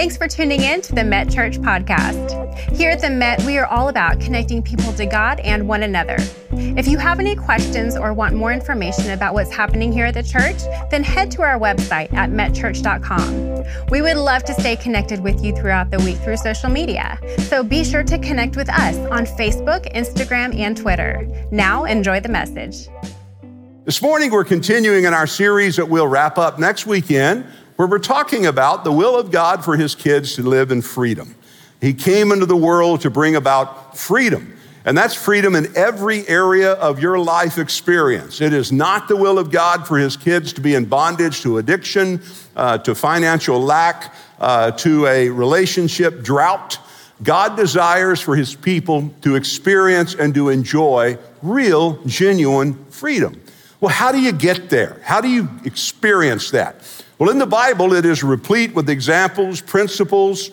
Thanks 0.00 0.16
for 0.16 0.26
tuning 0.26 0.62
in 0.62 0.80
to 0.80 0.94
the 0.94 1.04
Met 1.04 1.30
Church 1.30 1.58
podcast. 1.58 2.58
Here 2.74 2.88
at 2.88 3.02
the 3.02 3.10
Met, 3.10 3.42
we 3.42 3.58
are 3.58 3.66
all 3.66 3.90
about 3.90 4.18
connecting 4.18 4.62
people 4.62 4.94
to 4.94 5.04
God 5.04 5.40
and 5.40 5.68
one 5.68 5.82
another. 5.82 6.16
If 6.52 6.88
you 6.88 6.96
have 6.96 7.20
any 7.20 7.36
questions 7.36 7.98
or 7.98 8.14
want 8.14 8.34
more 8.34 8.50
information 8.50 9.10
about 9.10 9.34
what's 9.34 9.52
happening 9.52 9.92
here 9.92 10.06
at 10.06 10.14
the 10.14 10.22
church, 10.22 10.56
then 10.90 11.04
head 11.04 11.30
to 11.32 11.42
our 11.42 11.58
website 11.58 12.10
at 12.14 12.30
metchurch.com. 12.30 13.90
We 13.90 14.00
would 14.00 14.16
love 14.16 14.42
to 14.44 14.54
stay 14.54 14.74
connected 14.74 15.20
with 15.20 15.44
you 15.44 15.54
throughout 15.54 15.90
the 15.90 15.98
week 15.98 16.16
through 16.16 16.38
social 16.38 16.70
media, 16.70 17.20
so 17.40 17.62
be 17.62 17.84
sure 17.84 18.02
to 18.02 18.18
connect 18.20 18.56
with 18.56 18.70
us 18.70 18.96
on 19.10 19.26
Facebook, 19.26 19.94
Instagram, 19.94 20.56
and 20.56 20.78
Twitter. 20.78 21.28
Now, 21.52 21.84
enjoy 21.84 22.20
the 22.20 22.30
message. 22.30 22.88
This 23.84 24.00
morning, 24.00 24.30
we're 24.30 24.44
continuing 24.44 25.04
in 25.04 25.12
our 25.12 25.26
series 25.26 25.76
that 25.76 25.88
we'll 25.88 26.06
wrap 26.06 26.38
up 26.38 26.58
next 26.58 26.86
weekend, 26.86 27.44
where 27.80 27.88
we're 27.88 27.98
talking 27.98 28.44
about 28.44 28.84
the 28.84 28.92
will 28.92 29.18
of 29.18 29.30
God 29.30 29.64
for 29.64 29.74
his 29.74 29.94
kids 29.94 30.34
to 30.34 30.42
live 30.42 30.70
in 30.70 30.82
freedom. 30.82 31.34
He 31.80 31.94
came 31.94 32.30
into 32.30 32.44
the 32.44 32.54
world 32.54 33.00
to 33.00 33.10
bring 33.10 33.36
about 33.36 33.96
freedom. 33.96 34.54
And 34.84 34.98
that's 34.98 35.14
freedom 35.14 35.56
in 35.56 35.74
every 35.74 36.28
area 36.28 36.72
of 36.72 37.00
your 37.00 37.18
life 37.18 37.56
experience. 37.56 38.42
It 38.42 38.52
is 38.52 38.70
not 38.70 39.08
the 39.08 39.16
will 39.16 39.38
of 39.38 39.50
God 39.50 39.88
for 39.88 39.96
his 39.96 40.14
kids 40.14 40.52
to 40.52 40.60
be 40.60 40.74
in 40.74 40.84
bondage 40.84 41.40
to 41.40 41.56
addiction, 41.56 42.20
uh, 42.54 42.76
to 42.76 42.94
financial 42.94 43.58
lack, 43.58 44.14
uh, 44.38 44.72
to 44.72 45.06
a 45.06 45.30
relationship 45.30 46.22
drought. 46.22 46.76
God 47.22 47.56
desires 47.56 48.20
for 48.20 48.36
his 48.36 48.54
people 48.54 49.10
to 49.22 49.36
experience 49.36 50.14
and 50.14 50.34
to 50.34 50.50
enjoy 50.50 51.16
real, 51.40 51.94
genuine 52.04 52.74
freedom. 52.90 53.40
Well, 53.80 53.94
how 53.94 54.12
do 54.12 54.20
you 54.20 54.32
get 54.32 54.68
there? 54.68 55.00
How 55.02 55.22
do 55.22 55.28
you 55.28 55.48
experience 55.64 56.50
that? 56.50 56.84
Well, 57.20 57.28
in 57.28 57.36
the 57.36 57.44
Bible, 57.44 57.92
it 57.92 58.06
is 58.06 58.22
replete 58.24 58.74
with 58.74 58.88
examples, 58.88 59.60
principles, 59.60 60.50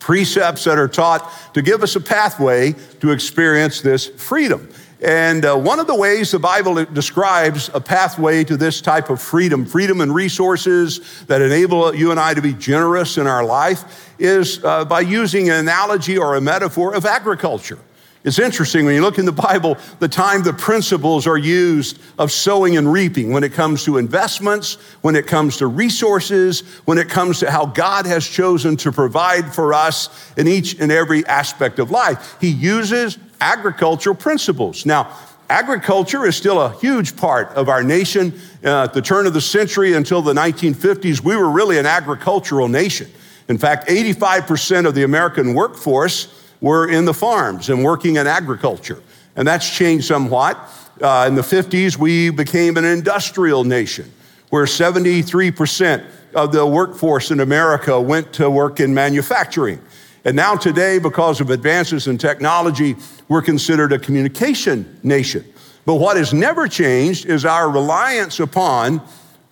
precepts 0.00 0.64
that 0.64 0.76
are 0.76 0.88
taught 0.88 1.32
to 1.54 1.62
give 1.62 1.84
us 1.84 1.94
a 1.94 2.00
pathway 2.00 2.74
to 2.98 3.12
experience 3.12 3.80
this 3.80 4.08
freedom. 4.08 4.68
And 5.00 5.44
uh, 5.44 5.56
one 5.56 5.78
of 5.78 5.86
the 5.86 5.94
ways 5.94 6.32
the 6.32 6.40
Bible 6.40 6.84
describes 6.86 7.70
a 7.74 7.80
pathway 7.80 8.42
to 8.42 8.56
this 8.56 8.80
type 8.80 9.08
of 9.08 9.22
freedom, 9.22 9.64
freedom 9.64 10.00
and 10.00 10.12
resources 10.12 11.24
that 11.26 11.40
enable 11.40 11.94
you 11.94 12.10
and 12.10 12.18
I 12.18 12.34
to 12.34 12.42
be 12.42 12.54
generous 12.54 13.16
in 13.16 13.28
our 13.28 13.44
life, 13.44 14.12
is 14.18 14.64
uh, 14.64 14.84
by 14.84 15.02
using 15.02 15.48
an 15.48 15.60
analogy 15.60 16.18
or 16.18 16.34
a 16.34 16.40
metaphor 16.40 16.92
of 16.92 17.06
agriculture. 17.06 17.78
It's 18.24 18.40
interesting 18.40 18.84
when 18.84 18.94
you 18.94 19.00
look 19.00 19.18
in 19.18 19.26
the 19.26 19.32
Bible, 19.32 19.78
the 20.00 20.08
time 20.08 20.42
the 20.42 20.52
principles 20.52 21.26
are 21.26 21.38
used 21.38 22.00
of 22.18 22.32
sowing 22.32 22.76
and 22.76 22.92
reaping 22.92 23.32
when 23.32 23.44
it 23.44 23.52
comes 23.52 23.84
to 23.84 23.96
investments, 23.96 24.74
when 25.02 25.14
it 25.14 25.28
comes 25.28 25.58
to 25.58 25.68
resources, 25.68 26.62
when 26.84 26.98
it 26.98 27.08
comes 27.08 27.38
to 27.40 27.50
how 27.50 27.66
God 27.66 28.06
has 28.06 28.26
chosen 28.26 28.76
to 28.78 28.90
provide 28.90 29.54
for 29.54 29.72
us 29.72 30.08
in 30.36 30.48
each 30.48 30.80
and 30.80 30.90
every 30.90 31.24
aspect 31.26 31.78
of 31.78 31.92
life. 31.92 32.36
He 32.40 32.48
uses 32.48 33.18
agricultural 33.40 34.16
principles. 34.16 34.84
Now, 34.84 35.16
agriculture 35.48 36.26
is 36.26 36.36
still 36.36 36.60
a 36.60 36.72
huge 36.80 37.16
part 37.16 37.50
of 37.50 37.68
our 37.68 37.84
nation. 37.84 38.38
Uh, 38.64 38.84
at 38.84 38.94
the 38.94 39.02
turn 39.02 39.26
of 39.26 39.32
the 39.32 39.40
century 39.40 39.94
until 39.94 40.22
the 40.22 40.34
1950s, 40.34 41.22
we 41.22 41.36
were 41.36 41.48
really 41.48 41.78
an 41.78 41.86
agricultural 41.86 42.66
nation. 42.66 43.08
In 43.48 43.58
fact, 43.58 43.88
85% 43.88 44.86
of 44.86 44.94
the 44.96 45.04
American 45.04 45.54
workforce 45.54 46.34
were 46.60 46.88
in 46.88 47.04
the 47.04 47.14
farms 47.14 47.68
and 47.68 47.84
working 47.84 48.16
in 48.16 48.26
agriculture. 48.26 49.02
And 49.36 49.46
that's 49.46 49.68
changed 49.68 50.06
somewhat. 50.06 50.58
Uh, 51.00 51.26
in 51.28 51.34
the 51.34 51.42
50s, 51.42 51.96
we 51.96 52.30
became 52.30 52.76
an 52.76 52.84
industrial 52.84 53.64
nation 53.64 54.12
where 54.50 54.64
73% 54.64 56.04
of 56.34 56.52
the 56.52 56.66
workforce 56.66 57.30
in 57.30 57.40
America 57.40 58.00
went 58.00 58.32
to 58.34 58.50
work 58.50 58.80
in 58.80 58.92
manufacturing. 58.92 59.80
And 60.24 60.34
now, 60.34 60.56
today, 60.56 60.98
because 60.98 61.40
of 61.40 61.50
advances 61.50 62.06
in 62.08 62.18
technology, 62.18 62.96
we're 63.28 63.42
considered 63.42 63.92
a 63.92 63.98
communication 63.98 64.98
nation. 65.02 65.44
But 65.86 65.94
what 65.94 66.16
has 66.16 66.34
never 66.34 66.68
changed 66.68 67.26
is 67.26 67.44
our 67.44 67.70
reliance 67.70 68.40
upon 68.40 69.00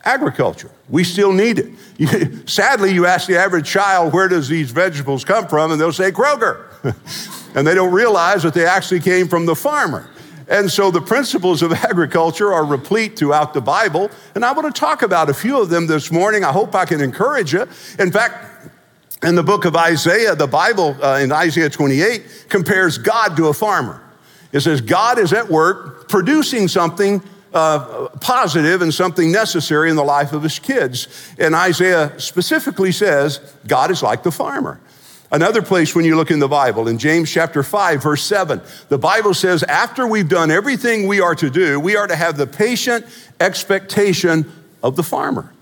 agriculture. 0.07 0.71
We 0.89 1.05
still 1.05 1.33
need 1.33 1.59
it. 1.59 2.49
Sadly, 2.49 2.93
you 2.93 3.07
ask 3.07 3.27
the 3.27 3.37
average 3.37 3.69
child, 3.69 4.13
where 4.13 4.29
does 4.29 4.49
these 4.49 4.71
vegetables 4.71 5.25
come 5.25 5.49
from? 5.49 5.73
And 5.73 5.81
they'll 5.81 5.93
say 5.93 6.13
Kroger. 6.13 6.65
and 7.57 7.67
they 7.67 7.75
don't 7.75 7.93
realize 7.93 8.43
that 8.45 8.55
they 8.55 8.65
actually 8.65 9.01
came 9.01 9.29
from 9.29 9.45
the 9.45 9.57
farmer. 9.57 10.09
And 10.49 10.71
so 10.71 10.91
the 10.91 11.01
principles 11.01 11.61
of 11.61 11.73
agriculture 11.85 12.53
are 12.53 12.65
replete 12.65 13.19
throughout 13.19 13.53
the 13.53 13.61
Bible. 13.61 14.11
And 14.35 14.45
I 14.45 14.53
want 14.53 14.73
to 14.73 14.81
talk 14.81 15.03
about 15.03 15.29
a 15.29 15.35
few 15.35 15.61
of 15.61 15.69
them 15.69 15.87
this 15.87 16.13
morning. 16.13 16.45
I 16.45 16.53
hope 16.53 16.75
I 16.75 16.85
can 16.85 17.01
encourage 17.01 17.53
you. 17.53 17.67
In 17.99 18.13
fact, 18.13 18.71
in 19.23 19.35
the 19.35 19.43
book 19.43 19.65
of 19.65 19.75
Isaiah, 19.75 20.37
the 20.37 20.47
Bible 20.47 20.97
uh, 21.03 21.19
in 21.19 21.33
Isaiah 21.33 21.71
28 21.71 22.47
compares 22.49 22.99
God 22.99 23.37
to 23.37 23.49
a 23.49 23.55
farmer. 23.55 24.03
It 24.53 24.61
says, 24.61 24.81
God 24.81 25.19
is 25.19 25.33
at 25.33 25.49
work 25.49 26.09
producing 26.09 26.69
something 26.69 27.23
uh, 27.57 28.09
positive 28.21 28.83
and 28.83 28.93
something 28.93 29.33
necessary 29.33 29.89
in 29.89 29.97
the 29.97 30.05
life 30.05 30.35
of 30.35 30.43
his 30.43 30.59
kids. 30.59 31.09
And 31.39 31.55
Isaiah 31.55 32.13
specifically 32.21 32.93
says, 32.93 33.39
God 33.67 33.91
is 33.91 34.03
like 34.03 34.23
the 34.23 34.31
farmer. 34.31 34.79
Another 35.33 35.63
place 35.63 35.95
when 35.95 36.05
you 36.05 36.17
look 36.17 36.31
in 36.31 36.39
the 36.39 36.49
Bible, 36.49 36.87
in 36.87 36.99
James 36.99 37.31
chapter 37.33 37.63
5, 37.63 38.03
verse 38.03 38.23
7, 38.23 38.61
the 38.91 38.99
Bible 38.99 39.35
says, 39.35 39.63
after 39.65 40.07
we've 40.07 40.29
done 40.29 40.51
everything 40.51 41.09
we 41.09 41.21
are 41.21 41.35
to 41.35 41.51
do, 41.51 41.81
we 41.81 41.97
are 41.97 42.07
to 42.07 42.15
have 42.15 42.37
the 42.37 42.47
patient 42.47 43.07
expectation 43.41 44.53
of 44.83 44.95
the 44.95 45.03
farmer. 45.03 45.53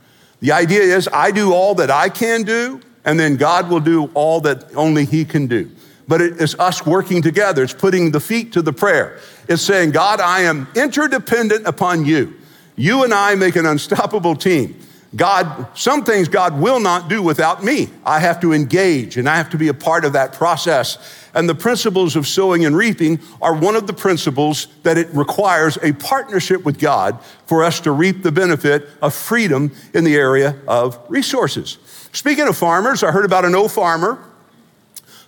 The 0.41 0.53
idea 0.53 0.83
is, 0.83 1.09
I 1.12 1.31
do 1.31 1.54
all 1.54 1.77
that 1.77 1.91
I 1.91 2.09
can 2.09 2.43
do, 2.43 2.81
and 3.04 3.19
then 3.19 3.37
God 3.37 3.71
will 3.71 3.81
do 3.81 4.10
all 4.15 4.41
that 4.41 4.75
only 4.75 5.06
He 5.06 5.25
can 5.25 5.47
do. 5.47 5.71
But 6.06 6.20
it 6.20 6.41
is 6.41 6.54
us 6.56 6.84
working 6.84 7.22
together. 7.22 7.62
It's 7.62 7.72
putting 7.72 8.10
the 8.10 8.20
feet 8.20 8.53
to 8.53 8.62
the 8.62 8.72
prayer. 8.72 9.20
It's 9.48 9.62
saying, 9.62 9.92
God, 9.92 10.20
I 10.20 10.42
am 10.42 10.69
interdependent 10.75 11.66
upon 11.66 12.04
you. 12.04 12.34
You 12.76 13.04
and 13.04 13.15
I 13.15 13.34
make 13.37 13.56
an 13.56 13.66
unstoppable 13.66 14.37
team. 14.37 14.78
God, 15.16 15.69
some 15.75 16.04
things 16.04 16.26
God 16.26 16.59
will 16.59 16.81
not 16.81 17.09
do 17.09 17.22
without 17.22 17.62
me. 17.62 17.88
I 18.04 18.19
have 18.19 18.41
to 18.41 18.53
engage 18.53 19.16
and 19.16 19.28
I 19.28 19.37
have 19.37 19.50
to 19.50 19.56
be 19.56 19.69
a 19.69 19.75
part 19.75 20.04
of 20.04 20.15
that 20.15 20.32
process. 20.32 20.98
And 21.34 21.48
the 21.48 21.54
principles 21.54 22.16
of 22.16 22.26
sowing 22.26 22.65
and 22.65 22.76
reaping 22.76 23.21
are 23.41 23.54
one 23.54 23.76
of 23.76 23.86
the 23.86 23.92
principles 23.92 24.66
that 24.82 24.98
it 24.98 25.09
requires 25.12 25.78
a 25.82 25.92
partnership 25.92 26.65
with 26.65 26.81
God 26.81 27.19
for 27.47 27.62
us 27.62 27.81
to 27.81 27.92
reap 27.92 28.22
the 28.22 28.32
benefit 28.32 28.88
of 29.00 29.15
freedom 29.15 29.71
in 29.92 30.03
the 30.03 30.16
area 30.16 30.56
of 30.66 30.98
resources. 31.09 31.78
Speaking 32.12 32.48
of 32.48 32.56
farmers, 32.56 33.04
I 33.04 33.12
heard 33.12 33.25
about 33.25 33.44
an 33.44 33.54
old 33.54 33.71
farmer 33.71 34.19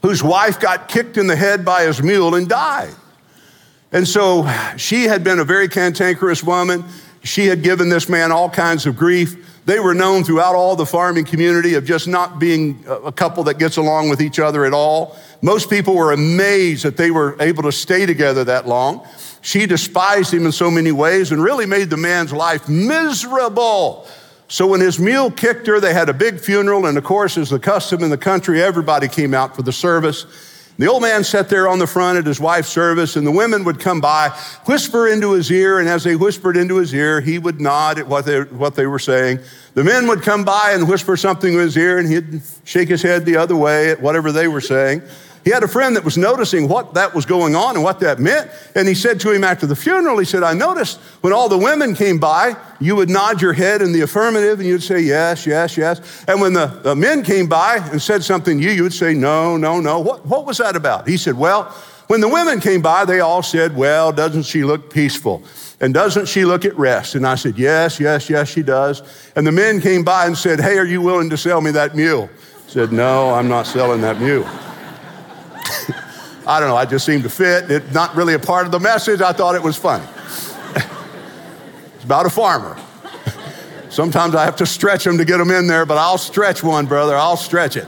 whose 0.07 0.23
wife 0.23 0.61
got 0.61 0.87
kicked 0.87 1.17
in 1.17 1.27
the 1.27 1.35
head 1.35 1.65
by 1.65 1.83
his 1.83 2.01
mule 2.01 2.37
and 2.37 2.49
died. 2.49 2.95
And 3.91 4.07
so 4.07 4.49
she 4.77 5.03
had 5.03 5.25
been 5.25 5.41
a 5.41 5.45
very 5.45 5.69
cantankerous 5.69 6.45
woman. 6.45 6.85
She 7.25 7.47
had 7.47 7.65
given 7.65 7.89
this 7.89 8.09
man 8.09 8.31
all 8.31 8.49
kinds 8.49 8.87
of 8.87 8.97
grief. 8.97 9.61
They 9.67 9.81
were 9.81 9.95
known 9.95 10.23
throughout 10.23 10.55
all 10.55 10.77
the 10.77 10.87
farming 10.87 11.25
community 11.25 11.75
of 11.75 11.85
just 11.85 12.07
not 12.07 12.39
being 12.39 12.85
a 12.87 13.11
couple 13.11 13.43
that 13.45 13.59
gets 13.59 13.79
along 13.79 14.09
with 14.09 14.23
each 14.23 14.39
other 14.39 14.65
at 14.65 14.73
all. 14.73 15.17
Most 15.43 15.69
people 15.69 15.97
were 15.97 16.13
amazed 16.13 16.85
that 16.85 16.97
they 16.97 17.11
were 17.11 17.37
able 17.41 17.65
to 17.65 17.73
stay 17.73 18.07
together 18.07 18.45
that 18.45 18.69
long. 18.69 19.05
She 19.41 19.67
despised 19.67 20.33
him 20.33 20.47
in 20.47 20.53
so 20.53 20.71
many 20.71 20.93
ways 20.93 21.33
and 21.33 21.43
really 21.43 21.67
made 21.67 21.91
the 21.91 21.97
man's 21.97 22.33
life 22.33 22.69
miserable. 22.69 24.07
So 24.49 24.69
when 24.69 24.81
his 24.81 24.99
mule 24.99 25.31
kicked 25.31 25.67
her, 25.67 25.81
they 25.81 25.93
had 25.93 26.09
a 26.09 26.15
big 26.15 26.39
funeral, 26.39 26.87
and 26.87 26.97
of 26.97 27.05
course, 27.05 27.37
as 27.37 27.51
the 27.51 27.59
custom 27.59 28.03
in 28.03 28.11
the 28.11 28.19
country, 28.19 28.63
everybody 28.63 29.09
came 29.09 29.35
out 29.35 29.57
for 29.57 29.63
the 29.63 29.73
service. 29.73 30.25
The 30.79 30.87
old 30.89 31.03
man 31.03 31.25
sat 31.25 31.49
there 31.49 31.69
on 31.69 31.79
the 31.79 31.87
front 31.87 32.19
at 32.19 32.27
his 32.27 32.39
wife's 32.39 32.69
service, 32.69 33.17
and 33.17 33.27
the 33.27 33.33
women 33.33 33.65
would 33.65 33.81
come 33.81 34.01
by, 34.01 34.29
whisper 34.67 35.09
into 35.09 35.33
his 35.33 35.51
ear, 35.51 35.79
and 35.79 35.89
as 35.89 36.05
they 36.05 36.17
whispered 36.17 36.57
into 36.57 36.77
his 36.77 36.93
ear, 36.93 37.21
he 37.21 37.39
would 37.39 37.61
nod 37.61 37.99
at 37.99 38.07
what 38.07 38.27
they, 38.27 38.43
what 38.43 38.75
they 38.75 38.87
were 38.87 38.99
saying. 38.99 39.41
The 39.75 39.83
men 39.83 40.07
would 40.07 40.23
come 40.23 40.45
by 40.45 40.73
and 40.73 40.87
whisper 40.87 41.17
something 41.17 41.55
in 41.55 41.59
his 41.59 41.77
ear, 41.77 41.99
and 41.99 42.09
he'd 42.09 42.43
shake 42.65 42.89
his 42.89 43.01
head 43.03 43.25
the 43.25 43.39
other 43.39 43.57
way 43.57 43.91
at 43.91 44.03
whatever 44.03 44.33
they 44.33 44.49
were 44.49 44.61
saying. 44.61 45.03
He 45.47 45.53
had 45.53 45.63
a 45.63 45.69
friend 45.69 45.95
that 45.95 46.05
was 46.05 46.19
noticing 46.19 46.67
what 46.67 46.95
that 46.95 47.15
was 47.15 47.25
going 47.25 47.55
on 47.55 47.77
and 47.77 47.85
what 47.85 48.01
that 48.01 48.19
meant. 48.19 48.51
And 48.75 48.89
he 48.89 48.97
said 48.97 49.21
to 49.21 49.31
him 49.31 49.45
after 49.45 49.65
the 49.65 49.77
funeral, 49.77 50.19
he 50.19 50.25
said, 50.25 50.43
I 50.43 50.55
noticed 50.55 50.99
when 51.21 51.33
all 51.33 51.49
the 51.49 51.57
women 51.57 51.95
came 51.95 52.19
by, 52.19 52.57
you 52.81 52.97
would 52.97 53.09
nod 53.09 53.41
your 53.41 53.53
head 53.53 53.81
in 53.81 53.93
the 53.93 54.01
affirmative 54.01 54.59
and 54.59 54.69
you'd 54.69 54.83
say, 54.83 54.99
yes, 54.99 55.47
yes, 55.47 55.77
yes. 55.77 56.25
And 56.27 56.41
when 56.41 56.53
the, 56.53 56.67
the 56.67 56.97
men 56.97 57.23
came 57.23 57.47
by 57.47 57.77
and 57.77 58.03
said 58.03 58.25
something 58.25 58.59
to 58.59 58.65
you, 58.65 58.71
you 58.73 58.83
would 58.83 58.93
say, 58.93 59.15
no, 59.15 59.57
no, 59.57 59.79
no. 59.79 60.01
What, 60.01 60.27
what 60.27 60.47
was 60.47 60.59
that 60.59 60.75
about? 60.75 61.07
He 61.07 61.17
said, 61.17 61.39
well, 61.39 61.67
when 62.09 62.21
the 62.21 62.29
women 62.29 62.59
came 62.59 62.83
by, 62.83 63.05
they 63.05 63.21
all 63.21 63.45
said, 63.45 63.77
well, 63.77 64.11
doesn't 64.11 64.47
she 64.47 64.65
look 64.65 64.93
peaceful? 64.93 65.45
And 65.81 65.95
doesn't 65.95 66.27
she 66.27 66.45
look 66.45 66.65
at 66.65 66.77
rest? 66.77 67.15
And 67.15 67.25
I 67.25 67.37
said, 67.37 67.57
yes, 67.57 68.01
yes, 68.01 68.29
yes, 68.29 68.49
she 68.49 68.65
does. 68.65 69.01
And 69.37 69.47
the 69.47 69.53
men 69.53 69.81
came 69.81 70.03
by 70.03 70.27
and 70.27 70.37
said, 70.37 70.59
hey, 70.59 70.77
are 70.77 70.85
you 70.85 71.01
willing 71.01 71.31
to 71.31 71.37
sell 71.37 71.61
me 71.61 71.71
that 71.71 71.95
mule? 71.95 72.29
I 72.67 72.69
said, 72.69 72.91
no, 72.91 73.31
I'm 73.31 73.47
not 73.47 73.69
selling 73.69 74.01
that 74.01 74.21
mule. 74.21 74.49
I 76.47 76.61
don't 76.61 76.69
know, 76.69 76.77
I 76.77 76.87
just 76.87 77.05
seemed 77.05 77.25
to 77.25 77.29
fit. 77.29 77.71
It's 77.71 77.93
not 77.93 78.15
really 78.15 78.35
a 78.35 78.39
part 78.39 78.67
of 78.67 78.73
the 78.73 78.81
message. 78.81 79.21
I 79.21 79.33
thought 79.33 79.55
it 79.55 79.63
was 79.63 79.77
funny. 79.77 80.07
it's 81.95 82.05
about 82.05 82.27
a 82.27 82.31
farmer. 82.31 82.79
Sometimes 83.91 84.35
I 84.35 84.45
have 84.45 84.57
to 84.57 84.67
stretch 84.67 85.05
them 85.05 85.19
to 85.19 85.25
get 85.25 85.39
them 85.39 85.51
in 85.51 85.67
there, 85.67 85.85
but 85.85 85.99
I'll 85.99 86.19
stretch 86.19 86.63
one, 86.63 86.87
brother. 86.87 87.17
I'll 87.17 87.37
stretch 87.37 87.77
it. 87.77 87.87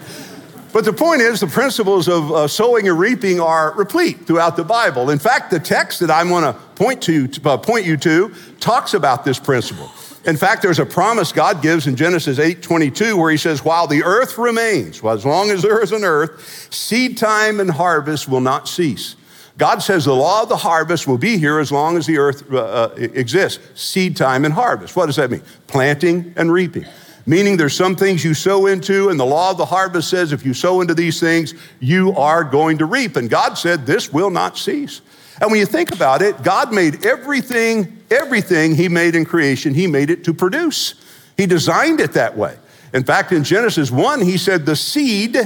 But 0.72 0.84
the 0.84 0.92
point 0.92 1.22
is, 1.22 1.40
the 1.40 1.46
principles 1.46 2.08
of 2.08 2.30
uh, 2.30 2.46
sowing 2.46 2.88
and 2.88 2.98
reaping 2.98 3.40
are 3.40 3.74
replete 3.74 4.26
throughout 4.26 4.56
the 4.56 4.64
Bible. 4.64 5.10
In 5.10 5.18
fact, 5.18 5.50
the 5.50 5.60
text 5.60 6.00
that 6.00 6.10
I 6.10 6.22
want 6.24 6.44
to 6.44 6.60
point 6.74 7.02
to, 7.02 7.28
uh, 7.44 7.56
point 7.56 7.86
you 7.86 7.96
to, 7.98 8.34
talks 8.60 8.92
about 8.92 9.24
this 9.24 9.38
principle. 9.38 9.90
In 10.24 10.36
fact, 10.36 10.62
there's 10.62 10.78
a 10.78 10.86
promise 10.86 11.32
God 11.32 11.62
gives 11.62 11.86
in 11.86 11.96
Genesis 11.96 12.38
8:22 12.38 13.16
where 13.16 13.30
he 13.30 13.36
says, 13.36 13.64
"While 13.64 13.86
the 13.86 14.02
earth 14.02 14.36
remains, 14.36 15.02
well, 15.02 15.14
as 15.14 15.24
long 15.24 15.50
as 15.50 15.62
there 15.62 15.80
is 15.80 15.92
an 15.92 16.04
earth, 16.04 16.68
seed 16.70 17.16
time 17.16 17.60
and 17.60 17.70
harvest 17.70 18.28
will 18.28 18.40
not 18.40 18.68
cease." 18.68 19.16
God 19.56 19.82
says 19.82 20.04
the 20.04 20.14
law 20.14 20.42
of 20.42 20.48
the 20.48 20.56
harvest 20.56 21.06
will 21.06 21.18
be 21.18 21.38
here 21.38 21.58
as 21.58 21.72
long 21.72 21.96
as 21.96 22.06
the 22.06 22.18
earth 22.18 22.44
uh, 22.52 22.58
uh 22.58 22.90
exists. 22.96 23.58
Seed 23.74 24.16
time 24.16 24.44
and 24.44 24.54
harvest. 24.54 24.94
What 24.96 25.06
does 25.06 25.16
that 25.16 25.30
mean? 25.30 25.42
Planting 25.66 26.32
and 26.36 26.52
reaping 26.52 26.86
meaning 27.28 27.58
there's 27.58 27.76
some 27.76 27.94
things 27.94 28.24
you 28.24 28.32
sow 28.32 28.66
into, 28.66 29.10
and 29.10 29.20
the 29.20 29.26
law 29.26 29.50
of 29.50 29.58
the 29.58 29.66
harvest 29.66 30.08
says 30.08 30.32
if 30.32 30.46
you 30.46 30.54
sow 30.54 30.80
into 30.80 30.94
these 30.94 31.20
things, 31.20 31.52
you 31.78 32.12
are 32.14 32.42
going 32.42 32.78
to 32.78 32.86
reap. 32.86 33.16
And 33.16 33.28
God 33.28 33.54
said, 33.54 33.84
This 33.84 34.10
will 34.10 34.30
not 34.30 34.56
cease. 34.56 35.02
And 35.40 35.50
when 35.50 35.60
you 35.60 35.66
think 35.66 35.92
about 35.92 36.22
it, 36.22 36.42
God 36.42 36.72
made 36.72 37.04
everything, 37.04 37.97
everything 38.10 38.74
He 38.74 38.88
made 38.88 39.14
in 39.14 39.24
creation, 39.24 39.74
He 39.74 39.86
made 39.86 40.10
it 40.10 40.24
to 40.24 40.34
produce. 40.34 40.94
He 41.36 41.46
designed 41.46 42.00
it 42.00 42.12
that 42.12 42.36
way. 42.36 42.56
In 42.92 43.04
fact, 43.04 43.32
in 43.32 43.44
Genesis 43.44 43.90
1, 43.90 44.20
He 44.22 44.38
said 44.38 44.66
the 44.66 44.76
seed 44.76 45.36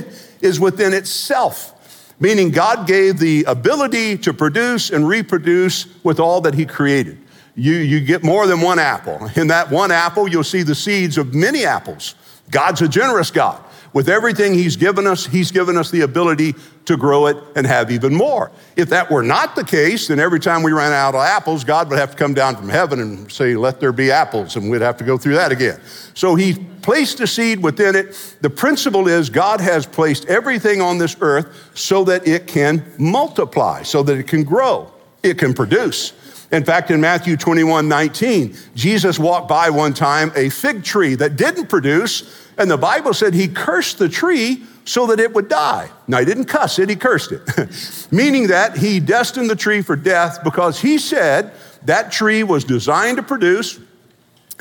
is 0.40 0.60
within 0.60 0.92
itself, 0.92 2.14
meaning 2.20 2.50
God 2.50 2.86
gave 2.86 3.18
the 3.18 3.44
ability 3.44 4.18
to 4.18 4.32
produce 4.32 4.90
and 4.90 5.06
reproduce 5.06 5.86
with 6.04 6.20
all 6.20 6.40
that 6.42 6.54
He 6.54 6.66
created 6.66 7.18
you, 7.54 7.74
you 7.74 8.00
get 8.00 8.22
more 8.22 8.46
than 8.46 8.60
one 8.60 8.78
apple. 8.78 9.28
In 9.36 9.48
that 9.48 9.70
one 9.70 9.90
apple, 9.90 10.28
you'll 10.28 10.44
see 10.44 10.62
the 10.62 10.74
seeds 10.74 11.18
of 11.18 11.34
many 11.34 11.64
apples. 11.64 12.14
God's 12.50 12.82
a 12.82 12.88
generous 12.88 13.30
God. 13.30 13.62
With 13.92 14.08
everything 14.08 14.54
He's 14.54 14.76
given 14.76 15.06
us, 15.06 15.26
He's 15.26 15.50
given 15.50 15.76
us 15.76 15.90
the 15.90 16.00
ability 16.00 16.54
to 16.86 16.96
grow 16.96 17.26
it 17.26 17.36
and 17.54 17.66
have 17.66 17.90
even 17.90 18.14
more. 18.14 18.50
If 18.76 18.88
that 18.88 19.10
were 19.10 19.22
not 19.22 19.54
the 19.54 19.64
case, 19.64 20.08
then 20.08 20.18
every 20.18 20.40
time 20.40 20.62
we 20.62 20.72
ran 20.72 20.92
out 20.92 21.14
of 21.14 21.20
apples, 21.20 21.62
God 21.62 21.90
would 21.90 21.98
have 21.98 22.12
to 22.12 22.16
come 22.16 22.34
down 22.34 22.56
from 22.56 22.68
heaven 22.68 23.00
and 23.00 23.30
say, 23.30 23.54
Let 23.54 23.80
there 23.80 23.92
be 23.92 24.10
apples, 24.10 24.56
and 24.56 24.70
we'd 24.70 24.80
have 24.80 24.96
to 24.98 25.04
go 25.04 25.18
through 25.18 25.34
that 25.34 25.52
again. 25.52 25.80
So 26.14 26.34
He 26.34 26.54
placed 26.82 27.20
a 27.20 27.26
seed 27.26 27.62
within 27.62 27.94
it. 27.94 28.36
The 28.40 28.50
principle 28.50 29.08
is 29.08 29.30
God 29.30 29.60
has 29.60 29.86
placed 29.86 30.26
everything 30.26 30.80
on 30.80 30.98
this 30.98 31.16
earth 31.20 31.70
so 31.74 32.04
that 32.04 32.26
it 32.26 32.46
can 32.46 32.84
multiply, 32.98 33.82
so 33.82 34.02
that 34.02 34.16
it 34.16 34.26
can 34.26 34.42
grow, 34.42 34.90
it 35.22 35.38
can 35.38 35.52
produce. 35.52 36.14
In 36.52 36.64
fact, 36.64 36.90
in 36.90 37.00
Matthew 37.00 37.36
21 37.38 37.88
19, 37.88 38.54
Jesus 38.74 39.18
walked 39.18 39.48
by 39.48 39.70
one 39.70 39.94
time 39.94 40.30
a 40.36 40.50
fig 40.50 40.84
tree 40.84 41.14
that 41.14 41.36
didn't 41.36 41.68
produce, 41.68 42.41
and 42.58 42.70
the 42.70 42.76
Bible 42.76 43.14
said 43.14 43.34
he 43.34 43.48
cursed 43.48 43.98
the 43.98 44.08
tree 44.08 44.62
so 44.84 45.06
that 45.06 45.20
it 45.20 45.32
would 45.32 45.48
die. 45.48 45.90
Now, 46.08 46.18
he 46.18 46.24
didn't 46.24 46.46
cuss 46.46 46.78
it, 46.78 46.88
he 46.88 46.96
cursed 46.96 47.32
it, 47.32 48.08
meaning 48.12 48.48
that 48.48 48.76
he 48.76 49.00
destined 49.00 49.48
the 49.48 49.56
tree 49.56 49.82
for 49.82 49.96
death 49.96 50.40
because 50.44 50.80
he 50.80 50.98
said 50.98 51.52
that 51.84 52.12
tree 52.12 52.42
was 52.42 52.64
designed 52.64 53.16
to 53.16 53.22
produce. 53.22 53.78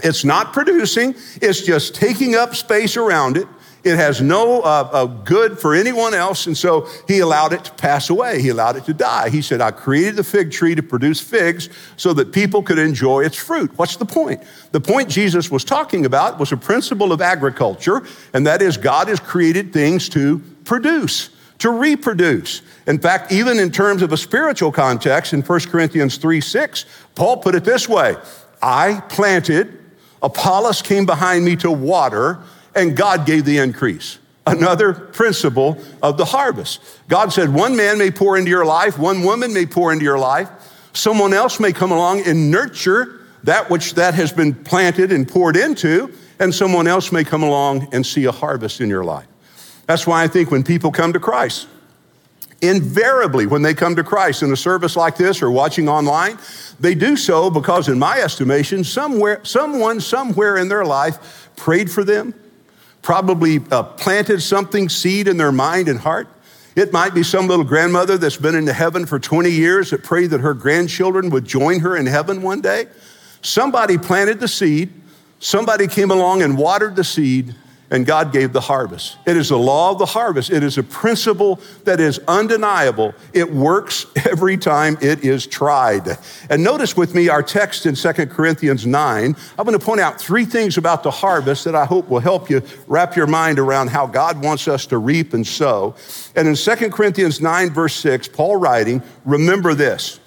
It's 0.04 0.24
not 0.24 0.54
producing, 0.54 1.16
it's 1.42 1.62
just 1.62 1.96
taking 1.96 2.36
up 2.36 2.56
space 2.56 2.98
around 2.98 3.38
it. 3.38 3.48
It 3.84 3.96
has 3.96 4.22
no 4.22 4.62
uh, 4.62 4.90
uh, 4.92 5.06
good 5.06 5.58
for 5.58 5.74
anyone 5.74 6.14
else. 6.14 6.46
And 6.46 6.56
so 6.56 6.88
he 7.08 7.20
allowed 7.20 7.52
it 7.52 7.64
to 7.66 7.72
pass 7.74 8.10
away. 8.12 8.42
He 8.42 8.50
allowed 8.50 8.76
it 8.76 8.86
to 8.86 8.94
die. 8.94 9.30
He 9.30 9.42
said, 9.42 9.60
I 9.60 9.72
created 9.72 10.18
the 10.18 10.24
fig 10.24 10.52
tree 10.52 10.76
to 10.76 10.84
produce 10.84 11.20
figs 11.20 11.70
so 11.98 12.14
that 12.14 12.32
people 12.32 12.62
could 12.62 12.78
enjoy 12.78 13.22
its 13.22 13.38
fruit. 13.38 13.72
What's 13.78 13.96
the 13.96 14.06
point? 14.06 14.44
The 14.72 14.82
point 14.82 15.10
Jesus 15.10 15.50
was 15.50 15.64
talking 15.64 16.06
about 16.06 16.40
was 16.40 16.52
a 16.52 16.58
principle 16.58 17.12
of 17.12 17.22
agriculture, 17.22 18.04
and 18.34 18.46
that 18.46 18.62
is 18.62 18.78
God 18.78 19.08
has 19.08 19.20
created 19.20 19.74
things 19.74 20.10
to 20.10 20.40
produce 20.64 21.32
to 21.62 21.70
reproduce. 21.70 22.64
In 22.88 22.98
fact, 22.98 23.32
even 23.32 23.60
in 23.60 23.72
terms 23.72 24.02
of 24.02 24.12
a 24.12 24.18
spiritual 24.18 24.72
context, 24.72 25.32
in 25.32 25.44
1 25.44 25.60
Corinthians 25.70 26.18
3 26.18 26.42
6, 26.42 26.86
Paul 27.14 27.38
put 27.38 27.54
it 27.54 27.64
this 27.64 27.88
way 27.88 28.16
I 28.64 29.02
planted, 29.10 29.80
Apollos 30.24 30.82
came 30.82 31.06
behind 31.06 31.46
me 31.46 31.56
to 31.58 31.72
water, 31.72 32.40
and 32.76 32.96
God 32.96 33.26
gave 33.26 33.46
the 33.46 33.58
increase. 33.58 34.20
Another 34.48 34.94
principle 34.94 35.78
of 36.02 36.18
the 36.18 36.26
harvest. 36.26 36.80
God 37.08 37.32
said, 37.32 37.54
one 37.54 37.76
man 37.76 37.98
may 37.98 38.10
pour 38.10 38.38
into 38.38 38.50
your 38.50 38.66
life, 38.66 38.98
one 38.98 39.24
woman 39.24 39.54
may 39.54 39.66
pour 39.66 39.94
into 39.94 40.04
your 40.04 40.18
life, 40.18 40.50
someone 40.94 41.34
else 41.34 41.60
may 41.60 41.72
come 41.72 41.92
along 41.92 42.22
and 42.22 42.50
nurture 42.50 43.20
that 43.44 43.70
which 43.70 43.96
that 43.96 44.14
has 44.14 44.32
been 44.32 44.54
planted 44.54 45.12
and 45.12 45.28
poured 45.28 45.58
into, 45.58 46.12
and 46.40 46.54
someone 46.54 46.88
else 46.88 47.12
may 47.12 47.24
come 47.24 47.44
along 47.44 47.88
and 47.94 48.06
see 48.06 48.26
a 48.26 48.32
harvest 48.32 48.82
in 48.82 48.90
your 48.90 49.04
life. 49.04 49.28
That's 49.88 50.08
why 50.08 50.24
I 50.24 50.28
think 50.28 50.52
when 50.52 50.64
people 50.64 50.92
come 50.92 51.14
to 51.14 51.20
Christ, 51.20 51.68
invariably 52.62 53.48
when 53.48 53.64
they 53.64 53.74
come 53.74 53.96
to 53.96 54.04
Christ 54.04 54.44
in 54.44 54.52
a 54.52 54.56
service 54.56 54.96
like 54.96 55.18
this 55.18 55.42
or 55.42 55.50
watching 55.50 55.90
online, 55.90 56.38
they 56.80 56.94
do 56.94 57.16
so 57.16 57.50
because, 57.50 57.88
in 57.88 57.98
my 57.98 58.20
estimation, 58.20 58.84
somewhere, 58.84 59.40
someone 59.44 60.00
somewhere 60.00 60.58
in 60.58 60.68
their 60.68 60.86
life 60.86 61.50
prayed 61.56 61.92
for 61.92 62.04
them, 62.04 62.34
probably 63.02 63.60
uh, 63.72 63.84
planted 63.84 64.42
something, 64.42 64.90
seed 64.90 65.28
in 65.28 65.38
their 65.38 65.52
mind 65.52 65.88
and 65.88 66.00
heart. 66.00 66.28
It 66.76 66.94
might 66.94 67.14
be 67.14 67.24
some 67.24 67.48
little 67.48 67.66
grandmother 67.66 68.18
that's 68.18 68.38
been 68.38 68.56
in 68.56 68.66
heaven 68.68 69.06
for 69.06 69.20
20 69.20 69.50
years 69.50 69.90
that 69.90 70.04
prayed 70.04 70.30
that 70.30 70.40
her 70.40 70.54
grandchildren 70.54 71.30
would 71.30 71.46
join 71.46 71.80
her 71.80 71.98
in 71.98 72.06
heaven 72.06 72.42
one 72.42 72.62
day. 72.62 72.88
Somebody 73.42 73.98
planted 73.98 74.40
the 74.40 74.48
seed, 74.48 74.94
somebody 75.40 75.88
came 75.88 76.12
along 76.12 76.44
and 76.44 76.58
watered 76.58 76.96
the 76.96 77.04
seed, 77.04 77.56
and 77.92 78.06
God 78.06 78.32
gave 78.32 78.54
the 78.54 78.62
harvest. 78.62 79.18
It 79.26 79.36
is 79.36 79.50
the 79.50 79.58
law 79.58 79.92
of 79.92 80.00
the 80.00 80.06
harvest. 80.06 80.50
It 80.50 80.64
is 80.64 80.78
a 80.78 80.84
principle 80.84 81.60
that 81.84 82.00
is 82.00 82.20
undeniable. 82.26 83.14
It 83.34 83.52
works 83.52 84.06
every 84.16 84.58
time 84.58 84.98
it 85.02 85.26
is 85.26 85.46
tried. 85.46 86.08
And 86.50 86.64
notice 86.64 86.96
with 86.96 87.14
me 87.14 87.28
our 87.28 87.44
text 87.44 87.86
in 87.86 87.96
2 87.96 88.14
Corinthians 88.28 88.88
9. 88.88 89.36
I'm 89.60 89.66
going 89.66 89.78
to 89.78 89.86
point 89.86 90.00
out 90.00 90.20
three 90.20 90.46
things 90.46 90.78
about 90.78 91.04
the 91.04 91.12
harvest 91.12 91.66
that 91.66 91.76
I 91.76 91.84
hope 91.84 92.08
will 92.08 92.22
help 92.22 92.50
you 92.50 92.62
wrap 92.88 93.18
your 93.18 93.28
mind 93.28 93.60
around 93.60 93.90
how 93.90 94.08
God 94.08 94.42
wants 94.42 94.70
us 94.70 94.86
to 94.88 94.98
reap 94.98 95.34
and 95.34 95.46
sow. 95.46 95.94
And 96.36 96.48
in 96.48 96.56
2 96.56 96.90
Corinthians 96.90 97.42
9, 97.42 97.72
verse 97.72 97.96
6, 97.96 98.30
Paul 98.30 98.56
writing, 98.56 99.04
remember 99.26 99.74
this. 99.74 100.22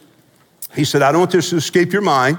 He 0.75 0.85
said, 0.85 1.01
I 1.01 1.13
don't 1.13 1.21
want 1.21 1.31
this 1.31 1.51
to 1.51 1.57
escape 1.57 1.93
your 1.93 2.03
mind. 2.03 2.39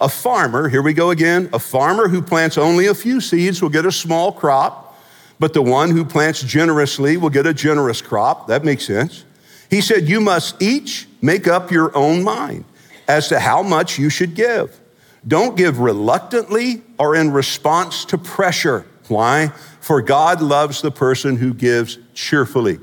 A 0.00 0.08
farmer, 0.08 0.68
here 0.68 0.80
we 0.80 0.94
go 0.94 1.10
again, 1.10 1.50
a 1.52 1.58
farmer 1.58 2.08
who 2.08 2.22
plants 2.22 2.56
only 2.56 2.86
a 2.86 2.94
few 2.94 3.20
seeds 3.20 3.60
will 3.60 3.68
get 3.68 3.84
a 3.84 3.92
small 3.92 4.32
crop, 4.32 4.98
but 5.38 5.52
the 5.52 5.60
one 5.60 5.90
who 5.90 6.06
plants 6.06 6.42
generously 6.42 7.18
will 7.18 7.28
get 7.28 7.46
a 7.46 7.52
generous 7.52 8.00
crop. 8.00 8.46
That 8.46 8.64
makes 8.64 8.86
sense. 8.86 9.24
He 9.68 9.82
said, 9.82 10.08
You 10.08 10.20
must 10.20 10.60
each 10.60 11.06
make 11.20 11.46
up 11.46 11.70
your 11.70 11.94
own 11.96 12.24
mind 12.24 12.64
as 13.08 13.28
to 13.28 13.40
how 13.40 13.62
much 13.62 13.98
you 13.98 14.08
should 14.08 14.34
give. 14.34 14.80
Don't 15.28 15.54
give 15.54 15.80
reluctantly 15.80 16.82
or 16.98 17.14
in 17.14 17.30
response 17.30 18.06
to 18.06 18.16
pressure. 18.16 18.86
Why? 19.08 19.48
For 19.80 20.00
God 20.00 20.40
loves 20.40 20.80
the 20.80 20.90
person 20.90 21.36
who 21.36 21.52
gives 21.52 21.98
cheerfully. 22.14 22.78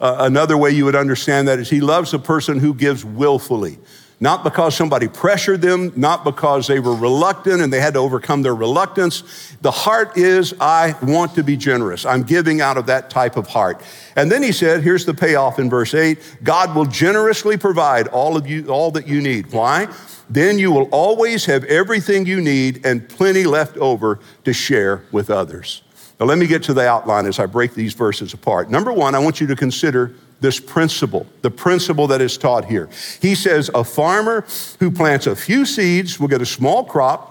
Uh, 0.00 0.16
another 0.20 0.56
way 0.56 0.70
you 0.70 0.84
would 0.84 0.96
understand 0.96 1.48
that 1.48 1.58
is 1.58 1.68
He 1.70 1.80
loves 1.80 2.12
the 2.12 2.20
person 2.20 2.60
who 2.60 2.72
gives 2.72 3.04
willfully 3.04 3.78
not 4.22 4.44
because 4.44 4.76
somebody 4.76 5.08
pressured 5.08 5.62
them, 5.62 5.92
not 5.96 6.22
because 6.22 6.68
they 6.68 6.78
were 6.78 6.94
reluctant 6.94 7.60
and 7.60 7.72
they 7.72 7.80
had 7.80 7.94
to 7.94 7.98
overcome 7.98 8.42
their 8.42 8.54
reluctance. 8.54 9.24
The 9.62 9.72
heart 9.72 10.16
is, 10.16 10.54
I 10.60 10.94
want 11.02 11.34
to 11.34 11.42
be 11.42 11.56
generous. 11.56 12.06
I'm 12.06 12.22
giving 12.22 12.60
out 12.60 12.76
of 12.76 12.86
that 12.86 13.10
type 13.10 13.36
of 13.36 13.48
heart. 13.48 13.82
And 14.14 14.30
then 14.30 14.44
he 14.44 14.52
said, 14.52 14.84
here's 14.84 15.04
the 15.04 15.12
payoff 15.12 15.58
in 15.58 15.68
verse 15.68 15.92
8 15.92 16.20
God 16.44 16.76
will 16.76 16.84
generously 16.84 17.56
provide 17.56 18.06
all 18.06 18.36
of 18.36 18.46
you, 18.46 18.68
all 18.68 18.92
that 18.92 19.08
you 19.08 19.20
need. 19.20 19.50
Why? 19.50 19.88
Then 20.30 20.56
you 20.56 20.70
will 20.70 20.88
always 20.92 21.44
have 21.46 21.64
everything 21.64 22.24
you 22.24 22.40
need 22.40 22.86
and 22.86 23.08
plenty 23.08 23.42
left 23.42 23.76
over 23.78 24.20
to 24.44 24.52
share 24.52 25.02
with 25.10 25.30
others. 25.30 25.82
Now, 26.20 26.26
let 26.26 26.38
me 26.38 26.46
get 26.46 26.62
to 26.64 26.74
the 26.74 26.88
outline 26.88 27.26
as 27.26 27.40
I 27.40 27.46
break 27.46 27.74
these 27.74 27.94
verses 27.94 28.34
apart. 28.34 28.70
Number 28.70 28.92
one, 28.92 29.16
I 29.16 29.18
want 29.18 29.40
you 29.40 29.48
to 29.48 29.56
consider 29.56 30.14
this 30.42 30.60
principle, 30.60 31.26
the 31.40 31.50
principle 31.50 32.06
that 32.08 32.20
is 32.20 32.36
taught 32.36 32.66
here. 32.66 32.90
He 33.20 33.34
says 33.34 33.70
a 33.74 33.84
farmer 33.84 34.44
who 34.80 34.90
plants 34.90 35.26
a 35.26 35.34
few 35.34 35.64
seeds 35.64 36.20
will 36.20 36.28
get 36.28 36.42
a 36.42 36.46
small 36.46 36.84
crop. 36.84 37.30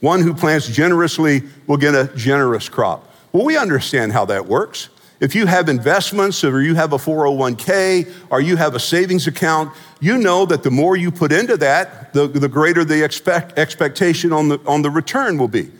One 0.00 0.20
who 0.20 0.34
plants 0.34 0.68
generously 0.68 1.42
will 1.66 1.76
get 1.76 1.94
a 1.94 2.10
generous 2.14 2.68
crop. 2.68 3.08
Well, 3.32 3.44
we 3.44 3.56
understand 3.56 4.12
how 4.12 4.26
that 4.26 4.46
works. 4.46 4.90
If 5.20 5.36
you 5.36 5.46
have 5.46 5.68
investments 5.68 6.42
or 6.42 6.60
you 6.62 6.74
have 6.74 6.92
a 6.92 6.96
401k 6.96 8.12
or 8.30 8.40
you 8.40 8.56
have 8.56 8.74
a 8.74 8.80
savings 8.80 9.28
account, 9.28 9.72
you 10.00 10.18
know 10.18 10.44
that 10.46 10.64
the 10.64 10.70
more 10.70 10.96
you 10.96 11.12
put 11.12 11.30
into 11.30 11.56
that, 11.58 12.12
the, 12.12 12.26
the 12.26 12.48
greater 12.48 12.84
the 12.84 13.04
expect, 13.04 13.56
expectation 13.56 14.32
on 14.32 14.48
the, 14.48 14.58
on 14.66 14.82
the 14.82 14.90
return 14.90 15.38
will 15.38 15.48
be. 15.48 15.70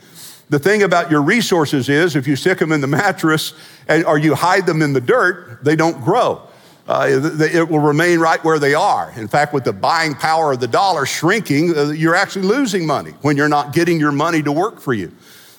The 0.49 0.59
thing 0.59 0.83
about 0.83 1.09
your 1.09 1.21
resources 1.21 1.89
is 1.89 2.15
if 2.15 2.27
you 2.27 2.35
stick 2.35 2.59
them 2.59 2.71
in 2.71 2.81
the 2.81 2.87
mattress 2.87 3.53
and, 3.87 4.05
or 4.05 4.17
you 4.17 4.35
hide 4.35 4.65
them 4.65 4.81
in 4.81 4.93
the 4.93 5.01
dirt, 5.01 5.63
they 5.63 5.75
don't 5.75 6.03
grow. 6.03 6.41
uh, 6.87 7.07
it 7.41 7.69
will 7.69 7.79
remain 7.79 8.19
right 8.19 8.43
where 8.43 8.59
they 8.59 8.73
are. 8.73 9.13
In 9.15 9.27
fact, 9.27 9.53
with 9.53 9.63
the 9.63 9.73
buying 9.73 10.15
power 10.15 10.51
of 10.51 10.59
the 10.59 10.67
dollar 10.67 11.05
shrinking, 11.05 11.75
uh, 11.75 11.89
you're 11.91 12.15
actually 12.15 12.45
losing 12.45 12.85
money 12.85 13.11
when 13.21 13.37
you're 13.37 13.49
not 13.49 13.73
getting 13.73 13.99
your 13.99 14.11
money 14.11 14.43
to 14.43 14.51
work 14.51 14.81
for 14.81 14.93
you. 14.93 15.11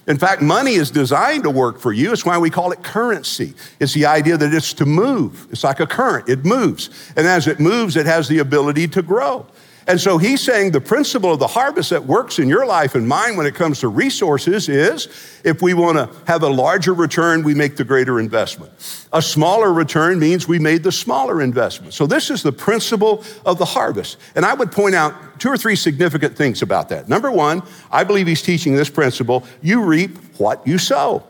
In 0.07 0.19
fact, 0.19 0.43
money 0.43 0.75
is 0.75 0.91
designed 0.91 1.45
to 1.45 1.51
work 1.51 1.81
for 1.81 1.91
you. 1.91 2.13
It's 2.13 2.27
why 2.27 2.37
we 2.37 2.51
call 2.51 2.73
it 2.73 2.83
currency. 2.83 3.55
It's 3.81 3.95
the 3.95 4.05
idea 4.05 4.37
that 4.37 4.53
it's 4.53 4.75
to 4.75 4.85
move. 4.85 5.49
It's 5.51 5.65
like 5.65 5.81
a 5.81 5.87
current, 5.87 6.29
it 6.29 6.45
moves. 6.45 6.91
And 7.17 7.27
as 7.27 7.47
it 7.47 7.59
moves, 7.59 7.97
it 7.97 8.05
has 8.05 8.29
the 8.29 8.41
ability 8.41 8.89
to 8.89 9.03
grow. 9.03 9.47
And 9.87 10.01
so 10.01 10.17
he's 10.17 10.41
saying 10.41 10.73
the 10.73 10.81
principle 10.81 11.33
of 11.33 11.39
the 11.39 11.47
harvest 11.47 11.91
that 11.91 12.05
works 12.05 12.39
in 12.39 12.49
your 12.49 12.65
life 12.65 12.95
and 12.95 13.07
mine 13.07 13.37
when 13.37 13.47
it 13.47 13.55
comes 13.55 13.81
to 13.81 13.89
resources 13.89 14.69
is 14.69 15.09
if 15.45 15.61
we 15.61 15.75
want 15.75 15.99
to 15.99 16.11
have 16.27 16.43
a 16.43 16.49
larger 16.49 16.95
return, 16.95 17.43
we 17.43 17.55
make 17.55 17.77
the 17.77 17.85
greater 17.85 18.19
investment. 18.19 18.73
A 19.13 19.21
smaller 19.21 19.73
return 19.73 20.19
means 20.19 20.49
we 20.49 20.59
made 20.59 20.83
the 20.83 20.93
smaller 20.93 21.43
investment. 21.43 21.93
So 21.93 22.07
this 22.07 22.31
is 22.31 22.43
the 22.43 22.53
principle 22.53 23.25
of 23.45 23.59
the 23.59 23.67
harvest. 23.67 24.17
And 24.35 24.47
I 24.47 24.55
would 24.55 24.73
point 24.73 24.95
out 24.95 25.39
two 25.39 25.51
or 25.51 25.59
three 25.59 25.77
significant 25.77 26.37
things 26.37 26.63
about 26.63 26.89
that. 26.89 27.09
Number 27.09 27.31
one, 27.31 27.63
I 27.91 28.05
believe 28.05 28.27
he's 28.27 28.43
teaching 28.43 28.75
this 28.75 28.89
principle 28.89 29.45
you 29.61 29.83
reap 29.83 30.17
what 30.39 30.67
you 30.67 30.79
sow. 30.79 31.25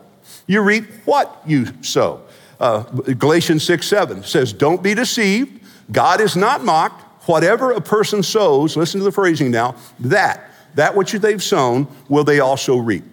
You 0.47 0.61
reap 0.61 0.85
what 1.05 1.41
you 1.45 1.67
sow. 1.81 2.21
Uh, 2.59 2.83
Galatians 2.83 3.63
6 3.63 3.85
7 3.85 4.23
says, 4.23 4.53
Don't 4.53 4.81
be 4.81 4.93
deceived. 4.93 5.61
God 5.91 6.21
is 6.21 6.35
not 6.35 6.63
mocked. 6.63 7.04
Whatever 7.25 7.71
a 7.71 7.81
person 7.81 8.23
sows, 8.23 8.77
listen 8.77 8.99
to 8.99 9.03
the 9.03 9.11
phrasing 9.11 9.51
now, 9.51 9.75
that, 9.99 10.49
that 10.75 10.95
which 10.95 11.11
they've 11.13 11.41
sown, 11.41 11.87
will 12.09 12.23
they 12.23 12.39
also 12.39 12.77
reap. 12.77 13.03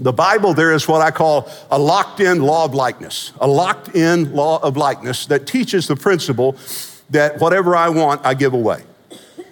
The 0.00 0.12
Bible, 0.12 0.54
there 0.54 0.72
is 0.72 0.86
what 0.86 1.02
I 1.02 1.10
call 1.10 1.50
a 1.70 1.78
locked 1.78 2.20
in 2.20 2.40
law 2.40 2.64
of 2.64 2.72
likeness, 2.72 3.32
a 3.40 3.48
locked 3.48 3.96
in 3.96 4.32
law 4.32 4.60
of 4.62 4.76
likeness 4.76 5.26
that 5.26 5.46
teaches 5.46 5.88
the 5.88 5.96
principle 5.96 6.56
that 7.10 7.40
whatever 7.40 7.74
I 7.74 7.88
want, 7.88 8.24
I 8.24 8.34
give 8.34 8.54
away. 8.54 8.82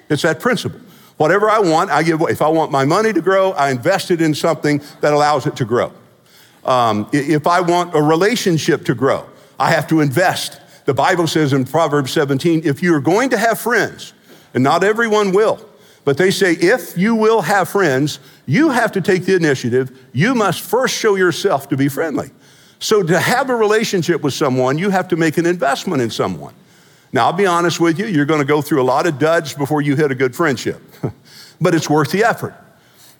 It's 0.08 0.22
that 0.22 0.38
principle. 0.38 0.80
Whatever 1.16 1.50
I 1.50 1.58
want, 1.58 1.90
I 1.90 2.02
give 2.02 2.20
away. 2.20 2.30
If 2.30 2.42
I 2.42 2.48
want 2.48 2.70
my 2.70 2.84
money 2.84 3.12
to 3.12 3.20
grow, 3.20 3.52
I 3.52 3.70
invest 3.70 4.10
it 4.10 4.20
in 4.20 4.34
something 4.34 4.82
that 5.00 5.12
allows 5.12 5.46
it 5.46 5.56
to 5.56 5.64
grow. 5.64 5.92
Um, 6.64 7.08
if 7.12 7.46
I 7.46 7.60
want 7.60 7.94
a 7.94 8.02
relationship 8.02 8.84
to 8.86 8.94
grow, 8.94 9.26
I 9.58 9.70
have 9.70 9.86
to 9.88 10.00
invest 10.00 10.60
the 10.86 10.94
Bible 10.94 11.26
says 11.26 11.52
in 11.52 11.64
Proverbs 11.64 12.12
17 12.12 12.62
if 12.64 12.82
you're 12.82 13.00
going 13.00 13.30
to 13.30 13.36
have 13.36 13.60
friends, 13.60 14.14
and 14.54 14.64
not 14.64 14.82
everyone 14.82 15.32
will, 15.32 15.68
but 16.04 16.16
they 16.16 16.30
say 16.30 16.52
if 16.52 16.96
you 16.96 17.14
will 17.14 17.42
have 17.42 17.68
friends, 17.68 18.20
you 18.46 18.70
have 18.70 18.92
to 18.92 19.00
take 19.00 19.24
the 19.24 19.34
initiative. 19.34 19.98
You 20.12 20.34
must 20.34 20.62
first 20.62 20.96
show 20.96 21.16
yourself 21.16 21.68
to 21.68 21.76
be 21.76 21.88
friendly. 21.88 22.30
So 22.78 23.02
to 23.02 23.18
have 23.18 23.50
a 23.50 23.56
relationship 23.56 24.22
with 24.22 24.34
someone, 24.34 24.78
you 24.78 24.90
have 24.90 25.08
to 25.08 25.16
make 25.16 25.38
an 25.38 25.46
investment 25.46 26.00
in 26.00 26.10
someone. 26.10 26.54
Now, 27.12 27.26
I'll 27.26 27.32
be 27.32 27.46
honest 27.46 27.80
with 27.80 27.98
you, 27.98 28.06
you're 28.06 28.26
going 28.26 28.40
to 28.40 28.46
go 28.46 28.62
through 28.62 28.82
a 28.82 28.84
lot 28.84 29.06
of 29.06 29.18
duds 29.18 29.54
before 29.54 29.80
you 29.80 29.96
hit 29.96 30.10
a 30.10 30.14
good 30.14 30.36
friendship, 30.36 30.80
but 31.60 31.74
it's 31.74 31.88
worth 31.88 32.12
the 32.12 32.24
effort. 32.24 32.54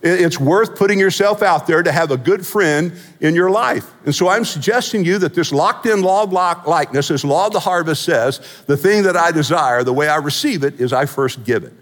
It's 0.07 0.39
worth 0.39 0.77
putting 0.77 0.99
yourself 0.99 1.43
out 1.43 1.67
there 1.67 1.83
to 1.83 1.91
have 1.91 2.11
a 2.11 2.17
good 2.17 2.47
friend 2.47 2.93
in 3.21 3.35
your 3.35 3.51
life. 3.51 3.91
And 4.05 4.15
so 4.15 4.29
I'm 4.29 4.45
suggesting 4.45 5.05
you 5.05 5.19
that 5.19 5.35
this 5.35 5.53
locked 5.53 5.87
in 5.87 6.03
law 6.03 6.23
of 6.23 6.33
likeness, 6.33 7.09
this 7.09 7.25
law 7.25 7.47
of 7.47 7.53
the 7.53 7.61
harvest 7.61 8.05
says, 8.05 8.41
the 8.67 8.77
thing 8.77 9.03
that 9.05 9.17
I 9.17 9.33
desire, 9.33 9.83
the 9.83 9.93
way 9.93 10.09
I 10.09 10.17
receive 10.17 10.65
it, 10.65 10.81
is 10.81 10.93
I 10.93 11.07
first 11.07 11.45
give 11.45 11.65
it. 11.65 11.73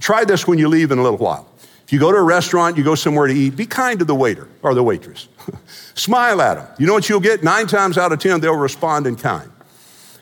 Try 0.00 0.24
this 0.24 0.46
when 0.46 0.58
you 0.58 0.68
leave 0.68 0.90
in 0.90 0.98
a 0.98 1.02
little 1.02 1.18
while. 1.18 1.48
If 1.84 1.92
you 1.92 1.98
go 1.98 2.12
to 2.12 2.18
a 2.18 2.22
restaurant, 2.22 2.76
you 2.76 2.84
go 2.84 2.94
somewhere 2.94 3.26
to 3.26 3.34
eat, 3.34 3.56
be 3.56 3.66
kind 3.66 3.98
to 3.98 4.04
the 4.04 4.14
waiter 4.14 4.48
or 4.62 4.74
the 4.74 4.82
waitress. 4.82 5.28
Smile 5.94 6.40
at 6.42 6.54
them. 6.54 6.68
You 6.78 6.86
know 6.86 6.92
what 6.92 7.08
you'll 7.08 7.20
get? 7.20 7.42
Nine 7.42 7.66
times 7.66 7.96
out 7.96 8.12
of 8.12 8.18
10, 8.18 8.40
they'll 8.40 8.54
respond 8.54 9.06
in 9.06 9.16
kind. 9.16 9.50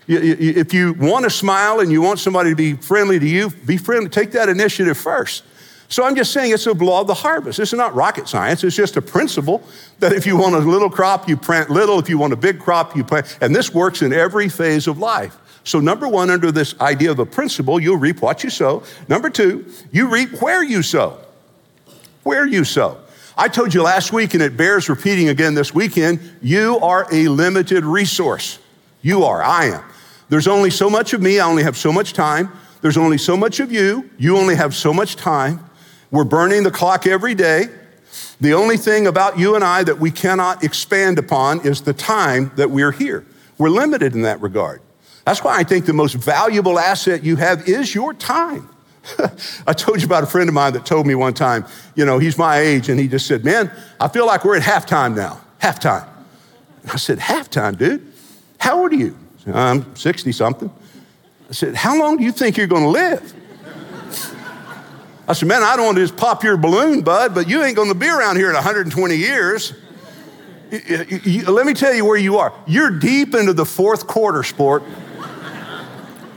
If 0.09 0.73
you 0.73 0.93
want 0.95 1.25
to 1.25 1.31
smile 1.31 1.81
and 1.81 1.91
you 1.91 2.01
want 2.01 2.21
somebody 2.21 2.51
to 2.51 2.57
be 2.57 2.75
friendly 2.75 3.19
to 3.19 3.27
you, 3.27 3.51
be 3.51 3.77
friendly. 3.77 4.09
Take 4.09 4.31
that 4.33 4.49
initiative 4.49 4.97
first. 4.97 5.43
So 5.89 6.05
I'm 6.05 6.17
just 6.17 6.33
saying 6.33 6.53
it's 6.53 6.67
a 6.67 6.73
law 6.73 7.03
of 7.03 7.07
the 7.07 7.15
harvest. 7.15 7.59
This 7.59 7.73
is 7.73 7.79
not 7.79 7.95
rocket 7.95 8.29
science. 8.29 8.65
It's 8.65 8.75
just 8.75 8.97
a 8.97 9.03
principle 9.03 9.63
that 10.01 10.13
if 10.13 10.27
you 10.27 10.37
want 10.37 10.55
a 10.57 10.59
little 10.59 10.91
crop, 10.91 11.29
you 11.29 11.37
plant 11.37 11.71
little. 11.71 11.99
If 11.99 12.09
you 12.09 12.19
want 12.19 12.33
a 12.33 12.37
big 12.37 12.59
crop, 12.59 12.97
you 12.97 13.05
plant. 13.05 13.39
And 13.41 13.55
this 13.55 13.73
works 13.73 14.03
in 14.03 14.13
every 14.13 14.49
phase 14.49 14.89
of 14.89 14.99
life. 14.99 15.37
So, 15.63 15.81
number 15.81 16.09
one, 16.09 16.31
under 16.31 16.53
this 16.53 16.79
idea 16.81 17.11
of 17.11 17.19
a 17.19 17.27
principle, 17.27 17.81
you'll 17.81 17.97
reap 17.97 18.23
what 18.23 18.45
you 18.45 18.51
sow. 18.51 18.85
Number 19.09 19.31
two, 19.31 19.67
you 19.91 20.09
reap 20.09 20.41
where 20.41 20.63
you 20.63 20.83
sow. 20.83 21.19
Where 22.23 22.47
you 22.47 22.65
sow. 22.65 22.99
I 23.37 23.49
told 23.49 23.75
you 23.75 23.83
last 23.83 24.13
week, 24.13 24.35
and 24.35 24.43
it 24.43 24.57
bears 24.57 24.89
repeating 24.89 25.29
again 25.29 25.55
this 25.55 25.75
weekend 25.75 26.21
you 26.41 26.79
are 26.79 27.07
a 27.13 27.29
limited 27.29 27.85
resource. 27.85 28.59
You 29.03 29.25
are, 29.25 29.43
I 29.43 29.67
am. 29.67 29.85
There's 30.29 30.49
only 30.49 30.71
so 30.71 30.89
much 30.89 31.13
of 31.13 31.21
me, 31.21 31.39
I 31.39 31.47
only 31.47 31.63
have 31.63 31.77
so 31.77 31.93
much 31.93 32.13
time. 32.13 32.51
There's 32.81 32.97
only 32.97 33.19
so 33.19 33.37
much 33.37 33.61
of 33.61 33.71
you, 33.71 34.09
you 34.19 34.37
only 34.37 34.55
have 34.55 34.75
so 34.75 34.95
much 34.95 35.17
time. 35.17 35.69
We're 36.11 36.25
burning 36.25 36.63
the 36.63 36.71
clock 36.71 37.07
every 37.07 37.35
day. 37.35 37.69
The 38.41 38.55
only 38.55 38.77
thing 38.77 39.07
about 39.07 39.39
you 39.39 39.55
and 39.55 39.65
I 39.65 39.83
that 39.85 39.99
we 39.99 40.11
cannot 40.11 40.63
expand 40.63 41.19
upon 41.19 41.67
is 41.67 41.83
the 41.83 41.93
time 41.93 42.53
that 42.57 42.71
we're 42.71 42.93
here. 42.93 43.25
We're 43.59 43.71
limited 43.71 44.15
in 44.15 44.23
that 44.23 44.41
regard. 44.41 44.83
That's 45.25 45.43
why 45.43 45.59
I 45.59 45.65
think 45.65 45.87
the 45.87 45.93
most 45.93 46.15
valuable 46.15 46.79
asset 46.79 47.25
you 47.25 47.37
have 47.37 47.69
is 47.69 47.95
your 47.95 48.15
time. 48.15 48.69
I 49.67 49.73
told 49.73 50.01
you 50.01 50.07
about 50.07 50.23
a 50.23 50.27
friend 50.27 50.49
of 50.49 50.55
mine 50.55 50.73
that 50.75 50.85
told 50.87 51.07
me 51.07 51.15
one 51.15 51.35
time, 51.35 51.67
you 51.95 52.05
know, 52.05 52.19
he's 52.19 52.39
my 52.39 52.59
age, 52.59 52.89
and 52.89 52.99
he 52.99 53.09
just 53.09 53.27
said, 53.27 53.45
Man, 53.45 53.71
I 53.99 54.09
feel 54.09 54.27
like 54.27 54.45
we're 54.45 54.57
at 54.57 54.63
halftime 54.63 55.17
now. 55.17 55.41
Halftime. 55.61 56.07
I 56.93 56.97
said, 56.97 57.19
Halftime, 57.19 57.77
dude? 57.79 58.13
How 58.59 58.81
old 58.81 58.93
are 58.93 58.97
you? 58.97 59.17
I'm 59.53 59.95
60 59.97 60.33
something. 60.33 60.71
I 61.49 61.53
said, 61.53 61.75
How 61.75 61.99
long 61.99 62.17
do 62.17 62.25
you 62.25 62.33
think 62.33 62.57
you're 62.57 62.67
going 62.67 62.83
to 62.83 62.89
live? 62.89 63.35
I 65.29 65.33
said, 65.33 65.49
Man, 65.49 65.63
I 65.63 65.77
don't 65.77 65.87
want 65.87 65.97
to 65.97 66.03
just 66.03 66.17
pop 66.17 66.45
your 66.45 66.57
balloon, 66.57 67.03
bud, 67.03 67.35
but 67.35 67.49
you 67.49 67.63
ain't 67.63 67.77
going 67.77 67.89
to 67.89 67.95
be 67.95 68.09
around 68.09 68.37
here 68.37 68.49
in 68.49 68.55
120 68.55 69.17
years. 69.17 69.75
Let 70.71 71.67
me 71.67 71.75
tell 71.75 71.95
you 71.95 72.05
where 72.05 72.17
you 72.17 72.39
are. 72.39 72.53
You're 72.67 72.91
deep 72.91 73.35
into 73.35 73.53
the 73.53 73.65
fourth 73.65 74.07
quarter, 74.07 74.43
sport. 74.43 74.83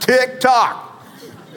Tick 0.00 0.40
tock. 0.40 1.04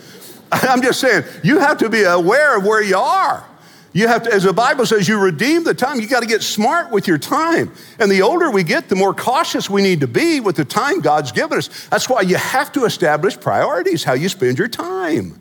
I'm 0.51 0.81
just 0.81 0.99
saying, 0.99 1.23
you 1.43 1.59
have 1.59 1.77
to 1.79 1.89
be 1.89 2.03
aware 2.03 2.57
of 2.57 2.65
where 2.65 2.81
you 2.81 2.97
are. 2.97 3.45
You 3.93 4.07
have 4.07 4.23
to, 4.23 4.33
as 4.33 4.43
the 4.43 4.53
Bible 4.53 4.87
says, 4.87 5.07
you 5.07 5.19
redeem 5.19 5.63
the 5.63 5.75
time. 5.75 5.99
You 5.99 6.07
got 6.07 6.21
to 6.21 6.27
get 6.27 6.41
smart 6.41 6.91
with 6.91 7.07
your 7.07 7.19
time. 7.19 7.71
And 7.99 8.11
the 8.11 8.23
older 8.23 8.49
we 8.49 8.63
get, 8.63 8.89
the 8.89 8.95
more 8.95 9.13
cautious 9.13 9.69
we 9.69 9.83
need 9.83 9.99
to 9.99 10.07
be 10.07 10.39
with 10.39 10.55
the 10.55 10.65
time 10.65 10.99
God's 10.99 11.31
given 11.31 11.59
us. 11.59 11.87
That's 11.87 12.09
why 12.09 12.21
you 12.21 12.35
have 12.35 12.71
to 12.71 12.85
establish 12.85 13.39
priorities, 13.39 14.03
how 14.03 14.13
you 14.13 14.29
spend 14.29 14.57
your 14.57 14.67
time. 14.67 15.39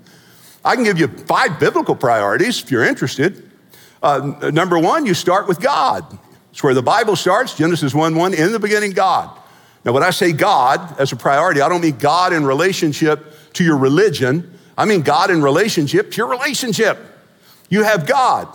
I 0.64 0.74
can 0.74 0.84
give 0.84 0.98
you 0.98 1.08
five 1.08 1.58
biblical 1.58 1.96
priorities 1.96 2.62
if 2.62 2.70
you're 2.70 2.84
interested. 2.84 3.50
Uh, 4.02 4.50
number 4.52 4.78
one, 4.78 5.06
you 5.06 5.14
start 5.14 5.48
with 5.48 5.60
God. 5.60 6.06
It's 6.50 6.62
where 6.62 6.74
the 6.74 6.82
Bible 6.82 7.16
starts 7.16 7.54
Genesis 7.54 7.94
1 7.94 8.14
1, 8.14 8.34
in 8.34 8.52
the 8.52 8.58
beginning, 8.58 8.92
God. 8.92 9.36
Now, 9.84 9.92
when 9.92 10.02
I 10.02 10.10
say 10.10 10.32
God 10.32 11.00
as 11.00 11.12
a 11.12 11.16
priority, 11.16 11.60
I 11.60 11.68
don't 11.68 11.80
mean 11.80 11.96
God 11.96 12.32
in 12.32 12.44
relationship 12.44 13.52
to 13.54 13.64
your 13.64 13.76
religion, 13.76 14.58
I 14.76 14.84
mean 14.84 15.02
God 15.02 15.30
in 15.30 15.42
relationship 15.42 16.10
to 16.12 16.16
your 16.16 16.28
relationship. 16.28 16.98
You 17.68 17.82
have 17.82 18.06
God. 18.06 18.48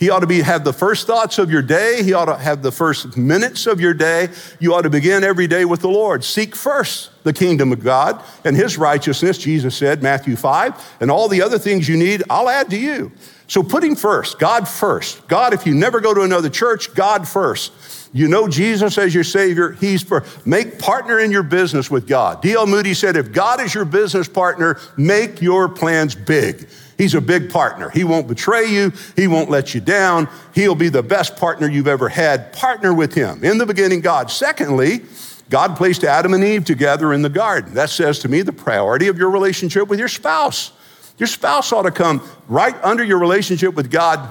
He 0.00 0.08
ought 0.08 0.20
to 0.20 0.26
be, 0.26 0.40
have 0.40 0.64
the 0.64 0.72
first 0.72 1.06
thoughts 1.06 1.38
of 1.38 1.50
your 1.50 1.60
day. 1.60 2.02
He 2.02 2.14
ought 2.14 2.24
to 2.24 2.36
have 2.36 2.62
the 2.62 2.72
first 2.72 3.18
minutes 3.18 3.66
of 3.66 3.82
your 3.82 3.92
day. 3.92 4.30
You 4.58 4.74
ought 4.74 4.82
to 4.82 4.90
begin 4.90 5.22
every 5.22 5.46
day 5.46 5.66
with 5.66 5.80
the 5.80 5.90
Lord. 5.90 6.24
Seek 6.24 6.56
first 6.56 7.10
the 7.22 7.34
kingdom 7.34 7.70
of 7.70 7.84
God 7.84 8.24
and 8.46 8.56
his 8.56 8.78
righteousness, 8.78 9.36
Jesus 9.36 9.76
said, 9.76 10.02
Matthew 10.02 10.36
5, 10.36 10.96
and 11.00 11.10
all 11.10 11.28
the 11.28 11.42
other 11.42 11.58
things 11.58 11.86
you 11.86 11.98
need, 11.98 12.22
I'll 12.30 12.48
add 12.48 12.70
to 12.70 12.78
you. 12.78 13.12
So 13.46 13.62
put 13.62 13.84
him 13.84 13.94
first, 13.94 14.38
God 14.38 14.66
first. 14.66 15.28
God, 15.28 15.52
if 15.52 15.66
you 15.66 15.74
never 15.74 16.00
go 16.00 16.14
to 16.14 16.22
another 16.22 16.48
church, 16.48 16.94
God 16.94 17.28
first. 17.28 17.72
You 18.12 18.26
know 18.26 18.48
Jesus 18.48 18.96
as 18.96 19.14
your 19.14 19.22
Savior, 19.22 19.72
He's 19.72 20.02
for 20.02 20.24
make 20.44 20.78
partner 20.78 21.20
in 21.20 21.30
your 21.30 21.42
business 21.42 21.90
with 21.90 22.08
God. 22.08 22.42
D.L. 22.42 22.66
Moody 22.66 22.94
said, 22.94 23.16
if 23.16 23.32
God 23.32 23.60
is 23.60 23.74
your 23.74 23.84
business 23.84 24.28
partner, 24.28 24.80
make 24.96 25.42
your 25.42 25.68
plans 25.68 26.14
big. 26.14 26.68
He's 27.00 27.14
a 27.14 27.20
big 27.22 27.48
partner. 27.48 27.88
He 27.88 28.04
won't 28.04 28.28
betray 28.28 28.66
you. 28.66 28.92
He 29.16 29.26
won't 29.26 29.48
let 29.48 29.74
you 29.74 29.80
down. 29.80 30.28
He'll 30.54 30.74
be 30.74 30.90
the 30.90 31.02
best 31.02 31.34
partner 31.34 31.66
you've 31.66 31.88
ever 31.88 32.10
had. 32.10 32.52
Partner 32.52 32.92
with 32.92 33.14
him. 33.14 33.42
In 33.42 33.56
the 33.56 33.64
beginning, 33.64 34.02
God. 34.02 34.30
Secondly, 34.30 35.00
God 35.48 35.78
placed 35.78 36.04
Adam 36.04 36.34
and 36.34 36.44
Eve 36.44 36.66
together 36.66 37.14
in 37.14 37.22
the 37.22 37.30
garden. 37.30 37.72
That 37.72 37.88
says 37.88 38.18
to 38.18 38.28
me 38.28 38.42
the 38.42 38.52
priority 38.52 39.08
of 39.08 39.16
your 39.16 39.30
relationship 39.30 39.88
with 39.88 39.98
your 39.98 40.08
spouse. 40.08 40.72
Your 41.16 41.26
spouse 41.26 41.72
ought 41.72 41.84
to 41.84 41.90
come 41.90 42.20
right 42.48 42.76
under 42.84 43.02
your 43.02 43.18
relationship 43.18 43.72
with 43.72 43.90
God 43.90 44.30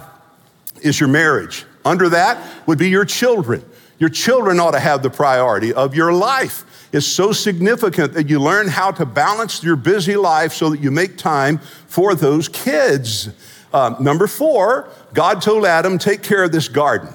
is 0.84 1.00
your 1.00 1.10
marriage. 1.10 1.66
Under 1.84 2.08
that 2.10 2.68
would 2.68 2.78
be 2.78 2.90
your 2.90 3.04
children. 3.04 3.66
Your 3.98 4.12
children 4.12 4.60
ought 4.60 4.74
to 4.74 4.80
have 4.80 5.02
the 5.02 5.10
priority 5.10 5.74
of 5.74 5.96
your 5.96 6.14
life 6.14 6.66
is 6.92 7.06
so 7.06 7.32
significant 7.32 8.14
that 8.14 8.30
you 8.30 8.40
learn 8.40 8.68
how 8.68 8.92
to 8.92 9.06
balance 9.06 9.64
your 9.64 9.76
busy 9.76 10.16
life 10.16 10.54
so 10.54 10.70
that 10.70 10.80
you 10.80 10.92
make 10.92 11.18
time 11.18 11.60
for 11.88 12.16
those 12.16 12.48
kids. 12.48 13.30
Uh, 13.72 13.96
number 14.00 14.28
four, 14.28 14.90
God 15.14 15.42
told 15.42 15.66
Adam, 15.66 15.98
take 15.98 16.24
care 16.24 16.44
of 16.44 16.52
this 16.52 16.68
garden. 16.68 17.14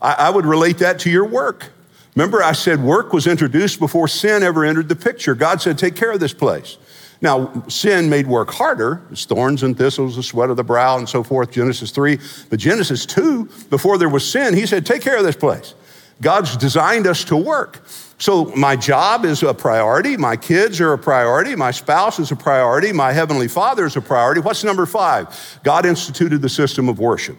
I, 0.00 0.12
I 0.12 0.30
would 0.30 0.44
relate 0.44 0.78
that 0.78 0.98
to 1.00 1.10
your 1.10 1.24
work. 1.24 1.70
Remember, 2.14 2.42
I 2.42 2.52
said 2.52 2.82
work 2.82 3.12
was 3.12 3.26
introduced 3.26 3.78
before 3.78 4.08
sin 4.08 4.42
ever 4.42 4.64
entered 4.64 4.88
the 4.88 4.96
picture. 4.96 5.34
God 5.34 5.60
said, 5.60 5.78
Take 5.78 5.96
care 5.96 6.12
of 6.12 6.20
this 6.20 6.32
place. 6.32 6.78
Now, 7.20 7.64
sin 7.68 8.10
made 8.10 8.26
work 8.26 8.50
harder. 8.50 9.02
It's 9.10 9.24
thorns 9.24 9.62
and 9.62 9.76
thistles, 9.76 10.16
the 10.16 10.22
sweat 10.22 10.50
of 10.50 10.56
the 10.56 10.64
brow, 10.64 10.98
and 10.98 11.08
so 11.08 11.22
forth, 11.22 11.50
Genesis 11.50 11.90
3. 11.90 12.18
But 12.50 12.58
Genesis 12.58 13.06
2, 13.06 13.46
before 13.70 13.96
there 13.96 14.08
was 14.08 14.28
sin, 14.28 14.54
he 14.54 14.66
said, 14.66 14.84
Take 14.84 15.02
care 15.02 15.18
of 15.18 15.24
this 15.24 15.36
place. 15.36 15.74
God's 16.20 16.56
designed 16.56 17.06
us 17.06 17.24
to 17.24 17.36
work. 17.36 17.82
So, 18.18 18.46
my 18.56 18.76
job 18.76 19.26
is 19.26 19.42
a 19.42 19.52
priority. 19.52 20.16
My 20.16 20.36
kids 20.36 20.80
are 20.80 20.94
a 20.94 20.98
priority. 20.98 21.54
My 21.54 21.70
spouse 21.70 22.18
is 22.18 22.30
a 22.30 22.36
priority. 22.36 22.90
My 22.92 23.12
heavenly 23.12 23.48
father 23.48 23.84
is 23.84 23.94
a 23.96 24.00
priority. 24.00 24.40
What's 24.40 24.64
number 24.64 24.86
five? 24.86 25.60
God 25.62 25.84
instituted 25.84 26.40
the 26.40 26.48
system 26.48 26.88
of 26.88 26.98
worship. 26.98 27.36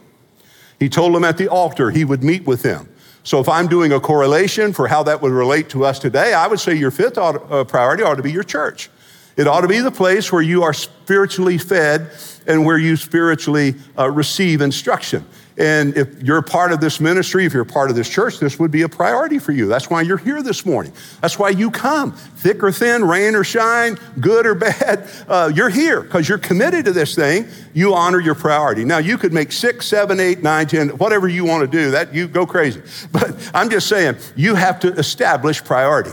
He 0.80 0.90
told 0.90 1.16
them 1.16 1.24
at 1.24 1.38
the 1.38 1.48
altar 1.48 1.90
he 1.90 2.06
would 2.06 2.24
meet 2.24 2.46
with 2.46 2.62
them. 2.62 2.88
So, 3.24 3.40
if 3.40 3.50
I'm 3.50 3.68
doing 3.68 3.92
a 3.92 4.00
correlation 4.00 4.72
for 4.72 4.88
how 4.88 5.02
that 5.04 5.24
would 5.24 5.32
relate 5.32 5.70
to 5.70 5.84
us 5.84 5.98
today, 5.98 6.34
I 6.34 6.46
would 6.46 6.60
say 6.60 6.76
your 6.76 6.92
fifth 6.92 7.18
uh, 7.18 7.64
priority 7.64 8.04
ought 8.04 8.16
to 8.16 8.24
be 8.24 8.32
your 8.32 8.44
church. 8.44 8.92
It 9.36 9.48
ought 9.48 9.62
to 9.62 9.68
be 9.68 9.80
the 9.80 9.92
place 9.92 10.32
where 10.32 10.42
you 10.42 10.64
are 10.64 10.74
spiritually 10.74 11.58
fed 11.58 12.12
and 12.46 12.66
where 12.66 12.78
you 12.78 12.96
spiritually 12.96 13.76
uh, 13.98 14.10
receive 14.10 14.62
instruction. 14.62 15.26
And 15.58 15.98
if 15.98 16.22
you're 16.22 16.38
a 16.38 16.44
part 16.44 16.72
of 16.72 16.80
this 16.80 17.00
ministry, 17.00 17.46
if 17.46 17.54
you're 17.54 17.64
a 17.64 17.66
part 17.66 17.90
of 17.90 17.96
this 17.96 18.08
church, 18.08 18.40
this 18.40 18.60
would 18.60 18.70
be 18.70 18.84
a 18.84 18.90
priority 18.90 19.40
for 19.40 19.52
you. 19.52 19.66
That's 19.68 19.90
why 19.90 20.04
you're 20.04 20.18
here 20.18 20.44
this 20.44 20.68
morning. 20.68 20.94
That's 21.22 21.40
why 21.40 21.50
you 21.50 21.72
come, 21.72 22.12
thick 22.12 22.62
or 22.62 22.72
thin, 22.72 23.04
rain 23.04 23.34
or 23.34 23.44
shine, 23.44 23.98
good 24.20 24.46
or 24.46 24.54
bad. 24.56 25.10
Uh, 25.28 25.52
you're 25.54 25.70
here 25.70 26.02
because 26.02 26.30
you're 26.30 26.38
committed 26.38 26.86
to 26.86 26.92
this 26.92 27.16
thing. 27.16 27.48
You 27.74 27.96
honor 27.96 28.20
your 28.20 28.36
priority. 28.36 28.86
Now, 28.86 29.00
you 29.00 29.18
could 29.18 29.34
make 29.34 29.52
six, 29.52 29.88
seven, 29.88 30.20
eight, 30.20 30.44
nine, 30.44 30.68
ten, 30.68 30.90
whatever 30.90 31.28
you 31.28 31.44
want 31.44 31.70
to 31.70 31.78
do. 31.78 31.92
That 31.92 32.14
you 32.14 32.28
go 32.28 32.46
crazy. 32.46 32.82
But 33.12 33.50
I'm 33.54 33.70
just 33.70 33.88
saying, 33.88 34.18
you 34.36 34.54
have 34.54 34.80
to 34.82 34.94
establish 34.94 35.64
priority. 35.64 36.12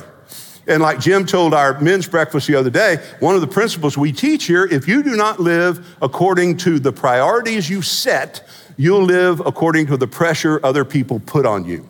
And 0.66 0.82
like 0.82 1.00
Jim 1.00 1.26
told 1.26 1.52
our 1.52 1.78
men's 1.80 2.08
breakfast 2.08 2.46
the 2.46 2.54
other 2.54 2.70
day, 2.70 2.96
one 3.20 3.34
of 3.34 3.42
the 3.42 3.46
principles 3.46 3.98
we 3.98 4.12
teach 4.12 4.44
here 4.44 4.64
if 4.64 4.88
you 4.88 5.02
do 5.02 5.16
not 5.16 5.38
live 5.38 5.96
according 6.00 6.56
to 6.58 6.78
the 6.78 6.92
priorities 6.92 7.68
you 7.68 7.82
set, 7.82 8.48
you'll 8.76 9.04
live 9.04 9.40
according 9.40 9.86
to 9.86 9.96
the 9.96 10.06
pressure 10.06 10.60
other 10.64 10.84
people 10.84 11.20
put 11.20 11.46
on 11.46 11.64
you. 11.64 11.88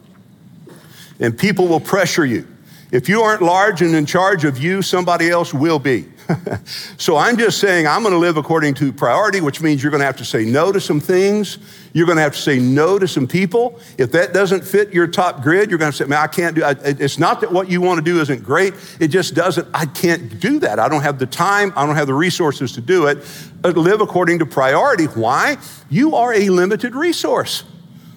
And 1.20 1.36
people 1.36 1.68
will 1.68 1.80
pressure 1.80 2.24
you. 2.24 2.46
If 2.94 3.08
you 3.08 3.22
aren't 3.22 3.42
large 3.42 3.82
and 3.82 3.92
in 3.92 4.06
charge 4.06 4.44
of 4.44 4.56
you, 4.56 4.80
somebody 4.80 5.28
else 5.28 5.52
will 5.52 5.80
be. 5.80 6.04
so 6.96 7.16
I'm 7.16 7.36
just 7.36 7.58
saying 7.58 7.88
I'm 7.88 8.02
going 8.02 8.14
to 8.14 8.18
live 8.18 8.36
according 8.36 8.74
to 8.74 8.92
priority, 8.92 9.40
which 9.40 9.60
means 9.60 9.82
you're 9.82 9.90
going 9.90 10.00
to 10.00 10.06
have 10.06 10.18
to 10.18 10.24
say 10.24 10.44
no 10.44 10.70
to 10.70 10.80
some 10.80 11.00
things. 11.00 11.58
You're 11.92 12.06
going 12.06 12.18
to 12.18 12.22
have 12.22 12.34
to 12.34 12.40
say 12.40 12.60
no 12.60 13.00
to 13.00 13.08
some 13.08 13.26
people. 13.26 13.80
If 13.98 14.12
that 14.12 14.32
doesn't 14.32 14.62
fit 14.62 14.94
your 14.94 15.08
top 15.08 15.42
grid, 15.42 15.70
you're 15.70 15.78
going 15.80 15.90
to 15.90 15.96
say, 15.96 16.04
man, 16.04 16.20
I 16.20 16.28
can't 16.28 16.54
do 16.54 16.64
it. 16.64 17.00
It's 17.00 17.18
not 17.18 17.40
that 17.40 17.50
what 17.50 17.68
you 17.68 17.80
want 17.80 17.98
to 17.98 18.04
do 18.04 18.20
isn't 18.20 18.44
great. 18.44 18.74
It 19.00 19.08
just 19.08 19.34
doesn't, 19.34 19.66
I 19.74 19.86
can't 19.86 20.38
do 20.38 20.60
that. 20.60 20.78
I 20.78 20.88
don't 20.88 21.02
have 21.02 21.18
the 21.18 21.26
time. 21.26 21.72
I 21.74 21.84
don't 21.84 21.96
have 21.96 22.06
the 22.06 22.14
resources 22.14 22.70
to 22.74 22.80
do 22.80 23.08
it. 23.08 23.26
But 23.60 23.76
live 23.76 24.02
according 24.02 24.38
to 24.38 24.46
priority. 24.46 25.06
Why? 25.06 25.56
You 25.90 26.14
are 26.14 26.32
a 26.32 26.48
limited 26.48 26.94
resource. 26.94 27.64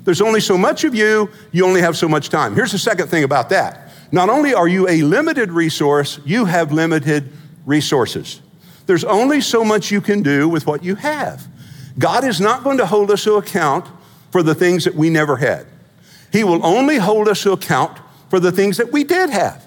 There's 0.03 0.21
only 0.21 0.39
so 0.39 0.55
much 0.55 0.83
of 0.83 0.93
you. 0.93 1.31
You 1.51 1.65
only 1.65 1.81
have 1.81 1.97
so 1.97 2.07
much 2.07 2.29
time. 2.29 2.53
Here's 2.53 2.71
the 2.71 2.77
second 2.77 3.07
thing 3.07 3.23
about 3.23 3.49
that. 3.49 3.86
Not 4.11 4.29
only 4.29 4.53
are 4.53 4.67
you 4.67 4.87
a 4.87 5.01
limited 5.01 5.51
resource, 5.51 6.19
you 6.25 6.45
have 6.45 6.71
limited 6.71 7.31
resources. 7.65 8.41
There's 8.85 9.03
only 9.03 9.41
so 9.41 9.65
much 9.65 9.91
you 9.91 9.99
can 9.99 10.23
do 10.23 10.47
with 10.47 10.65
what 10.65 10.83
you 10.83 10.95
have. 10.95 11.45
God 11.99 12.23
is 12.23 12.39
not 12.39 12.63
going 12.63 12.77
to 12.77 12.85
hold 12.85 13.11
us 13.11 13.23
to 13.25 13.33
account 13.33 13.85
for 14.31 14.41
the 14.41 14.55
things 14.55 14.85
that 14.85 14.95
we 14.95 15.09
never 15.09 15.35
had. 15.35 15.65
He 16.31 16.43
will 16.43 16.65
only 16.65 16.97
hold 16.97 17.27
us 17.27 17.43
to 17.43 17.51
account 17.51 17.97
for 18.29 18.39
the 18.39 18.51
things 18.51 18.77
that 18.77 18.91
we 18.91 19.03
did 19.03 19.29
have. 19.29 19.66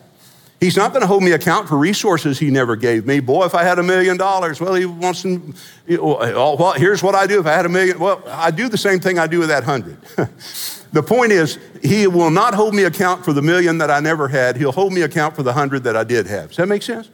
He's 0.60 0.76
not 0.76 0.92
going 0.92 1.00
to 1.00 1.06
hold 1.06 1.22
me 1.22 1.32
account 1.32 1.68
for 1.68 1.78
resources 1.78 2.38
he 2.38 2.50
never 2.50 2.76
gave 2.76 3.06
me. 3.06 3.20
Boy, 3.20 3.46
if 3.46 3.54
I 3.54 3.64
had 3.64 3.78
a 3.78 3.82
million 3.82 4.18
dollars, 4.18 4.60
well, 4.60 4.74
he 4.74 4.84
wants 4.84 5.22
to, 5.22 5.54
well, 5.88 6.72
here's 6.72 7.02
what 7.02 7.14
I 7.14 7.26
do 7.26 7.40
if 7.40 7.46
I 7.46 7.52
had 7.52 7.64
a 7.64 7.70
million. 7.70 7.98
Well, 7.98 8.22
I 8.26 8.50
do 8.50 8.68
the 8.68 8.76
same 8.76 9.00
thing 9.00 9.18
I 9.18 9.26
do 9.26 9.38
with 9.38 9.48
that 9.48 9.64
hundred. 9.64 9.96
the 10.92 11.02
point 11.02 11.32
is, 11.32 11.58
he 11.82 12.06
will 12.06 12.30
not 12.30 12.54
hold 12.54 12.74
me 12.74 12.84
account 12.84 13.24
for 13.24 13.32
the 13.32 13.40
million 13.40 13.78
that 13.78 13.90
I 13.90 14.00
never 14.00 14.28
had. 14.28 14.58
He'll 14.58 14.70
hold 14.70 14.92
me 14.92 15.00
account 15.00 15.34
for 15.34 15.42
the 15.42 15.54
hundred 15.54 15.84
that 15.84 15.96
I 15.96 16.04
did 16.04 16.26
have. 16.26 16.48
Does 16.48 16.58
that 16.58 16.66
make 16.66 16.82
sense? 16.82 17.08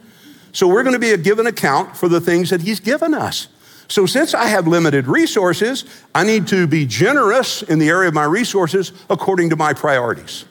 So 0.51 0.67
we're 0.67 0.83
going 0.83 0.95
to 0.95 0.99
be 0.99 1.11
a 1.11 1.17
given 1.17 1.47
account 1.47 1.95
for 1.95 2.09
the 2.09 2.19
things 2.19 2.49
that 2.49 2.61
He's 2.61 2.81
given 2.81 3.13
us. 3.13 3.47
So 3.87 4.05
since 4.05 4.33
I 4.33 4.47
have 4.47 4.67
limited 4.67 5.07
resources, 5.07 5.85
I 6.13 6.25
need 6.25 6.47
to 6.47 6.67
be 6.67 6.85
generous 6.85 7.61
in 7.61 7.79
the 7.79 7.87
area 7.87 8.09
of 8.09 8.13
my 8.13 8.25
resources 8.25 8.91
according 9.09 9.51
to 9.51 9.55
my 9.55 9.73
priorities. 9.73 10.43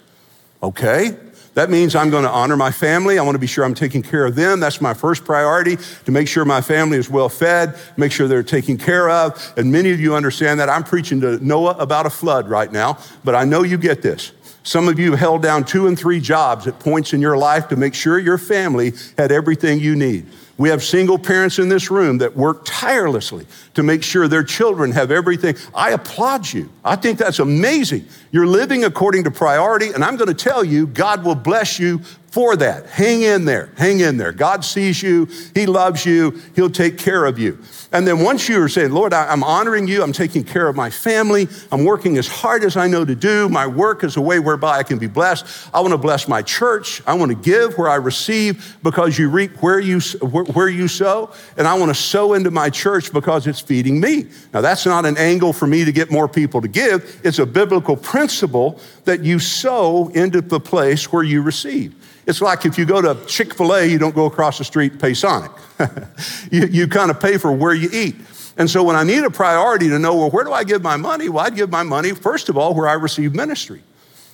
Okay? 0.62 1.16
That 1.56 1.70
means 1.70 1.94
I'm 1.96 2.10
going 2.10 2.24
to 2.24 2.30
honor 2.30 2.54
my 2.54 2.70
family. 2.70 3.18
I 3.18 3.22
want 3.22 3.34
to 3.34 3.38
be 3.38 3.46
sure 3.46 3.64
I'm 3.64 3.72
taking 3.72 4.02
care 4.02 4.26
of 4.26 4.34
them. 4.34 4.60
That's 4.60 4.82
my 4.82 4.92
first 4.92 5.24
priority 5.24 5.78
to 6.04 6.12
make 6.12 6.28
sure 6.28 6.44
my 6.44 6.60
family 6.60 6.98
is 6.98 7.08
well 7.08 7.30
fed, 7.30 7.78
make 7.96 8.12
sure 8.12 8.28
they're 8.28 8.42
taken 8.42 8.76
care 8.76 9.08
of. 9.08 9.54
And 9.56 9.72
many 9.72 9.90
of 9.90 9.98
you 9.98 10.14
understand 10.14 10.60
that. 10.60 10.68
I'm 10.68 10.84
preaching 10.84 11.18
to 11.22 11.42
Noah 11.42 11.74
about 11.78 12.04
a 12.04 12.10
flood 12.10 12.50
right 12.50 12.70
now, 12.70 12.98
but 13.24 13.34
I 13.34 13.44
know 13.46 13.62
you 13.62 13.78
get 13.78 14.02
this. 14.02 14.32
Some 14.64 14.86
of 14.86 14.98
you 14.98 15.14
held 15.14 15.40
down 15.40 15.64
two 15.64 15.86
and 15.86 15.98
three 15.98 16.20
jobs 16.20 16.66
at 16.66 16.78
points 16.78 17.14
in 17.14 17.22
your 17.22 17.38
life 17.38 17.68
to 17.68 17.76
make 17.76 17.94
sure 17.94 18.18
your 18.18 18.36
family 18.36 18.92
had 19.16 19.32
everything 19.32 19.80
you 19.80 19.96
need. 19.96 20.26
We 20.58 20.70
have 20.70 20.82
single 20.82 21.18
parents 21.18 21.58
in 21.58 21.68
this 21.68 21.90
room 21.90 22.18
that 22.18 22.34
work 22.34 22.62
tirelessly 22.64 23.46
to 23.74 23.82
make 23.82 24.02
sure 24.02 24.26
their 24.26 24.44
children 24.44 24.90
have 24.92 25.10
everything. 25.10 25.56
I 25.74 25.90
applaud 25.90 26.50
you. 26.50 26.70
I 26.82 26.96
think 26.96 27.18
that's 27.18 27.38
amazing. 27.40 28.06
You're 28.32 28.46
living 28.46 28.84
according 28.84 29.24
to 29.24 29.30
priority, 29.30 29.90
and 29.92 30.02
I'm 30.02 30.16
going 30.16 30.34
to 30.34 30.34
tell 30.34 30.64
you, 30.64 30.86
God 30.86 31.24
will 31.24 31.34
bless 31.34 31.78
you 31.78 32.00
for 32.36 32.54
that. 32.54 32.84
Hang 32.90 33.22
in 33.22 33.46
there. 33.46 33.70
Hang 33.78 34.00
in 34.00 34.18
there. 34.18 34.30
God 34.30 34.62
sees 34.62 35.02
you, 35.02 35.26
He 35.54 35.64
loves 35.64 36.04
you, 36.04 36.38
He'll 36.54 36.68
take 36.68 36.98
care 36.98 37.24
of 37.24 37.38
you. 37.38 37.58
And 37.92 38.06
then 38.06 38.20
once 38.20 38.46
you 38.46 38.60
are 38.62 38.68
saying, 38.68 38.90
Lord, 38.90 39.14
I'm 39.14 39.42
honoring 39.42 39.88
you, 39.88 40.02
I'm 40.02 40.12
taking 40.12 40.44
care 40.44 40.68
of 40.68 40.76
my 40.76 40.90
family, 40.90 41.48
I'm 41.72 41.86
working 41.86 42.18
as 42.18 42.28
hard 42.28 42.62
as 42.62 42.76
I 42.76 42.88
know 42.88 43.06
to 43.06 43.14
do, 43.14 43.48
my 43.48 43.66
work 43.66 44.04
is 44.04 44.18
a 44.18 44.20
way 44.20 44.38
whereby 44.38 44.76
I 44.76 44.82
can 44.82 44.98
be 44.98 45.06
blessed. 45.06 45.46
I 45.72 45.80
want 45.80 45.92
to 45.92 45.98
bless 45.98 46.28
my 46.28 46.42
church. 46.42 47.00
I 47.06 47.14
want 47.14 47.30
to 47.30 47.36
give 47.36 47.78
where 47.78 47.88
I 47.88 47.94
receive 47.94 48.76
because 48.82 49.18
you 49.18 49.30
reap 49.30 49.62
where 49.62 49.80
you, 49.80 50.00
where 50.00 50.68
you 50.68 50.88
sow. 50.88 51.32
And 51.56 51.66
I 51.66 51.72
want 51.72 51.88
to 51.88 51.94
sow 51.94 52.34
into 52.34 52.50
my 52.50 52.68
church 52.68 53.14
because 53.14 53.46
it's 53.46 53.60
feeding 53.60 53.98
me. 53.98 54.26
Now, 54.52 54.60
that's 54.60 54.84
not 54.84 55.06
an 55.06 55.16
angle 55.16 55.54
for 55.54 55.66
me 55.66 55.86
to 55.86 55.92
get 55.92 56.10
more 56.10 56.28
people 56.28 56.60
to 56.60 56.68
give, 56.68 57.18
it's 57.24 57.38
a 57.38 57.46
biblical 57.46 57.96
principle 57.96 58.78
that 59.06 59.24
you 59.24 59.38
sow 59.38 60.08
into 60.08 60.42
the 60.42 60.60
place 60.60 61.10
where 61.10 61.22
you 61.22 61.40
receive. 61.40 61.94
It's 62.26 62.40
like 62.40 62.66
if 62.66 62.76
you 62.76 62.84
go 62.84 63.00
to 63.00 63.24
Chick 63.26 63.54
fil 63.54 63.74
A, 63.74 63.84
you 63.84 63.98
don't 63.98 64.14
go 64.14 64.26
across 64.26 64.58
the 64.58 64.64
street 64.64 64.92
and 64.92 65.00
pay 65.00 65.14
Sonic. 65.14 65.52
you, 66.50 66.66
you 66.66 66.88
kind 66.88 67.10
of 67.10 67.20
pay 67.20 67.38
for 67.38 67.52
where 67.52 67.74
you 67.74 67.88
eat. 67.92 68.16
And 68.56 68.68
so 68.68 68.82
when 68.82 68.96
I 68.96 69.04
need 69.04 69.22
a 69.22 69.30
priority 69.30 69.88
to 69.90 69.98
know, 69.98 70.16
well, 70.16 70.30
where 70.30 70.44
do 70.44 70.52
I 70.52 70.64
give 70.64 70.82
my 70.82 70.96
money? 70.96 71.28
Well, 71.28 71.44
I'd 71.44 71.54
give 71.54 71.70
my 71.70 71.82
money, 71.82 72.12
first 72.12 72.48
of 72.48 72.56
all, 72.56 72.74
where 72.74 72.88
I 72.88 72.94
receive 72.94 73.34
ministry. 73.34 73.82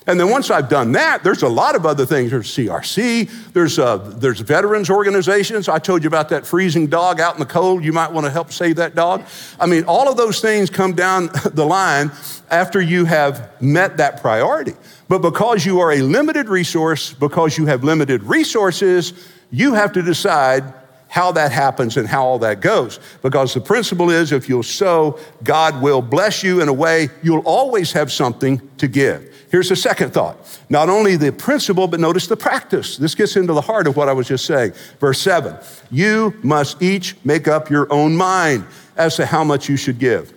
And 0.05 0.19
then 0.19 0.29
once 0.29 0.49
I've 0.49 0.67
done 0.67 0.93
that, 0.93 1.23
there's 1.23 1.43
a 1.43 1.47
lot 1.47 1.75
of 1.75 1.85
other 1.85 2.05
things. 2.05 2.31
There's 2.31 2.47
CRC, 2.47 3.53
there's, 3.53 3.79
uh, 3.79 3.97
there's 3.97 4.41
veterans 4.41 4.89
organizations. 4.89 5.69
I 5.69 5.79
told 5.79 6.03
you 6.03 6.07
about 6.07 6.29
that 6.29 6.45
freezing 6.45 6.87
dog 6.87 7.21
out 7.21 7.35
in 7.35 7.39
the 7.39 7.45
cold. 7.45 7.85
You 7.85 7.93
might 7.93 8.11
want 8.11 8.25
to 8.25 8.31
help 8.31 8.51
save 8.51 8.77
that 8.77 8.95
dog. 8.95 9.23
I 9.59 9.65
mean, 9.65 9.85
all 9.85 10.09
of 10.09 10.17
those 10.17 10.41
things 10.41 10.69
come 10.69 10.93
down 10.93 11.29
the 11.53 11.65
line 11.65 12.11
after 12.49 12.81
you 12.81 13.05
have 13.05 13.61
met 13.61 13.97
that 13.97 14.21
priority. 14.21 14.73
But 15.13 15.21
because 15.21 15.63
you 15.63 15.79
are 15.79 15.91
a 15.91 16.01
limited 16.01 16.49
resource, 16.49 17.13
because 17.13 17.55
you 17.55 17.67
have 17.67 17.83
limited 17.83 18.23
resources, 18.23 19.13
you 19.51 19.75
have 19.75 19.91
to 19.91 20.01
decide 20.01 20.63
how 21.07 21.31
that 21.33 21.51
happens 21.51 21.97
and 21.97 22.07
how 22.07 22.25
all 22.25 22.39
that 22.39 22.61
goes. 22.61 22.99
Because 23.21 23.53
the 23.53 23.61
principle 23.61 24.09
is 24.09 24.31
if 24.31 24.49
you'll 24.49 24.63
sow, 24.63 25.19
God 25.43 25.83
will 25.83 26.01
bless 26.01 26.41
you 26.41 26.63
in 26.63 26.67
a 26.67 26.73
way 26.73 27.09
you'll 27.21 27.43
always 27.45 27.91
have 27.91 28.11
something 28.11 28.59
to 28.79 28.87
give. 28.87 29.31
Here's 29.51 29.69
the 29.69 29.75
second 29.75 30.13
thought. 30.13 30.35
Not 30.71 30.89
only 30.89 31.15
the 31.15 31.31
principle, 31.31 31.87
but 31.87 31.99
notice 31.99 32.25
the 32.25 32.35
practice. 32.35 32.97
This 32.97 33.13
gets 33.13 33.35
into 33.35 33.53
the 33.53 33.61
heart 33.61 33.85
of 33.85 33.95
what 33.95 34.09
I 34.09 34.13
was 34.13 34.27
just 34.27 34.45
saying. 34.45 34.73
Verse 34.99 35.21
seven, 35.21 35.55
you 35.91 36.33
must 36.41 36.81
each 36.81 37.15
make 37.23 37.47
up 37.47 37.69
your 37.69 37.85
own 37.93 38.15
mind 38.15 38.65
as 38.97 39.17
to 39.17 39.27
how 39.27 39.43
much 39.43 39.69
you 39.69 39.77
should 39.77 39.99
give. 39.99 40.33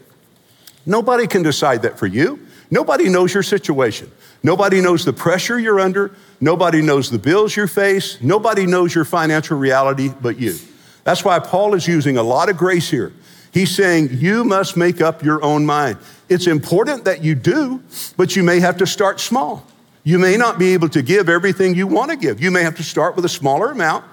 Nobody 0.85 1.27
can 1.27 1.43
decide 1.43 1.81
that 1.81 1.99
for 1.99 2.07
you. 2.07 2.47
Nobody 2.71 3.09
knows 3.09 3.33
your 3.33 3.43
situation. 3.43 4.11
Nobody 4.47 4.81
knows 4.81 5.05
the 5.05 5.13
pressure 5.13 5.59
you're 5.59 5.81
under. 5.81 6.13
Nobody 6.41 6.81
knows 6.81 7.11
the 7.11 7.19
bills 7.19 7.57
you 7.57 7.67
face. 7.67 8.17
Nobody 8.23 8.65
knows 8.65 8.95
your 8.95 9.05
financial 9.05 9.59
reality 9.59 10.09
but 10.21 10.39
you. 10.39 10.55
That's 11.03 11.25
why 11.25 11.41
Paul 11.41 11.75
is 11.75 11.89
using 11.89 12.17
a 12.17 12.23
lot 12.23 12.49
of 12.49 12.57
grace 12.57 12.89
here. 12.89 13.13
He's 13.53 13.75
saying 13.75 14.11
you 14.13 14.45
must 14.45 14.77
make 14.77 15.01
up 15.01 15.25
your 15.25 15.43
own 15.43 15.67
mind. 15.67 15.99
It's 16.29 16.47
important 16.47 17.07
that 17.07 17.25
you 17.25 17.35
do, 17.35 17.83
but 18.17 18.37
you 18.37 18.45
may 18.45 18.61
have 18.61 18.77
to 18.77 18.87
start 18.87 19.19
small. 19.19 19.67
You 20.05 20.21
may 20.21 20.37
not 20.37 20.61
be 20.61 20.75
able 20.75 20.91
to 20.91 21.03
give 21.03 21.29
everything 21.29 21.75
you 21.75 21.89
want 21.89 22.13
to 22.13 22.17
give. 22.17 22.41
You 22.41 22.53
may 22.53 22.63
have 22.63 22.77
to 22.77 22.85
start 22.85 23.17
with 23.17 23.25
a 23.25 23.29
smaller 23.29 23.73
amount. 23.73 24.05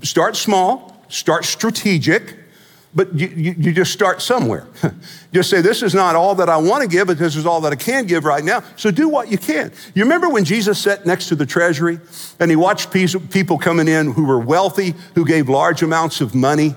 Start 0.00 0.36
small, 0.36 1.04
start 1.10 1.44
strategic, 1.44 2.34
but 2.96 3.14
you, 3.14 3.28
you, 3.28 3.54
you, 3.58 3.72
just 3.72 3.92
start 3.92 4.22
somewhere. 4.22 4.66
just 5.34 5.50
say, 5.50 5.60
This 5.60 5.82
is 5.82 5.94
not 5.94 6.16
all 6.16 6.34
that 6.36 6.48
I 6.48 6.56
want 6.56 6.82
to 6.82 6.88
give, 6.88 7.08
but 7.08 7.18
this 7.18 7.36
is 7.36 7.44
all 7.44 7.60
that 7.60 7.72
I 7.72 7.76
can 7.76 8.06
give 8.06 8.24
right 8.24 8.42
now. 8.42 8.64
So 8.76 8.90
do 8.90 9.06
what 9.06 9.30
you 9.30 9.36
can. 9.36 9.70
You 9.94 10.04
remember 10.04 10.30
when 10.30 10.46
Jesus 10.46 10.78
sat 10.78 11.04
next 11.04 11.28
to 11.28 11.36
the 11.36 11.44
treasury 11.44 12.00
and 12.40 12.50
he 12.50 12.56
watched 12.56 12.90
people 12.90 13.58
coming 13.58 13.86
in 13.86 14.12
who 14.12 14.24
were 14.24 14.40
wealthy, 14.40 14.94
who 15.14 15.26
gave 15.26 15.50
large 15.50 15.82
amounts 15.82 16.22
of 16.22 16.34
money? 16.34 16.74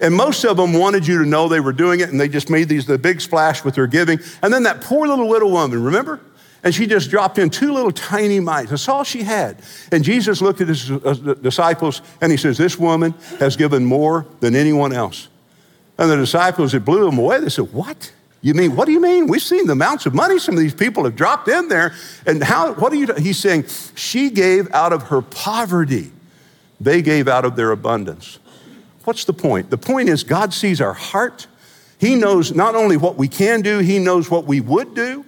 And 0.00 0.12
most 0.12 0.44
of 0.44 0.56
them 0.56 0.72
wanted 0.72 1.06
you 1.06 1.22
to 1.22 1.28
know 1.28 1.46
they 1.46 1.60
were 1.60 1.72
doing 1.72 2.00
it, 2.00 2.08
and 2.08 2.20
they 2.20 2.28
just 2.28 2.50
made 2.50 2.68
these 2.68 2.86
the 2.86 2.98
big 2.98 3.20
splash 3.20 3.64
with 3.64 3.76
their 3.76 3.86
giving. 3.86 4.18
And 4.42 4.52
then 4.52 4.64
that 4.64 4.80
poor 4.80 5.06
little 5.06 5.28
widow 5.28 5.48
woman, 5.48 5.80
remember? 5.80 6.20
And 6.64 6.74
she 6.74 6.86
just 6.86 7.10
dropped 7.10 7.38
in 7.38 7.48
two 7.48 7.72
little 7.72 7.92
tiny 7.92 8.40
mites. 8.40 8.70
That's 8.70 8.88
all 8.88 9.04
she 9.04 9.22
had. 9.22 9.62
And 9.92 10.02
Jesus 10.02 10.42
looked 10.42 10.60
at 10.60 10.68
his 10.68 10.90
uh, 10.90 11.36
disciples 11.40 12.02
and 12.20 12.32
he 12.32 12.38
says, 12.38 12.58
This 12.58 12.78
woman 12.78 13.14
has 13.38 13.56
given 13.56 13.84
more 13.84 14.26
than 14.40 14.56
anyone 14.56 14.92
else. 14.92 15.28
And 16.00 16.10
the 16.10 16.16
disciples, 16.16 16.72
it 16.72 16.82
blew 16.82 17.04
them 17.04 17.18
away. 17.18 17.40
They 17.40 17.50
said, 17.50 17.72
What? 17.72 18.10
You 18.40 18.54
mean, 18.54 18.74
what 18.74 18.86
do 18.86 18.92
you 18.92 19.00
mean? 19.00 19.26
We've 19.26 19.42
seen 19.42 19.66
the 19.66 19.74
amounts 19.74 20.06
of 20.06 20.14
money 20.14 20.38
some 20.38 20.54
of 20.54 20.60
these 20.60 20.72
people 20.72 21.04
have 21.04 21.14
dropped 21.14 21.46
in 21.46 21.68
there. 21.68 21.94
And 22.26 22.42
how, 22.42 22.72
what 22.72 22.90
are 22.90 22.96
you, 22.96 23.12
he's 23.18 23.38
saying, 23.38 23.66
she 23.94 24.30
gave 24.30 24.72
out 24.72 24.94
of 24.94 25.04
her 25.04 25.20
poverty. 25.20 26.10
They 26.80 27.02
gave 27.02 27.28
out 27.28 27.44
of 27.44 27.54
their 27.54 27.70
abundance. 27.70 28.38
What's 29.04 29.24
the 29.24 29.34
point? 29.34 29.68
The 29.68 29.76
point 29.76 30.08
is, 30.08 30.24
God 30.24 30.54
sees 30.54 30.80
our 30.80 30.94
heart. 30.94 31.48
He 31.98 32.14
knows 32.14 32.54
not 32.54 32.74
only 32.74 32.96
what 32.96 33.16
we 33.16 33.28
can 33.28 33.60
do, 33.60 33.80
He 33.80 33.98
knows 33.98 34.30
what 34.30 34.46
we 34.46 34.62
would 34.62 34.94
do. 34.94 35.26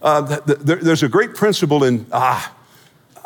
Uh, 0.00 0.22
the, 0.22 0.54
the, 0.54 0.76
there's 0.76 1.02
a 1.02 1.08
great 1.08 1.34
principle 1.34 1.84
in, 1.84 2.06
ah, 2.12 2.50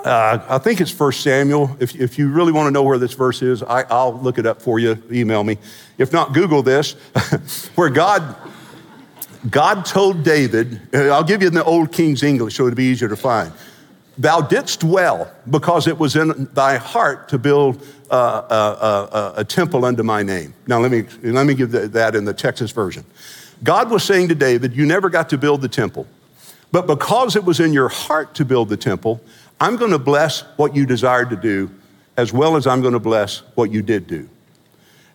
uh, 0.05 0.45
I 0.49 0.59
think 0.59 0.81
it's 0.81 0.97
1 0.97 1.13
Samuel. 1.13 1.77
If, 1.81 1.97
if 1.97 2.19
you 2.19 2.31
really 2.31 2.53
want 2.53 2.69
to 2.69 2.71
know 2.71 2.83
where 2.83 2.99
this 2.99 3.15
verse 3.15 3.43
is, 3.43 3.63
I, 3.63 3.83
I'll 3.91 4.19
look 4.21 4.39
it 4.39 4.47
up 4.47 4.63
for 4.63 4.79
you. 4.79 5.03
Email 5.11 5.43
me. 5.43 5.59
If 5.99 6.13
not, 6.13 6.33
Google 6.33 6.63
this, 6.63 6.93
where 7.75 7.91
God, 7.91 8.37
God 9.51 9.85
told 9.85 10.23
David, 10.23 10.81
I'll 10.95 11.25
give 11.25 11.43
you 11.43 11.49
in 11.49 11.55
the 11.55 11.65
old 11.65 11.93
King's 11.93 12.23
English 12.23 12.57
so 12.57 12.65
it'd 12.65 12.77
be 12.77 12.85
easier 12.85 13.09
to 13.09 13.17
find. 13.17 13.53
Thou 14.17 14.41
didst 14.41 14.85
well 14.85 15.33
because 15.51 15.87
it 15.87 15.99
was 15.99 16.17
in 16.17 16.49
thy 16.53 16.77
heart 16.77 17.29
to 17.31 17.39
build 17.39 17.85
uh, 18.11 18.43
a, 18.51 19.17
a, 19.17 19.33
a, 19.41 19.45
temple 19.45 19.85
unto 19.85 20.03
my 20.03 20.23
name. 20.23 20.55
Now, 20.67 20.81
let 20.81 20.91
me, 20.91 21.05
let 21.23 21.47
me 21.47 21.55
give 21.55 21.71
that 21.71 22.17
in 22.17 22.25
the 22.25 22.35
Texas 22.35 22.71
version. 22.71 23.05
God 23.63 23.91
was 23.91 24.03
saying 24.03 24.29
to 24.29 24.35
David, 24.35 24.75
You 24.75 24.87
never 24.87 25.11
got 25.11 25.29
to 25.31 25.39
build 25.39 25.61
the 25.61 25.69
temple, 25.69 26.07
but 26.73 26.87
because 26.87 27.37
it 27.37 27.45
was 27.45 27.61
in 27.61 27.73
your 27.73 27.89
heart 27.89 28.35
to 28.37 28.45
build 28.45 28.71
the 28.71 28.77
temple, 28.77 29.21
I'm 29.61 29.77
going 29.77 29.91
to 29.91 29.99
bless 29.99 30.43
what 30.57 30.75
you 30.75 30.87
desired 30.87 31.31
to 31.31 31.37
do 31.37 31.71
as 32.17 32.33
well 32.33 32.57
as 32.57 32.67
I'm 32.67 32.81
going 32.81 32.95
to 32.95 32.99
bless 32.99 33.39
what 33.55 33.71
you 33.71 33.81
did 33.81 34.07
do. 34.07 34.29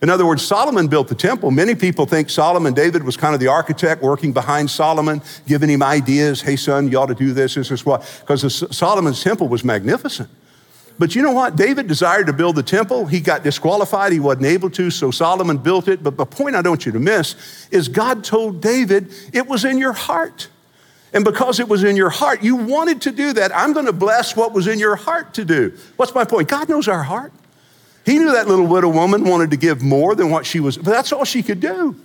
In 0.01 0.09
other 0.09 0.25
words, 0.25 0.41
Solomon 0.41 0.87
built 0.87 1.07
the 1.07 1.15
temple. 1.15 1.49
Many 1.49 1.75
people 1.75 2.05
think 2.05 2.29
Solomon, 2.29 2.73
David 2.73 3.03
was 3.03 3.15
kind 3.15 3.33
of 3.33 3.39
the 3.39 3.47
architect 3.47 4.01
working 4.01 4.33
behind 4.33 4.69
Solomon, 4.69 5.21
giving 5.47 5.69
him 5.69 5.81
ideas. 5.81 6.41
Hey, 6.41 6.57
son, 6.57 6.91
you 6.91 6.99
ought 6.99 7.05
to 7.05 7.15
do 7.15 7.33
this, 7.33 7.55
this 7.55 7.71
is 7.71 7.85
what. 7.85 8.01
Because 8.19 8.75
Solomon's 8.75 9.23
temple 9.23 9.47
was 9.47 9.63
magnificent. 9.63 10.29
But 10.99 11.15
you 11.15 11.21
know 11.21 11.31
what? 11.31 11.55
David 11.55 11.87
desired 11.87 12.27
to 12.27 12.33
build 12.33 12.55
the 12.55 12.63
temple. 12.63 13.05
He 13.05 13.19
got 13.19 13.43
disqualified. 13.43 14.11
He 14.11 14.19
wasn't 14.19 14.45
able 14.45 14.69
to, 14.71 14.91
so 14.91 15.09
Solomon 15.09 15.57
built 15.57 15.87
it. 15.87 16.03
But 16.03 16.17
the 16.17 16.25
point 16.25 16.55
I 16.55 16.61
don't 16.61 16.71
want 16.71 16.85
you 16.85 16.91
to 16.91 16.99
miss 16.99 17.67
is 17.71 17.87
God 17.87 18.23
told 18.23 18.61
David, 18.61 19.11
it 19.33 19.47
was 19.47 19.65
in 19.65 19.77
your 19.77 19.93
heart. 19.93 20.49
And 21.13 21.23
because 21.23 21.59
it 21.59 21.69
was 21.69 21.83
in 21.83 21.95
your 21.95 22.09
heart, 22.09 22.41
you 22.43 22.55
wanted 22.55 23.01
to 23.03 23.11
do 23.11 23.33
that. 23.33 23.55
I'm 23.55 23.73
going 23.73 23.85
to 23.85 23.93
bless 23.93 24.35
what 24.35 24.51
was 24.51 24.67
in 24.67 24.79
your 24.79 24.95
heart 24.95 25.35
to 25.35 25.45
do. 25.45 25.77
What's 25.95 26.15
my 26.15 26.25
point? 26.25 26.47
God 26.49 26.69
knows 26.69 26.87
our 26.87 27.03
heart. 27.03 27.31
He 28.05 28.17
knew 28.17 28.31
that 28.31 28.47
little 28.47 28.67
widow 28.67 28.89
woman 28.89 29.23
wanted 29.23 29.51
to 29.51 29.57
give 29.57 29.81
more 29.81 30.15
than 30.15 30.29
what 30.29 30.45
she 30.45 30.59
was, 30.59 30.75
but 30.75 30.91
that's 30.91 31.13
all 31.13 31.23
she 31.23 31.43
could 31.43 31.59
do. 31.59 31.95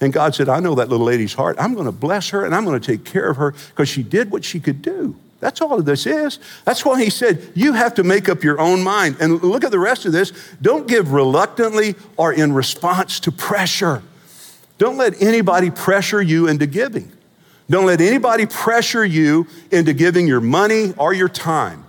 And 0.00 0.12
God 0.12 0.34
said, 0.34 0.48
I 0.48 0.60
know 0.60 0.74
that 0.74 0.90
little 0.90 1.06
lady's 1.06 1.32
heart. 1.32 1.56
I'm 1.58 1.72
going 1.72 1.86
to 1.86 1.92
bless 1.92 2.28
her 2.30 2.44
and 2.44 2.54
I'm 2.54 2.64
going 2.64 2.78
to 2.78 2.86
take 2.86 3.04
care 3.04 3.30
of 3.30 3.38
her 3.38 3.52
because 3.52 3.88
she 3.88 4.02
did 4.02 4.30
what 4.30 4.44
she 4.44 4.60
could 4.60 4.82
do. 4.82 5.16
That's 5.40 5.60
all 5.60 5.80
this 5.80 6.06
is. 6.06 6.38
That's 6.64 6.84
why 6.84 7.02
he 7.02 7.08
said, 7.08 7.52
you 7.54 7.72
have 7.72 7.94
to 7.94 8.02
make 8.02 8.28
up 8.28 8.42
your 8.42 8.60
own 8.60 8.82
mind. 8.82 9.16
And 9.20 9.42
look 9.42 9.64
at 9.64 9.70
the 9.70 9.78
rest 9.78 10.04
of 10.04 10.12
this. 10.12 10.32
Don't 10.60 10.86
give 10.86 11.12
reluctantly 11.12 11.94
or 12.16 12.32
in 12.32 12.52
response 12.52 13.20
to 13.20 13.32
pressure. 13.32 14.02
Don't 14.78 14.96
let 14.96 15.22
anybody 15.22 15.70
pressure 15.70 16.20
you 16.20 16.48
into 16.48 16.66
giving. 16.66 17.12
Don't 17.68 17.86
let 17.86 18.00
anybody 18.00 18.46
pressure 18.46 19.04
you 19.04 19.46
into 19.72 19.92
giving 19.92 20.26
your 20.26 20.40
money 20.40 20.94
or 20.96 21.12
your 21.12 21.28
time. 21.28 21.84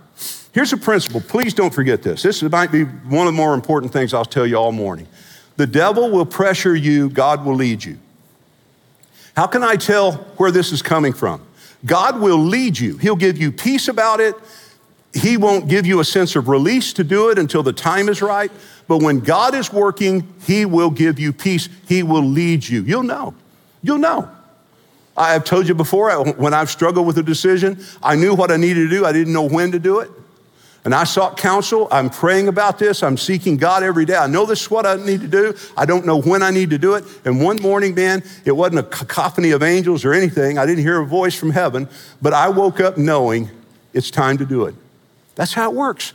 Here's 0.52 0.72
a 0.72 0.76
principle. 0.76 1.20
Please 1.20 1.54
don't 1.54 1.72
forget 1.72 2.02
this. 2.02 2.22
This 2.22 2.42
might 2.42 2.72
be 2.72 2.84
one 2.84 3.26
of 3.28 3.32
the 3.32 3.36
more 3.36 3.54
important 3.54 3.92
things 3.92 4.12
I'll 4.12 4.24
tell 4.24 4.46
you 4.46 4.56
all 4.56 4.72
morning. 4.72 5.06
The 5.56 5.66
devil 5.66 6.10
will 6.10 6.26
pressure 6.26 6.74
you, 6.74 7.10
God 7.10 7.44
will 7.44 7.54
lead 7.54 7.84
you. 7.84 7.98
How 9.36 9.46
can 9.46 9.62
I 9.62 9.76
tell 9.76 10.14
where 10.36 10.50
this 10.50 10.72
is 10.72 10.82
coming 10.82 11.12
from? 11.12 11.46
God 11.86 12.20
will 12.20 12.38
lead 12.38 12.76
you. 12.78 12.96
He'll 12.96 13.14
give 13.14 13.38
you 13.38 13.52
peace 13.52 13.86
about 13.86 14.18
it. 14.18 14.34
He 15.14 15.36
won't 15.36 15.68
give 15.68 15.86
you 15.86 16.00
a 16.00 16.04
sense 16.04 16.34
of 16.34 16.48
release 16.48 16.92
to 16.94 17.04
do 17.04 17.30
it 17.30 17.38
until 17.38 17.62
the 17.62 17.72
time 17.72 18.08
is 18.08 18.20
right. 18.20 18.50
But 18.88 18.98
when 18.98 19.20
God 19.20 19.54
is 19.54 19.72
working, 19.72 20.26
He 20.44 20.64
will 20.64 20.90
give 20.90 21.20
you 21.20 21.32
peace. 21.32 21.68
He 21.86 22.02
will 22.02 22.24
lead 22.24 22.66
you. 22.66 22.82
You'll 22.82 23.04
know. 23.04 23.34
You'll 23.82 23.98
know. 23.98 24.28
I 25.18 25.32
have 25.32 25.44
told 25.44 25.68
you 25.68 25.74
before, 25.74 26.10
when 26.34 26.54
I've 26.54 26.70
struggled 26.70 27.06
with 27.06 27.18
a 27.18 27.22
decision, 27.22 27.84
I 28.02 28.14
knew 28.14 28.34
what 28.34 28.50
I 28.50 28.56
needed 28.56 28.88
to 28.88 28.88
do. 28.88 29.04
I 29.04 29.12
didn't 29.12 29.32
know 29.32 29.48
when 29.48 29.72
to 29.72 29.78
do 29.78 29.98
it. 29.98 30.10
And 30.84 30.94
I 30.94 31.04
sought 31.04 31.36
counsel. 31.36 31.88
I'm 31.90 32.08
praying 32.08 32.48
about 32.48 32.78
this. 32.78 33.02
I'm 33.02 33.18
seeking 33.18 33.56
God 33.56 33.82
every 33.82 34.04
day. 34.04 34.14
I 34.14 34.28
know 34.28 34.46
this 34.46 34.62
is 34.62 34.70
what 34.70 34.86
I 34.86 34.94
need 34.94 35.20
to 35.20 35.28
do. 35.28 35.54
I 35.76 35.84
don't 35.84 36.06
know 36.06 36.22
when 36.22 36.42
I 36.42 36.50
need 36.50 36.70
to 36.70 36.78
do 36.78 36.94
it. 36.94 37.04
And 37.24 37.42
one 37.42 37.60
morning, 37.60 37.94
man, 37.94 38.22
it 38.44 38.52
wasn't 38.52 38.78
a 38.78 38.82
cacophony 38.84 39.50
of 39.50 39.62
angels 39.62 40.04
or 40.04 40.14
anything. 40.14 40.56
I 40.56 40.64
didn't 40.64 40.84
hear 40.84 41.00
a 41.00 41.04
voice 41.04 41.34
from 41.34 41.50
heaven, 41.50 41.88
but 42.22 42.32
I 42.32 42.48
woke 42.48 42.80
up 42.80 42.96
knowing 42.96 43.50
it's 43.92 44.10
time 44.10 44.38
to 44.38 44.46
do 44.46 44.66
it. 44.66 44.74
That's 45.34 45.52
how 45.52 45.70
it 45.70 45.76
works. 45.76 46.14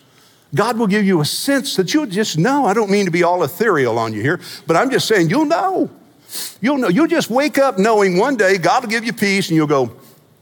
God 0.55 0.77
will 0.77 0.87
give 0.87 1.03
you 1.03 1.19
a 1.19 1.25
sense 1.25 1.75
that 1.75 1.93
you'll 1.93 2.05
just 2.05 2.37
know. 2.37 2.65
I 2.65 2.73
don't 2.73 2.89
mean 2.89 3.05
to 3.05 3.11
be 3.11 3.23
all 3.23 3.43
ethereal 3.43 3.99
on 3.99 4.13
you 4.13 4.21
here, 4.21 4.39
but 4.65 4.77
I'm 4.77 4.89
just 4.89 5.07
saying 5.07 5.29
you'll 5.29 5.45
know. 5.45 5.89
You'll 6.61 6.77
know. 6.77 6.87
You'll 6.89 7.07
just 7.07 7.29
wake 7.29 7.57
up 7.57 7.77
knowing 7.77 8.17
one 8.17 8.37
day 8.37 8.57
God 8.57 8.83
will 8.83 8.89
give 8.89 9.03
you 9.03 9.13
peace 9.13 9.49
and 9.49 9.55
you'll 9.55 9.67
go, 9.67 9.95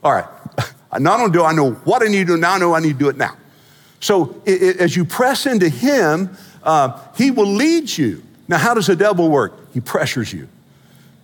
all 0.03 0.13
right, 0.13 0.25
not 0.99 1.19
only 1.19 1.31
do 1.31 1.43
I 1.43 1.53
know 1.53 1.71
what 1.71 2.03
I 2.03 2.07
need 2.07 2.27
to 2.27 2.33
do 2.33 2.37
now, 2.37 2.53
I 2.53 2.57
know 2.57 2.73
I 2.73 2.79
need 2.79 2.93
to 2.93 2.99
do 2.99 3.09
it 3.09 3.17
now. 3.17 3.35
So 3.99 4.41
it, 4.45 4.61
it, 4.61 4.77
as 4.77 4.95
you 4.95 5.05
press 5.05 5.45
into 5.45 5.69
Him, 5.69 6.35
uh, 6.63 6.99
He 7.15 7.31
will 7.31 7.47
lead 7.47 7.95
you. 7.97 8.23
Now, 8.47 8.57
how 8.57 8.73
does 8.73 8.87
the 8.87 8.95
devil 8.95 9.29
work? 9.29 9.53
He 9.73 9.79
pressures 9.79 10.33
you. 10.33 10.49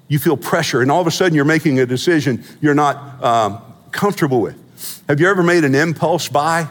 You 0.07 0.19
feel 0.19 0.37
pressure, 0.37 0.81
and 0.81 0.89
all 0.89 1.01
of 1.01 1.07
a 1.07 1.11
sudden 1.11 1.33
you're 1.33 1.43
making 1.43 1.79
a 1.79 1.85
decision 1.85 2.43
you're 2.61 2.73
not 2.73 3.21
um, 3.23 3.61
comfortable 3.91 4.41
with. 4.41 4.55
Have 5.07 5.19
you 5.19 5.27
ever 5.27 5.43
made 5.43 5.63
an 5.63 5.75
impulse 5.75 6.29
buy 6.29 6.69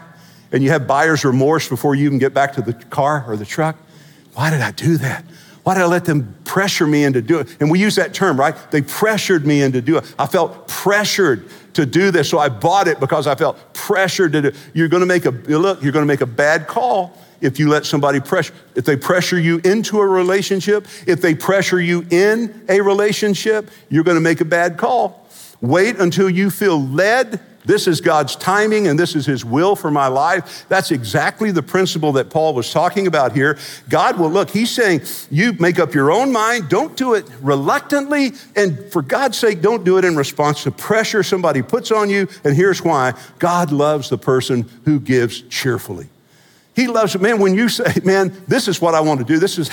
and 0.53 0.63
you 0.63 0.71
have 0.71 0.87
buyer's 0.87 1.25
remorse 1.25 1.69
before 1.69 1.95
you 1.95 2.07
even 2.07 2.19
get 2.19 2.33
back 2.33 2.55
to 2.55 2.63
the 2.63 2.73
car 2.73 3.25
or 3.27 3.37
the 3.37 3.45
truck? 3.45 3.77
Why 4.35 4.51
did 4.51 4.61
I 4.61 4.71
do 4.71 4.97
that? 4.99 5.25
Why 5.67 5.75
did 5.75 5.83
I 5.83 5.87
let 5.87 6.05
them 6.05 6.33
pressure 6.45 6.87
me 6.87 7.03
into 7.03 7.21
doing 7.21 7.45
it? 7.45 7.57
And 7.59 7.69
we 7.69 7.81
use 7.81 7.97
that 7.97 8.15
term, 8.15 8.39
right? 8.39 8.55
They 8.71 8.83
pressured 8.83 9.45
me 9.45 9.63
into 9.63 9.83
doing 9.83 10.05
it. 10.05 10.15
I 10.17 10.29
felt 10.29 10.69
pressured 10.69 11.51
to 11.73 11.85
do 11.85 12.13
this, 12.13 12.31
so 12.31 12.39
I 12.39 12.49
bought 12.49 12.87
it 12.87 13.01
because 13.01 13.27
I 13.27 13.35
felt 13.35 13.75
pressured 13.75 14.31
to 14.35 14.43
do. 14.43 14.49
It. 14.49 14.57
You're 14.75 14.89
to 14.89 15.07
make 15.07 15.25
a 15.25 15.31
look. 15.31 15.83
You're 15.83 15.91
to 16.05 16.05
make 16.05 16.21
a 16.21 16.27
bad 16.27 16.69
call 16.69 17.21
if 17.41 17.59
you 17.59 17.69
let 17.69 17.85
somebody 17.85 18.21
pressure. 18.21 18.55
If 18.77 18.85
they 18.85 18.97
pressure 18.97 19.41
you 19.41 19.61
into 19.65 19.99
a 19.99 20.07
relationship, 20.07 20.87
if 21.05 21.21
they 21.21 21.35
pressure 21.35 21.81
you 21.81 22.07
in 22.11 22.65
a 22.69 22.81
relationship, 22.81 23.69
you're 23.89 24.05
to 24.15 24.21
make 24.21 24.41
a 24.41 24.45
bad 24.45 24.77
call. 24.77 25.27
Wait 25.61 25.99
until 25.99 26.31
you 26.31 26.49
feel 26.49 26.81
led 26.81 27.41
this 27.67 27.87
is 27.87 28.01
God's 28.01 28.37
timing 28.37 28.87
and 28.87 28.99
this 28.99 29.15
is 29.15 29.27
His 29.27 29.45
will 29.45 29.77
for 29.77 29.91
my 29.91 30.07
life. 30.07 30.65
That's 30.69 30.91
exactly 30.91 31.51
the 31.51 31.63
principle 31.63 32.13
that 32.13 32.31
Paul 32.31 32.55
was 32.55 32.73
talking 32.73 33.07
about 33.07 33.33
here. 33.33 33.59
God 33.89 34.19
will 34.19 34.31
look, 34.31 34.51
He's 34.51 34.71
saying, 34.71 35.03
you 35.31 35.53
make 35.55 35.79
up 35.79 35.93
your 35.93 36.11
own 36.11 36.33
mind. 36.33 36.69
Don't 36.69 36.97
do 36.97 37.15
it 37.15 37.27
reluctantly. 37.41 38.33
And 38.55 38.91
for 38.93 39.03
God's 39.03 39.37
sake, 39.37 39.61
don't 39.61 39.85
do 39.85 39.99
it 39.99 40.05
in 40.05 40.17
response 40.17 40.63
to 40.63 40.71
pressure 40.71 41.23
somebody 41.23 41.61
puts 41.63 41.91
on 41.91 42.09
you. 42.09 42.29
And 42.45 42.57
here's 42.57 42.83
why 42.83 43.15
God 43.39 43.73
loves 43.73 44.09
the 44.09 44.19
person 44.19 44.69
who 44.85 45.01
gives 45.01 45.43
cheerfully. 45.43 46.09
He 46.77 46.89
loves 46.89 47.15
it. 47.15 47.23
Man, 47.23 47.41
when 47.41 47.55
you 47.55 47.71
say, 47.71 48.01
man, 48.05 48.37
this 48.47 48.69
is 48.69 48.81
what 48.83 48.95
I 48.95 49.01
want 49.01 49.19
to 49.21 49.25
do, 49.25 49.39
this 49.39 49.59
is, 49.59 49.71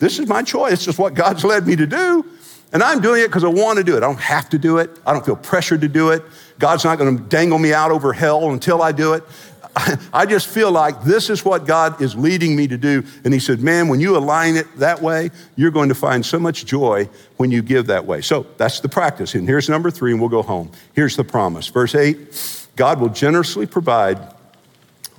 this 0.00 0.18
is 0.18 0.26
my 0.26 0.42
choice, 0.42 0.70
this 0.72 0.88
is 0.88 0.98
what 0.98 1.14
God's 1.14 1.44
led 1.44 1.66
me 1.66 1.76
to 1.76 1.86
do. 1.86 2.26
And 2.72 2.82
I'm 2.82 3.00
doing 3.00 3.22
it 3.22 3.26
because 3.26 3.44
I 3.44 3.48
want 3.48 3.78
to 3.78 3.84
do 3.84 3.94
it. 3.94 3.98
I 3.98 4.00
don't 4.00 4.20
have 4.20 4.48
to 4.50 4.58
do 4.58 4.78
it. 4.78 4.90
I 5.04 5.12
don't 5.12 5.24
feel 5.26 5.36
pressured 5.36 5.80
to 5.80 5.88
do 5.88 6.10
it. 6.10 6.22
God's 6.58 6.84
not 6.84 6.98
going 6.98 7.16
to 7.16 7.24
dangle 7.24 7.58
me 7.58 7.72
out 7.72 7.90
over 7.90 8.12
hell 8.12 8.50
until 8.52 8.82
I 8.82 8.92
do 8.92 9.14
it. 9.14 9.24
I 10.12 10.26
just 10.26 10.48
feel 10.48 10.70
like 10.70 11.02
this 11.02 11.30
is 11.30 11.44
what 11.44 11.66
God 11.66 12.00
is 12.00 12.14
leading 12.16 12.56
me 12.56 12.66
to 12.68 12.76
do. 12.76 13.04
And 13.24 13.32
He 13.32 13.40
said, 13.40 13.60
Man, 13.60 13.88
when 13.88 14.00
you 14.00 14.16
align 14.16 14.56
it 14.56 14.66
that 14.76 15.00
way, 15.00 15.30
you're 15.56 15.70
going 15.70 15.88
to 15.88 15.94
find 15.94 16.24
so 16.24 16.38
much 16.38 16.64
joy 16.64 17.08
when 17.36 17.50
you 17.50 17.62
give 17.62 17.86
that 17.86 18.04
way. 18.04 18.20
So 18.20 18.46
that's 18.56 18.80
the 18.80 18.88
practice. 18.88 19.34
And 19.34 19.48
here's 19.48 19.68
number 19.68 19.90
three, 19.90 20.12
and 20.12 20.20
we'll 20.20 20.30
go 20.30 20.42
home. 20.42 20.70
Here's 20.94 21.16
the 21.16 21.24
promise. 21.24 21.68
Verse 21.68 21.94
eight 21.94 22.68
God 22.76 23.00
will 23.00 23.08
generously 23.08 23.66
provide 23.66 24.18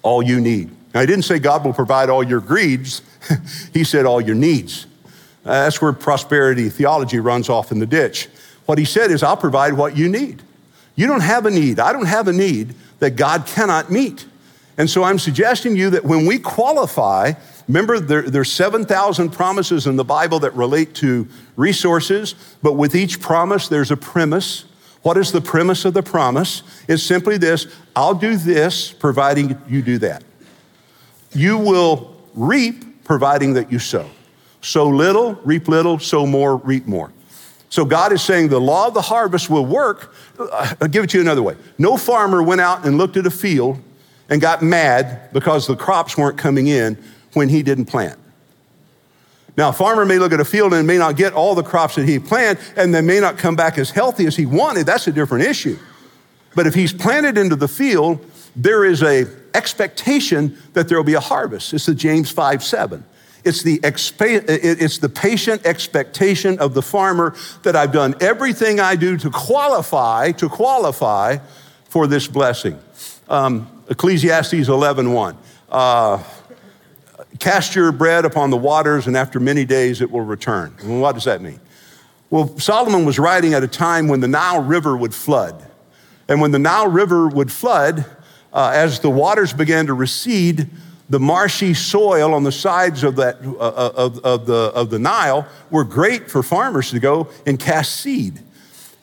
all 0.02 0.22
you 0.22 0.40
need. 0.40 0.70
Now, 0.94 1.02
He 1.02 1.08
didn't 1.08 1.26
say 1.26 1.40
God 1.40 1.64
will 1.64 1.74
provide 1.74 2.10
all 2.10 2.24
your 2.24 2.42
greeds, 2.42 3.02
He 3.74 3.84
said 3.84 4.06
all 4.06 4.20
your 4.20 4.36
needs. 4.36 4.86
Uh, 5.46 5.64
that's 5.64 5.82
where 5.82 5.92
prosperity 5.94 6.70
theology 6.70 7.20
runs 7.20 7.50
off 7.50 7.72
in 7.72 7.80
the 7.80 7.86
ditch. 7.86 8.28
What 8.66 8.78
he 8.78 8.86
said 8.86 9.12
is, 9.12 9.24
I'll 9.24 9.38
provide 9.38 9.74
what 9.74 9.98
you 9.98 10.08
need. 10.08 10.42
You 10.96 11.08
don't 11.08 11.22
have 11.22 11.46
a 11.46 11.52
need. 11.52 11.80
I 11.80 11.94
don't 11.94 12.06
have 12.06 12.28
a 12.28 12.34
need 12.34 12.76
that 13.00 13.16
God 13.16 13.48
cannot 13.48 13.92
meet. 13.92 14.26
And 14.78 14.90
so 14.90 15.04
I'm 15.04 15.20
suggesting 15.20 15.74
to 15.74 15.80
you 15.80 15.90
that 15.92 16.06
when 16.06 16.26
we 16.26 16.40
qualify, 16.40 17.34
remember 17.68 18.00
there, 18.00 18.22
there's 18.24 18.52
7,000 18.52 19.30
promises 19.32 19.88
in 19.88 19.96
the 19.96 20.04
Bible 20.04 20.40
that 20.40 20.54
relate 20.56 20.94
to 20.96 21.28
resources, 21.56 22.36
but 22.62 22.74
with 22.74 22.96
each 22.96 23.20
promise 23.20 23.68
there's 23.68 23.92
a 23.92 23.98
premise. 23.98 24.66
What 25.02 25.18
is 25.18 25.32
the 25.32 25.42
premise 25.42 25.86
of 25.86 25.94
the 25.94 26.04
promise? 26.04 26.64
It's 26.88 27.04
simply 27.04 27.38
this 27.38 27.68
I'll 27.96 28.14
do 28.14 28.38
this 28.38 28.92
providing 28.92 29.60
you 29.68 29.82
do 29.82 29.98
that. 30.00 30.24
You 31.34 31.58
will 31.58 32.16
reap 32.36 33.04
providing 33.04 33.54
that 33.54 33.72
you 33.72 33.80
sow. 33.80 34.10
Sow 34.62 34.88
little, 34.88 35.34
reap 35.44 35.68
little, 35.68 36.00
sow 36.00 36.26
more, 36.26 36.58
reap 36.58 36.86
more. 36.86 37.12
So 37.70 37.86
God 37.86 38.12
is 38.12 38.22
saying 38.22 38.50
the 38.50 38.60
law 38.60 38.88
of 38.88 38.94
the 38.94 39.02
harvest 39.02 39.50
will 39.50 39.66
work. 39.66 40.14
I'll 40.40 40.88
give 40.88 41.06
it 41.06 41.10
to 41.12 41.18
you 41.18 41.22
another 41.22 41.42
way. 41.42 41.56
No 41.78 41.98
farmer 41.98 42.44
went 42.44 42.62
out 42.62 42.86
and 42.86 42.98
looked 42.98 43.18
at 43.18 43.26
a 43.26 43.32
field 43.32 43.80
and 44.30 44.42
got 44.42 44.62
mad 44.62 45.32
because 45.34 45.68
the 45.68 45.76
crops 45.76 46.18
weren't 46.18 46.38
coming 46.38 46.68
in 46.68 46.98
when 47.34 47.50
he 47.50 47.64
didn't 47.64 47.86
plant. 47.86 48.20
Now, 49.58 49.70
a 49.70 49.74
farmer 49.74 50.06
may 50.06 50.18
look 50.18 50.32
at 50.32 50.40
a 50.40 50.46
field 50.46 50.74
and 50.74 50.88
may 50.88 50.98
not 50.98 51.18
get 51.18 51.34
all 51.34 51.56
the 51.56 51.64
crops 51.64 51.96
that 51.96 52.08
he 52.08 52.20
planted, 52.20 52.64
and 52.78 52.94
they 52.94 53.02
may 53.02 53.20
not 53.20 53.38
come 53.38 53.56
back 53.56 53.78
as 53.78 53.90
healthy 53.90 54.26
as 54.26 54.36
he 54.36 54.46
wanted. 54.46 54.86
That's 54.86 55.08
a 55.08 55.12
different 55.12 55.46
issue. 55.46 55.78
But 56.56 56.68
if 56.68 56.74
he's 56.74 56.94
planted 56.94 57.38
into 57.38 57.56
the 57.56 57.68
field, 57.68 58.26
there 58.56 58.86
is 58.86 59.04
a 59.04 59.28
expectation 59.54 60.58
that 60.74 60.88
there 60.88 60.98
will 60.98 61.06
be 61.06 61.14
a 61.14 61.22
harvest. 61.22 61.74
It's 61.74 61.86
the 61.86 61.96
James 61.96 62.32
5 62.32 62.64
7. 62.64 63.04
It's 63.44 63.64
the, 63.64 63.80
expa- 63.80 64.46
it's 64.48 65.00
the 65.00 65.10
patient 65.10 65.66
expectation 65.66 66.60
of 66.60 66.74
the 66.74 66.82
farmer 66.82 67.36
that 67.64 67.76
I've 67.76 67.92
done 67.92 68.16
everything 68.22 68.80
I 68.80 68.96
do 68.96 69.18
to 69.18 69.30
qualify, 69.30 70.32
to 70.34 70.48
qualify 70.48 71.38
for 71.86 72.08
this 72.08 72.28
blessing. 72.28 72.80
Um, 73.28 73.68
Ecclesiastes 73.90 74.54
11.1. 74.54 75.36
Uh, 75.70 76.24
Cast 77.42 77.74
your 77.76 77.92
bread 77.92 78.24
upon 78.24 78.52
the 78.52 78.58
waters, 78.58 79.08
and 79.08 79.18
after 79.18 79.40
many 79.40 79.66
days 79.66 80.00
it 80.00 80.12
will 80.12 80.22
return. 80.22 80.72
what 81.00 81.14
does 81.14 81.24
that 81.24 81.42
mean? 81.42 81.60
Well, 82.30 82.56
Solomon 82.60 83.04
was 83.04 83.18
writing 83.18 83.56
at 83.56 83.64
a 83.64 83.68
time 83.68 84.08
when 84.08 84.20
the 84.20 84.28
Nile 84.28 84.62
River 84.62 84.96
would 84.96 85.14
flood. 85.14 85.66
And 86.28 86.40
when 86.40 86.52
the 86.52 86.60
Nile 86.60 86.88
River 86.88 87.28
would 87.28 87.52
flood, 87.52 88.06
uh, 88.54 88.72
as 88.76 89.00
the 89.00 89.10
waters 89.10 89.54
began 89.54 89.88
to 89.88 89.94
recede, 89.96 90.70
the 91.12 91.20
marshy 91.20 91.74
soil 91.74 92.34
on 92.34 92.44
the 92.44 92.52
sides 92.54 93.04
of, 93.04 93.18
that, 93.18 93.38
uh, 93.46 93.58
uh 93.58 93.92
of, 93.96 94.20
of, 94.20 94.46
the, 94.46 94.72
of 94.74 94.90
the 94.90 94.98
Nile 94.98 95.46
were 95.70 95.84
great 95.84 96.32
for 96.32 96.42
farmers 96.42 96.90
to 96.92 97.00
go 97.00 97.28
and 97.46 97.60
cast 97.60 97.98
seed. 97.98 98.40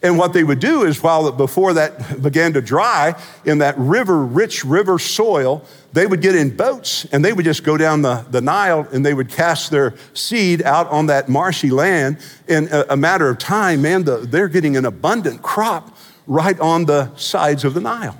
And 0.02 0.16
what 0.16 0.32
they 0.32 0.42
would 0.42 0.58
do 0.58 0.84
is, 0.84 1.02
while 1.02 1.30
before 1.32 1.74
that 1.74 2.22
began 2.22 2.54
to 2.54 2.62
dry 2.62 3.14
in 3.44 3.58
that 3.58 3.76
river, 3.76 4.24
rich 4.24 4.64
river 4.64 4.98
soil, 4.98 5.62
they 5.92 6.06
would 6.06 6.22
get 6.22 6.34
in 6.34 6.56
boats 6.56 7.04
and 7.12 7.22
they 7.22 7.34
would 7.34 7.44
just 7.44 7.62
go 7.62 7.76
down 7.76 8.00
the, 8.00 8.24
the 8.30 8.40
Nile 8.40 8.88
and 8.90 9.04
they 9.04 9.12
would 9.12 9.28
cast 9.28 9.70
their 9.70 9.94
seed 10.14 10.62
out 10.62 10.88
on 10.88 11.06
that 11.06 11.28
marshy 11.28 11.70
land. 11.70 12.16
In 12.46 12.68
a, 12.72 12.86
a 12.90 12.96
matter 12.96 13.28
of 13.28 13.36
time, 13.36 13.82
man, 13.82 14.04
the, 14.04 14.16
they're 14.16 14.48
getting 14.48 14.78
an 14.78 14.86
abundant 14.86 15.42
crop 15.42 15.94
right 16.26 16.58
on 16.58 16.86
the 16.86 17.14
sides 17.16 17.66
of 17.66 17.74
the 17.74 17.80
Nile. 17.80 18.18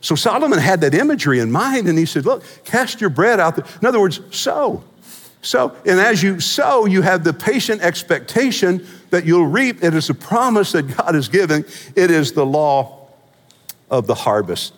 So 0.00 0.14
Solomon 0.14 0.58
had 0.58 0.80
that 0.82 0.94
imagery 0.94 1.40
in 1.40 1.50
mind 1.50 1.88
and 1.88 1.98
he 1.98 2.06
said, 2.06 2.24
Look, 2.24 2.44
cast 2.64 3.00
your 3.00 3.10
bread 3.10 3.40
out 3.40 3.56
there. 3.56 3.64
In 3.80 3.86
other 3.86 4.00
words, 4.00 4.20
sow. 4.30 4.84
Sow. 5.42 5.74
And 5.86 6.00
as 6.00 6.22
you 6.22 6.40
sow, 6.40 6.86
you 6.86 7.02
have 7.02 7.24
the 7.24 7.32
patient 7.32 7.82
expectation 7.82 8.86
that 9.10 9.24
you'll 9.24 9.46
reap. 9.46 9.82
It 9.82 9.94
is 9.94 10.10
a 10.10 10.14
promise 10.14 10.72
that 10.72 10.82
God 10.96 11.14
has 11.14 11.28
given, 11.28 11.64
it 11.96 12.10
is 12.10 12.32
the 12.32 12.46
law 12.46 13.08
of 13.90 14.06
the 14.06 14.14
harvest. 14.14 14.74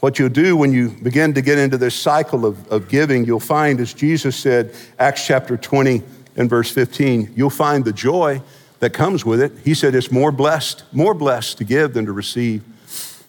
What 0.00 0.18
you'll 0.18 0.30
do 0.30 0.56
when 0.56 0.72
you 0.72 0.88
begin 0.88 1.34
to 1.34 1.42
get 1.42 1.58
into 1.58 1.76
this 1.76 1.94
cycle 1.94 2.46
of, 2.46 2.66
of 2.68 2.88
giving, 2.88 3.26
you'll 3.26 3.38
find, 3.38 3.80
as 3.80 3.92
Jesus 3.92 4.34
said, 4.34 4.74
Acts 4.98 5.26
chapter 5.26 5.58
20 5.58 6.02
and 6.36 6.48
verse 6.48 6.70
15, 6.70 7.34
you'll 7.36 7.50
find 7.50 7.84
the 7.84 7.92
joy 7.92 8.40
that 8.78 8.94
comes 8.94 9.26
with 9.26 9.42
it. 9.42 9.52
He 9.62 9.74
said 9.74 9.94
it's 9.94 10.10
more 10.10 10.32
blessed, 10.32 10.84
more 10.90 11.12
blessed 11.12 11.58
to 11.58 11.64
give 11.64 11.92
than 11.92 12.06
to 12.06 12.12
receive. 12.12 12.64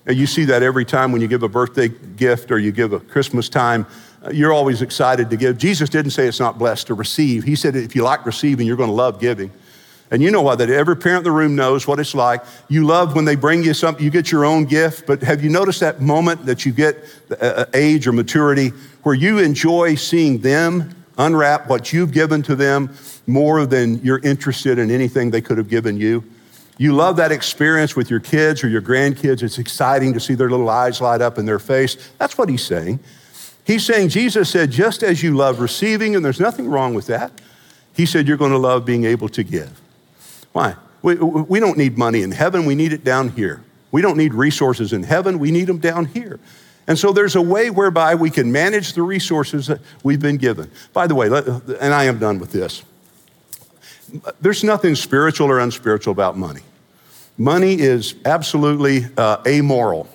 And 0.05 0.17
you 0.17 0.25
see 0.25 0.45
that 0.45 0.63
every 0.63 0.85
time 0.85 1.11
when 1.11 1.21
you 1.21 1.27
give 1.27 1.43
a 1.43 1.49
birthday 1.49 1.89
gift 1.89 2.51
or 2.51 2.57
you 2.57 2.71
give 2.71 2.93
a 2.93 2.99
Christmas 2.99 3.49
time, 3.49 3.85
uh, 4.25 4.31
you're 4.31 4.53
always 4.53 4.81
excited 4.81 5.29
to 5.29 5.37
give. 5.37 5.57
Jesus 5.57 5.89
didn't 5.89 6.11
say 6.11 6.27
it's 6.27 6.39
not 6.39 6.57
blessed 6.57 6.87
to 6.87 6.93
receive. 6.93 7.43
He 7.43 7.55
said 7.55 7.75
if 7.75 7.95
you 7.95 8.03
like 8.03 8.25
receiving, 8.25 8.65
you're 8.65 8.77
going 8.77 8.89
to 8.89 8.95
love 8.95 9.19
giving. 9.19 9.51
And 10.11 10.21
you 10.21 10.29
know 10.29 10.41
what? 10.41 10.57
That 10.57 10.69
every 10.69 10.97
parent 10.97 11.19
in 11.19 11.23
the 11.23 11.31
room 11.31 11.55
knows 11.55 11.87
what 11.87 11.99
it's 11.99 12.13
like. 12.13 12.43
You 12.67 12.85
love 12.85 13.15
when 13.15 13.23
they 13.23 13.37
bring 13.37 13.63
you 13.63 13.73
something, 13.73 14.03
you 14.03 14.11
get 14.11 14.29
your 14.29 14.43
own 14.43 14.65
gift, 14.65 15.07
but 15.07 15.21
have 15.23 15.41
you 15.41 15.49
noticed 15.49 15.79
that 15.79 16.01
moment 16.01 16.45
that 16.45 16.65
you 16.65 16.73
get 16.73 16.97
uh, 17.31 17.35
uh, 17.45 17.65
age 17.73 18.07
or 18.07 18.11
maturity 18.11 18.69
where 19.03 19.15
you 19.15 19.39
enjoy 19.39 19.95
seeing 19.95 20.39
them 20.39 20.93
unwrap 21.17 21.69
what 21.69 21.93
you've 21.93 22.11
given 22.11 22.41
to 22.43 22.55
them 22.55 22.93
more 23.25 23.65
than 23.65 24.03
you're 24.03 24.19
interested 24.19 24.79
in 24.79 24.91
anything 24.91 25.31
they 25.31 25.41
could 25.41 25.57
have 25.57 25.69
given 25.69 25.97
you? 25.97 26.23
You 26.81 26.93
love 26.93 27.17
that 27.17 27.31
experience 27.31 27.95
with 27.95 28.09
your 28.09 28.19
kids 28.19 28.63
or 28.63 28.67
your 28.67 28.81
grandkids. 28.81 29.43
It's 29.43 29.59
exciting 29.59 30.13
to 30.13 30.19
see 30.19 30.33
their 30.33 30.49
little 30.49 30.67
eyes 30.67 30.99
light 30.99 31.21
up 31.21 31.37
in 31.37 31.45
their 31.45 31.59
face. 31.59 31.95
That's 32.17 32.39
what 32.39 32.49
he's 32.49 32.63
saying. 32.63 32.99
He's 33.63 33.85
saying, 33.85 34.09
Jesus 34.09 34.49
said, 34.49 34.71
just 34.71 35.03
as 35.03 35.21
you 35.21 35.35
love 35.35 35.59
receiving, 35.59 36.15
and 36.15 36.25
there's 36.25 36.39
nothing 36.39 36.67
wrong 36.67 36.95
with 36.95 37.05
that, 37.05 37.39
he 37.93 38.07
said, 38.07 38.27
you're 38.27 38.35
going 38.35 38.49
to 38.49 38.57
love 38.57 38.83
being 38.83 39.03
able 39.03 39.29
to 39.29 39.43
give. 39.43 39.79
Why? 40.53 40.73
We, 41.03 41.17
we 41.17 41.59
don't 41.59 41.77
need 41.77 41.99
money 41.99 42.23
in 42.23 42.31
heaven, 42.31 42.65
we 42.65 42.73
need 42.73 42.93
it 42.93 43.03
down 43.03 43.29
here. 43.29 43.63
We 43.91 44.01
don't 44.01 44.17
need 44.17 44.33
resources 44.33 44.91
in 44.91 45.03
heaven, 45.03 45.37
we 45.37 45.51
need 45.51 45.65
them 45.65 45.77
down 45.77 46.05
here. 46.05 46.39
And 46.87 46.97
so 46.97 47.13
there's 47.13 47.35
a 47.35 47.43
way 47.43 47.69
whereby 47.69 48.15
we 48.15 48.31
can 48.31 48.51
manage 48.51 48.93
the 48.93 49.03
resources 49.03 49.67
that 49.67 49.81
we've 50.01 50.19
been 50.19 50.37
given. 50.37 50.71
By 50.93 51.05
the 51.05 51.13
way, 51.13 51.27
and 51.27 51.93
I 51.93 52.05
am 52.05 52.17
done 52.17 52.39
with 52.39 52.51
this. 52.51 52.81
There's 54.41 54.63
nothing 54.63 54.95
spiritual 54.95 55.47
or 55.47 55.59
unspiritual 55.59 56.11
about 56.11 56.39
money. 56.39 56.61
Money 57.41 57.73
is 57.73 58.13
absolutely 58.23 59.07
uh, 59.17 59.41
amoral. 59.47 60.07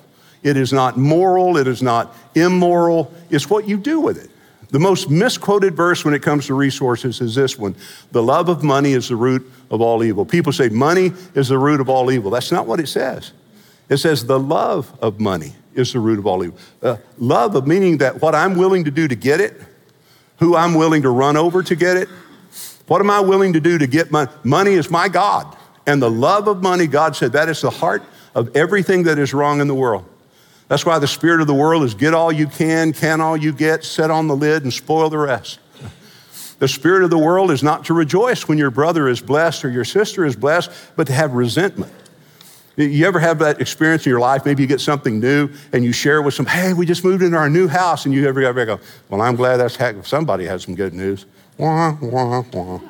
It 0.45 0.57
is 0.57 0.73
not 0.73 0.97
moral, 0.97 1.57
it 1.57 1.67
is 1.67 1.83
not 1.83 2.15
immoral, 2.37 3.13
it's 3.31 3.51
what 3.51 3.69
you 3.69 3.79
do 3.79 3.99
with 3.99 4.17
it. 4.17 4.31
The 4.71 4.79
most 4.79 5.11
misquoted 5.11 5.75
verse 5.75 6.05
when 6.05 6.15
it 6.15 6.23
comes 6.23 6.47
to 6.47 6.55
resources 6.55 7.21
is 7.21 7.35
this 7.35 7.59
one 7.59 7.75
The 8.13 8.23
love 8.23 8.49
of 8.49 8.63
money 8.63 8.93
is 8.93 9.09
the 9.09 9.17
root 9.17 9.51
of 9.73 9.81
all 9.81 10.05
evil. 10.05 10.25
People 10.25 10.53
say 10.53 10.69
money 10.69 11.11
is 11.35 11.49
the 11.49 11.59
root 11.59 11.81
of 11.81 11.89
all 11.89 12.13
evil. 12.13 12.31
That's 12.31 12.53
not 12.53 12.69
what 12.69 12.79
it 12.79 12.87
says. 12.87 13.33
It 13.89 13.97
says 13.97 14.25
the 14.25 14.39
love 14.39 14.97
of 15.03 15.19
money 15.19 15.57
is 15.75 15.93
the 15.95 15.99
root 15.99 16.21
of 16.21 16.29
all 16.29 16.45
evil. 16.45 16.59
Uh, 16.81 16.99
love 17.19 17.57
of 17.57 17.67
meaning 17.67 17.99
that 17.99 18.23
what 18.23 18.37
I'm 18.37 18.57
willing 18.57 18.85
to 18.85 18.93
do 18.93 19.09
to 19.09 19.17
get 19.17 19.41
it, 19.41 19.61
who 20.39 20.55
I'm 20.55 20.75
willing 20.75 21.03
to 21.03 21.11
run 21.11 21.37
over 21.37 21.65
to 21.65 21.75
get 21.75 21.97
it, 21.97 22.09
what 22.87 23.01
am 23.01 23.11
I 23.11 23.19
willing 23.19 23.53
to 23.55 23.61
do 23.61 23.79
to 23.79 23.89
get 23.89 24.13
money? 24.13 24.31
Money 24.45 24.75
is 24.75 24.93
my 24.93 25.09
God. 25.09 25.57
And 25.87 26.03
the 26.03 26.11
love 26.11 26.49
of 26.49 26.63
money, 26.63 26.87
God 26.87 27.15
said, 27.15 27.33
that 27.33 27.49
is 27.49 27.61
the 27.61 27.71
heart 27.71 28.03
of 28.35 28.55
everything 28.57 29.05
that 29.05 29.19
is 29.19 29.33
wrong 29.33 29.61
in 29.61 29.69
the 29.69 29.75
world. 29.75 30.05
That's 30.69 30.85
why 30.85 30.99
the 30.99 31.07
spirit 31.07 31.41
of 31.41 31.47
the 31.47 31.55
world 31.55 31.85
is 31.85 31.95
get 31.95 32.13
all 32.13 32.33
you 32.33 32.49
can, 32.49 32.93
can 32.93 33.21
all 33.21 33.37
you 33.37 33.53
get, 33.53 33.85
set 33.85 34.11
on 34.11 34.27
the 34.27 34.37
lid, 34.37 34.65
and 34.65 34.73
spoil 34.73 35.09
the 35.09 35.19
rest. 35.19 35.61
The 36.59 36.69
spirit 36.69 37.05
of 37.05 37.11
the 37.11 37.19
world 37.19 37.51
is 37.51 37.63
not 37.63 37.85
to 37.85 37.95
rejoice 37.95 38.49
when 38.49 38.59
your 38.59 38.71
brother 38.71 39.09
is 39.09 39.21
blessed 39.21 39.65
or 39.65 39.71
your 39.71 39.85
sister 39.85 40.25
is 40.25 40.35
blessed, 40.35 40.71
but 40.97 41.07
to 41.07 41.13
have 41.13 41.35
resentment. 41.35 41.93
You 42.77 43.07
ever 43.07 43.19
have 43.19 43.39
that 43.39 43.61
experience 43.61 44.05
in 44.05 44.11
your 44.11 44.21
life? 44.21 44.45
Maybe 44.45 44.63
you 44.63 44.67
get 44.67 44.81
something 44.81 45.21
new 45.21 45.49
and 45.73 45.85
you 45.85 45.93
share 45.93 46.21
with 46.21 46.35
some, 46.35 46.47
hey, 46.47 46.73
we 46.73 46.85
just 46.85 47.05
moved 47.05 47.23
into 47.23 47.37
our 47.37 47.49
new 47.49 47.69
house, 47.69 48.05
and 48.05 48.15
you 48.15 48.27
ever, 48.27 48.43
ever 48.43 48.67
go, 48.67 48.81
well, 49.09 49.23
I'm 49.23 49.37
glad 49.37 49.59
that's 49.59 49.77
hacked. 49.77 50.07
somebody 50.07 50.45
has 50.47 50.65
some 50.65 50.75
good 50.75 50.93
news. 50.93 51.27
Wah, 51.59 51.97
wah, 52.03 52.43
wah. 52.53 52.81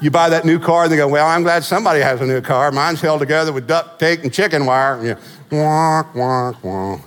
You 0.00 0.10
buy 0.10 0.28
that 0.28 0.44
new 0.44 0.60
car, 0.60 0.84
and 0.84 0.92
they 0.92 0.96
go, 0.96 1.08
well, 1.08 1.26
I'm 1.26 1.42
glad 1.42 1.64
somebody 1.64 2.00
has 2.00 2.20
a 2.20 2.26
new 2.26 2.40
car. 2.40 2.70
Mine's 2.70 3.00
held 3.00 3.20
together 3.20 3.52
with 3.52 3.66
duct 3.66 3.98
tape 3.98 4.22
and 4.22 4.32
chicken 4.32 4.64
wire. 4.64 5.04
You 5.04 5.16
wah, 5.50 6.04
wah, 6.14 6.52
wah. 6.62 7.00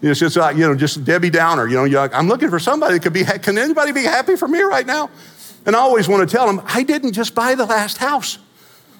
It's 0.00 0.18
just 0.18 0.36
like, 0.36 0.56
you 0.56 0.66
know, 0.66 0.74
just 0.74 1.04
Debbie 1.04 1.30
Downer. 1.30 1.66
You 1.68 1.76
know, 1.76 1.84
you're 1.84 2.00
like, 2.00 2.14
I'm 2.14 2.28
looking 2.28 2.50
for 2.50 2.58
somebody 2.58 2.94
that 2.94 3.02
could 3.02 3.12
be, 3.12 3.24
can 3.24 3.56
anybody 3.56 3.92
be 3.92 4.02
happy 4.02 4.36
for 4.36 4.48
me 4.48 4.60
right 4.60 4.86
now? 4.86 5.10
And 5.64 5.76
I 5.76 5.78
always 5.78 6.08
want 6.08 6.28
to 6.28 6.36
tell 6.36 6.46
them, 6.46 6.60
I 6.64 6.82
didn't 6.82 7.12
just 7.12 7.34
buy 7.34 7.54
the 7.54 7.66
last 7.66 7.98
house. 7.98 8.38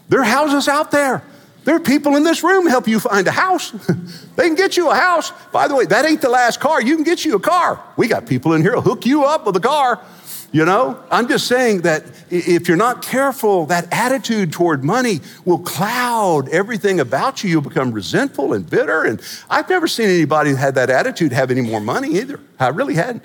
There 0.08 0.20
are 0.20 0.24
houses 0.24 0.68
out 0.68 0.92
there. 0.92 1.24
There 1.64 1.76
are 1.76 1.80
people 1.80 2.16
in 2.16 2.24
this 2.24 2.42
room 2.42 2.66
help 2.66 2.88
you 2.88 3.00
find 3.00 3.26
a 3.26 3.32
house. 3.32 3.70
they 4.36 4.46
can 4.46 4.54
get 4.54 4.76
you 4.76 4.90
a 4.90 4.94
house. 4.94 5.32
By 5.52 5.68
the 5.68 5.74
way, 5.74 5.86
that 5.86 6.04
ain't 6.04 6.20
the 6.20 6.28
last 6.28 6.60
car. 6.60 6.82
You 6.82 6.96
can 6.96 7.04
get 7.04 7.24
you 7.24 7.36
a 7.36 7.40
car. 7.40 7.82
We 7.96 8.08
got 8.08 8.26
people 8.26 8.52
in 8.54 8.62
here 8.62 8.72
who'll 8.72 8.82
hook 8.82 9.06
you 9.06 9.24
up 9.24 9.46
with 9.46 9.56
a 9.56 9.60
car. 9.60 10.00
You 10.52 10.66
know, 10.66 11.02
I'm 11.10 11.28
just 11.28 11.46
saying 11.46 11.80
that 11.82 12.04
if 12.30 12.68
you're 12.68 12.76
not 12.76 13.00
careful, 13.00 13.64
that 13.66 13.88
attitude 13.90 14.52
toward 14.52 14.84
money 14.84 15.20
will 15.46 15.58
cloud 15.58 16.50
everything 16.50 17.00
about 17.00 17.42
you. 17.42 17.48
You'll 17.48 17.62
become 17.62 17.90
resentful 17.90 18.52
and 18.52 18.68
bitter. 18.68 19.04
And 19.04 19.22
I've 19.48 19.70
never 19.70 19.88
seen 19.88 20.10
anybody 20.10 20.50
who 20.50 20.56
had 20.56 20.74
that 20.74 20.90
attitude 20.90 21.32
have 21.32 21.50
any 21.50 21.62
more 21.62 21.80
money 21.80 22.18
either. 22.18 22.38
I 22.60 22.68
really 22.68 22.94
hadn't. 22.94 23.24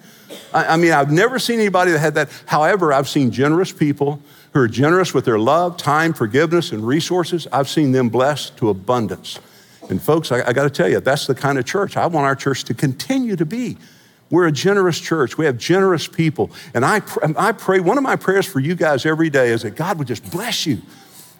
I, 0.54 0.68
I 0.68 0.78
mean, 0.78 0.94
I've 0.94 1.12
never 1.12 1.38
seen 1.38 1.60
anybody 1.60 1.92
that 1.92 2.00
had 2.00 2.16
that. 2.16 2.30
However, 2.46 2.94
I've 2.94 3.10
seen 3.10 3.30
generous 3.30 3.74
people 3.74 4.22
who 4.54 4.62
are 4.62 4.68
generous 4.70 5.14
with 5.14 5.26
their 5.26 5.38
love, 5.38 5.76
time, 5.76 6.14
forgiveness, 6.14 6.72
and 6.72 6.88
resources. 6.88 7.46
I've 7.52 7.68
seen 7.68 7.92
them 7.92 8.08
blessed 8.08 8.56
to 8.58 8.70
abundance. 8.70 9.38
And 9.90 10.02
folks, 10.02 10.32
I, 10.32 10.48
I 10.48 10.54
got 10.54 10.64
to 10.64 10.70
tell 10.70 10.88
you, 10.88 11.02
that's 11.02 11.28
the 11.28 11.36
kind 11.36 11.58
of 11.58 11.66
church 11.66 11.98
I 11.98 12.08
want 12.08 12.26
our 12.26 12.36
church 12.36 12.64
to 12.66 12.74
continue 12.74 13.36
to 13.36 13.46
be. 13.46 13.78
We're 14.30 14.48
a 14.48 14.52
generous 14.52 15.00
church. 15.00 15.38
We 15.38 15.46
have 15.46 15.58
generous 15.58 16.08
people. 16.08 16.52
And 16.74 16.84
I, 16.84 17.02
I 17.38 17.52
pray, 17.54 17.80
one 17.80 17.98
of 17.98 18.04
my 18.04 18.16
prayers 18.16 18.46
for 18.46 18.60
you 18.60 18.76
guys 18.76 19.06
every 19.06 19.30
day 19.30 19.50
is 19.50 19.62
that 19.62 19.76
God 19.76 19.98
would 20.00 20.08
just 20.08 20.30
bless 20.32 20.66
you. 20.66 20.82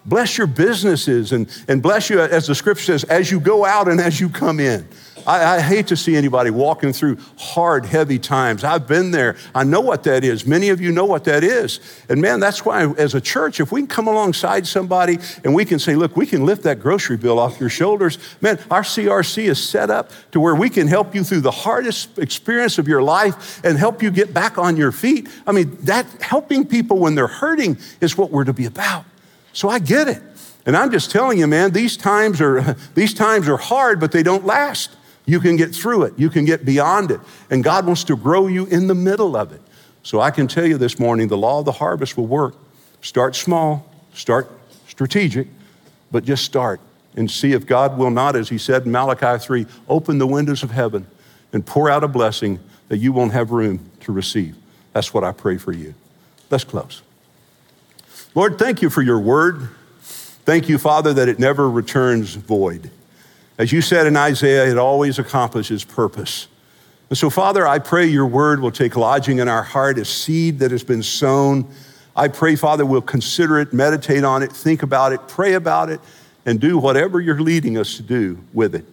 Bless 0.06 0.38
your 0.38 0.48
businesses 0.48 1.34
and, 1.34 1.50
and 1.68 1.84
bless 1.84 2.10
you, 2.10 2.22
as 2.22 2.48
the 2.48 2.56
scripture 2.56 2.86
says, 2.86 3.04
as 3.06 3.30
you 3.30 3.42
go 3.42 3.66
out 3.66 3.90
and 3.90 4.00
as 4.00 4.22
you 4.22 4.30
come 4.30 4.60
in. 4.62 4.88
I, 5.28 5.58
I, 5.58 5.60
hate 5.60 5.88
to 5.88 5.98
see 5.98 6.16
anybody 6.16 6.52
walking 6.52 6.94
through 6.94 7.18
hard, 7.38 7.86
heavy 7.86 8.18
times. 8.18 8.64
I've 8.64 8.88
been 8.88 9.12
there. 9.12 9.36
I 9.54 9.66
know 9.66 9.82
what 9.82 10.04
that 10.04 10.24
is. 10.24 10.48
Many 10.48 10.70
of 10.70 10.80
you 10.80 10.94
know 10.94 11.04
what 11.04 11.26
that 11.26 11.44
is. 11.44 11.82
And 12.08 12.22
man, 12.22 12.40
that's 12.40 12.64
why, 12.64 12.86
as 12.94 13.14
a 13.14 13.20
church, 13.20 13.60
if 13.60 13.70
we 13.70 13.82
can 13.82 13.88
come 13.88 14.08
alongside 14.08 14.66
somebody 14.66 15.20
and 15.44 15.54
we 15.54 15.66
can 15.66 15.80
say, 15.80 15.96
look, 15.96 16.16
we 16.16 16.26
can 16.26 16.46
lift 16.46 16.64
that 16.64 16.80
grocery 16.80 17.18
bill 17.18 17.40
off 17.40 17.60
your 17.60 17.70
shoulders, 17.70 18.18
man, 18.40 18.58
our 18.72 18.84
CRC 18.84 19.50
is 19.50 19.62
set 19.62 19.90
up 19.90 20.12
to 20.32 20.40
where 20.40 20.56
we 20.56 20.70
can 20.70 20.88
help 20.88 21.14
you 21.14 21.26
through 21.26 21.42
the 21.42 21.52
hardest 21.52 22.18
experience 22.18 22.78
of 22.78 22.88
your 22.88 23.04
life 23.04 23.62
and 23.66 23.78
help 23.78 24.02
you 24.02 24.10
get 24.10 24.34
back 24.34 24.58
on 24.58 24.78
your 24.78 24.94
feet. 24.94 25.28
I 25.46 25.52
mean, 25.52 25.78
that 25.82 26.06
helping 26.22 26.66
people 26.66 27.00
when 27.00 27.16
they're 27.16 27.28
hurting 27.28 27.78
is 28.00 28.18
what 28.18 28.32
we're 28.32 28.46
to 28.46 28.54
be 28.54 28.66
about. 28.66 29.04
So 29.52 29.68
I 29.68 29.80
get 29.80 30.08
it. 30.08 30.22
And 30.66 30.78
I'm 30.78 30.90
just 30.90 31.12
telling 31.12 31.38
you, 31.38 31.48
man, 31.48 31.72
these 31.72 31.98
times 31.98 32.40
are, 32.40 32.78
these 32.94 33.14
times 33.14 33.50
are 33.50 33.58
hard, 33.58 34.00
but 34.00 34.14
they 34.14 34.24
don't 34.24 34.46
last. 34.46 34.92
You 35.28 35.40
can 35.40 35.58
get 35.58 35.76
through 35.76 36.04
it, 36.04 36.14
you 36.18 36.32
can 36.32 36.46
get 36.46 36.66
beyond 36.66 37.12
it. 37.12 37.20
And 37.52 37.64
God 37.64 37.86
wants 37.86 38.04
to 38.06 38.16
grow 38.16 38.48
you 38.48 38.66
in 38.66 38.88
the 38.88 38.96
middle 38.96 39.36
of 39.36 39.52
it. 39.52 39.62
So 40.02 40.22
I 40.22 40.32
can 40.32 40.48
tell 40.48 40.66
you 40.66 40.78
this 40.78 40.98
morning 40.98 41.28
the 41.28 41.38
law 41.38 41.60
of 41.60 41.66
the 41.66 41.74
harvest 41.74 42.18
will 42.18 42.28
work. 42.28 42.56
Start 43.02 43.36
small, 43.36 43.94
start 44.14 44.50
strategic, 44.88 45.48
but 46.12 46.24
just 46.24 46.46
start 46.46 46.80
and 47.18 47.30
see 47.30 47.52
if 47.52 47.66
God 47.66 47.98
will 47.98 48.10
not, 48.10 48.38
as 48.38 48.48
he 48.48 48.58
said 48.58 48.86
in 48.86 48.92
Malachi 48.92 49.44
3, 49.44 49.66
open 49.90 50.18
the 50.18 50.28
windows 50.28 50.64
of 50.64 50.72
heaven 50.72 51.06
and 51.52 51.66
pour 51.66 51.90
out 51.90 52.06
a 52.06 52.08
blessing 52.08 52.60
that 52.88 53.00
you 53.00 53.12
won't 53.12 53.34
have 53.34 53.52
room 53.52 53.92
to 54.02 54.14
receive. 54.14 54.56
That's 54.94 55.14
what 55.14 55.26
I 55.26 55.34
pray 55.34 55.58
for 55.58 55.74
you. 55.74 55.94
Let's 56.50 56.64
close. 56.64 57.02
Lord, 58.34 58.58
thank 58.58 58.82
you 58.82 58.90
for 58.90 59.02
your 59.02 59.20
word. 59.20 59.70
Thank 60.46 60.70
you, 60.70 60.78
Father, 60.78 61.14
that 61.14 61.28
it 61.28 61.40
never 61.40 61.70
returns 61.70 62.36
void. 62.36 62.92
As 63.58 63.72
you 63.72 63.82
said 63.82 64.06
in 64.06 64.16
Isaiah, 64.16 64.70
it 64.70 64.78
always 64.78 65.18
accomplishes 65.18 65.84
purpose. 65.84 66.48
And 67.10 67.18
so, 67.18 67.30
Father, 67.30 67.66
I 67.66 67.80
pray 67.80 68.06
your 68.06 68.28
word 68.28 68.60
will 68.60 68.72
take 68.72 68.96
lodging 68.96 69.40
in 69.40 69.48
our 69.48 69.64
heart 69.64 69.98
as 69.98 70.10
seed 70.10 70.60
that 70.60 70.72
has 70.72 70.84
been 70.84 71.02
sown. 71.02 71.68
I 72.16 72.28
pray, 72.28 72.56
Father, 72.56 72.86
we'll 72.86 73.02
consider 73.02 73.60
it, 73.60 73.74
meditate 73.74 74.24
on 74.24 74.44
it, 74.44 74.52
think 74.52 74.84
about 74.84 75.14
it, 75.14 75.28
pray 75.28 75.54
about 75.54 75.90
it, 75.90 76.02
and 76.46 76.60
do 76.60 76.78
whatever 76.78 77.20
you're 77.20 77.40
leading 77.40 77.78
us 77.78 77.96
to 77.98 78.04
do 78.04 78.40
with 78.54 78.76
it. 78.76 78.86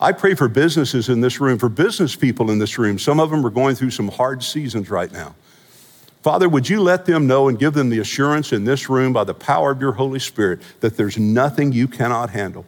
I 0.00 0.12
pray 0.12 0.34
for 0.34 0.48
businesses 0.48 1.08
in 1.08 1.20
this 1.20 1.40
room, 1.40 1.58
for 1.58 1.68
business 1.68 2.16
people 2.16 2.50
in 2.50 2.58
this 2.58 2.78
room. 2.78 2.98
Some 2.98 3.20
of 3.20 3.30
them 3.30 3.44
are 3.46 3.50
going 3.50 3.76
through 3.76 3.90
some 3.90 4.08
hard 4.08 4.42
seasons 4.42 4.90
right 4.90 5.10
now. 5.12 5.34
Father, 6.22 6.48
would 6.48 6.68
you 6.68 6.80
let 6.80 7.04
them 7.04 7.26
know 7.26 7.48
and 7.48 7.58
give 7.58 7.74
them 7.74 7.90
the 7.90 7.98
assurance 7.98 8.52
in 8.52 8.64
this 8.64 8.88
room 8.88 9.12
by 9.12 9.24
the 9.24 9.34
power 9.34 9.70
of 9.70 9.80
your 9.80 9.92
Holy 9.92 10.18
Spirit 10.18 10.60
that 10.80 10.96
there's 10.96 11.18
nothing 11.18 11.70
you 11.70 11.86
cannot 11.86 12.30
handle? 12.30 12.64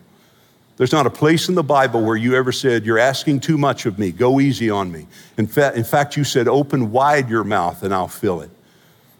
There's 0.76 0.92
not 0.92 1.06
a 1.06 1.10
place 1.10 1.48
in 1.48 1.54
the 1.54 1.62
Bible 1.62 2.04
where 2.04 2.16
you 2.16 2.34
ever 2.34 2.52
said, 2.52 2.84
You're 2.84 2.98
asking 2.98 3.40
too 3.40 3.56
much 3.56 3.86
of 3.86 3.98
me, 3.98 4.12
go 4.12 4.40
easy 4.40 4.68
on 4.68 4.92
me. 4.92 5.06
In 5.38 5.46
fact, 5.46 5.76
in 5.76 5.84
fact, 5.84 6.16
you 6.16 6.24
said, 6.24 6.48
Open 6.48 6.92
wide 6.92 7.30
your 7.30 7.44
mouth 7.44 7.82
and 7.82 7.94
I'll 7.94 8.08
fill 8.08 8.42
it. 8.42 8.50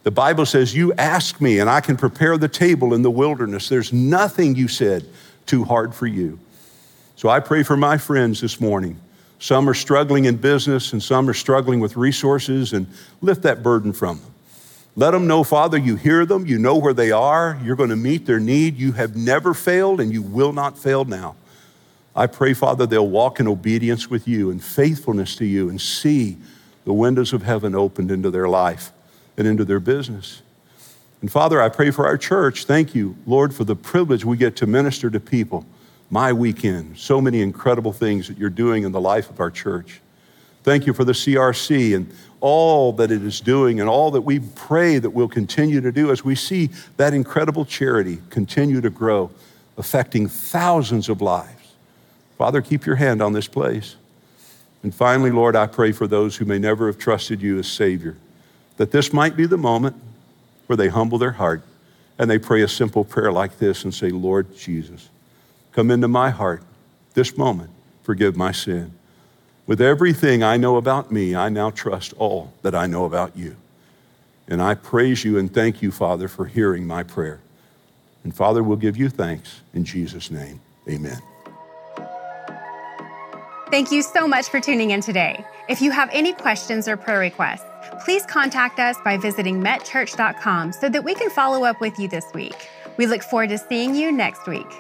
The 0.03 0.11
Bible 0.11 0.45
says, 0.45 0.75
You 0.75 0.92
ask 0.95 1.40
me 1.40 1.59
and 1.59 1.71
I 1.71 1.81
can 1.81 1.97
prepare 1.97 2.37
the 2.37 2.49
table 2.49 2.92
in 2.92 3.03
the 3.03 3.11
wilderness. 3.11 3.69
There's 3.69 3.92
nothing, 3.92 4.55
you 4.55 4.69
said, 4.69 5.07
too 5.47 5.64
hard 5.64 5.95
for 5.95 6.07
you. 6.07 6.38
So 7.16 7.31
I 7.31 7.40
pray 7.40 7.62
for 7.62 7.77
my 7.77 7.97
friends 7.97 8.42
this 8.42 8.61
morning. 8.61 9.01
Some 9.38 9.69
are 9.69 9.75
struggling 9.75 10.27
in 10.27 10.37
business 10.37 10.92
and 10.92 11.03
some 11.03 11.29
are 11.29 11.35
struggling 11.35 11.81
with 11.81 11.97
resources, 11.97 12.73
and 12.73 12.87
lift 13.23 13.42
that 13.42 13.62
burden 13.62 13.92
from 13.92 14.19
them. 14.19 14.33
Let 14.95 15.11
them 15.11 15.27
know, 15.27 15.45
Father, 15.45 15.77
you 15.77 15.97
hear 15.97 16.25
them, 16.25 16.47
you 16.47 16.59
know 16.59 16.77
where 16.77 16.95
they 16.95 17.12
are, 17.12 17.59
you're 17.62 17.77
going 17.77 17.90
to 17.90 17.97
meet 17.97 18.25
their 18.25 18.40
need. 18.40 18.79
You 18.79 18.92
have 18.92 19.14
never 19.14 19.53
failed, 19.53 20.01
and 20.01 20.11
you 20.12 20.23
will 20.23 20.53
not 20.53 20.79
fail 20.79 21.05
now. 21.05 21.37
I 22.16 22.26
pray, 22.26 22.55
Father, 22.55 22.87
they'll 22.87 23.07
walk 23.07 23.40
in 23.40 23.46
obedience 23.46 24.09
with 24.09 24.26
you 24.26 24.50
and 24.50 24.62
faithfulness 24.62 25.37
to 25.37 25.44
you 25.44 25.68
and 25.68 25.79
see 25.79 26.38
the 26.87 26.92
windows 26.94 27.35
of 27.35 27.42
heaven 27.42 27.74
opened 27.74 28.11
into 28.11 28.31
their 28.31 28.48
life 28.48 28.90
and 29.37 29.46
into 29.46 29.66
their 29.66 29.81
business. 29.81 30.40
And 31.20 31.31
Father, 31.31 31.61
I 31.61 31.68
pray 31.68 31.90
for 31.90 32.07
our 32.07 32.16
church. 32.16 32.64
Thank 32.64 32.94
you, 32.94 33.16
Lord, 33.26 33.55
for 33.55 33.64
the 33.64 33.76
privilege 33.76 34.24
we 34.24 34.38
get 34.38 34.57
to 34.57 34.66
minister 34.66 35.11
to 35.11 35.20
people. 35.20 35.66
My 36.09 36.33
weekend, 36.33 36.96
so 36.96 37.20
many 37.20 37.42
incredible 37.42 37.92
things 37.92 38.29
that 38.29 38.38
you're 38.38 38.48
doing 38.48 38.85
in 38.85 38.92
the 38.92 39.00
life 39.00 39.29
of 39.29 39.38
our 39.38 39.50
church. 39.50 40.00
Thank 40.62 40.87
you 40.87 40.94
for 40.94 41.05
the 41.05 41.12
CRC 41.12 41.96
and 41.96 42.11
all 42.40 42.92
that 42.94 43.11
it 43.11 43.22
is 43.22 43.40
doing 43.40 43.81
and 43.81 43.88
all 43.88 44.11
that 44.12 44.22
we 44.22 44.40
pray 44.40 44.98
that 44.98 45.11
we'll 45.11 45.29
continue 45.29 45.81
to 45.81 45.92
do 45.92 46.11
as 46.11 46.24
we 46.24 46.35
see 46.35 46.70
that 46.96 47.12
incredible 47.12 47.64
charity 47.64 48.18
continue 48.31 48.81
to 48.81 48.90
grow, 48.90 49.31
affecting 49.76 50.29
thousands 50.29 51.09
of 51.09 51.20
lives. 51.20 51.56
Father, 52.37 52.61
keep 52.61 52.87
your 52.87 52.96
hand 52.96 53.22
on 53.22 53.33
this 53.33 53.49
place. 53.49 53.96
And 54.83 54.94
finally, 54.94 55.31
Lord, 55.31 55.57
I 55.57 55.66
pray 55.66 55.92
for 55.92 56.07
those 56.07 56.37
who 56.37 56.44
may 56.44 56.59
never 56.59 56.87
have 56.87 56.99
trusted 56.99 57.42
you 57.42 57.59
as 57.59 57.66
Savior, 57.66 58.16
that 58.77 58.90
this 58.90 59.12
might 59.12 59.37
be 59.37 59.46
the 59.46 59.57
moment 59.57 59.96
where 60.66 60.77
they 60.77 60.88
humble 60.88 61.18
their 61.18 61.33
heart 61.33 61.62
and 62.18 62.31
they 62.31 62.38
pray 62.38 62.62
a 62.62 62.68
simple 62.68 63.05
prayer 63.05 63.33
like 63.33 63.59
this 63.59 63.85
and 63.85 63.94
say, 63.94 64.11
Lord 64.11 64.57
Jesus, 64.57 65.09
come 65.72 65.90
into 65.90 66.09
my 66.09 66.31
heart 66.31 66.62
this 67.14 67.37
moment, 67.37 67.70
forgive 68.03 68.37
my 68.37 68.53
sin. 68.53 68.92
With 69.66 69.81
everything 69.81 70.42
I 70.42 70.57
know 70.57 70.77
about 70.77 71.11
me, 71.11 71.35
I 71.35 71.49
now 71.49 71.70
trust 71.70 72.12
all 72.18 72.53
that 72.62 72.75
I 72.75 72.87
know 72.87 73.05
about 73.05 73.37
you. 73.37 73.57
And 74.46 74.62
I 74.62 74.75
praise 74.75 75.25
you 75.25 75.38
and 75.38 75.53
thank 75.53 75.83
you, 75.83 75.90
Father, 75.90 76.29
for 76.29 76.44
hearing 76.44 76.87
my 76.87 77.03
prayer. 77.03 77.40
And 78.22 78.35
Father, 78.35 78.62
we'll 78.62 78.77
give 78.77 78.96
you 78.96 79.09
thanks 79.09 79.61
in 79.75 79.85
Jesus' 79.85 80.31
name. 80.31 80.61
Amen. 80.88 81.20
Thank 83.68 83.90
you 83.90 84.02
so 84.02 84.29
much 84.29 84.48
for 84.48 84.61
tuning 84.61 84.92
in 84.92 85.00
today. 85.00 85.44
If 85.68 85.83
you 85.83 85.90
have 85.90 86.09
any 86.12 86.33
questions 86.33 86.87
or 86.87 86.96
prayer 86.96 87.18
requests, 87.18 87.64
please 88.05 88.24
contact 88.24 88.79
us 88.79 88.96
by 89.05 89.16
visiting 89.16 89.61
metchurch.com 89.61 90.72
so 90.72 90.88
that 90.88 91.02
we 91.02 91.16
can 91.16 91.31
follow 91.31 91.64
up 91.64 91.81
with 91.81 91.98
you 91.98 92.07
this 92.07 92.24
week. 92.33 92.68
We 92.96 93.07
look 93.07 93.24
forward 93.24 93.48
to 93.48 93.59
seeing 93.59 93.96
you 93.96 94.12
next 94.12 94.46
week. 94.46 94.72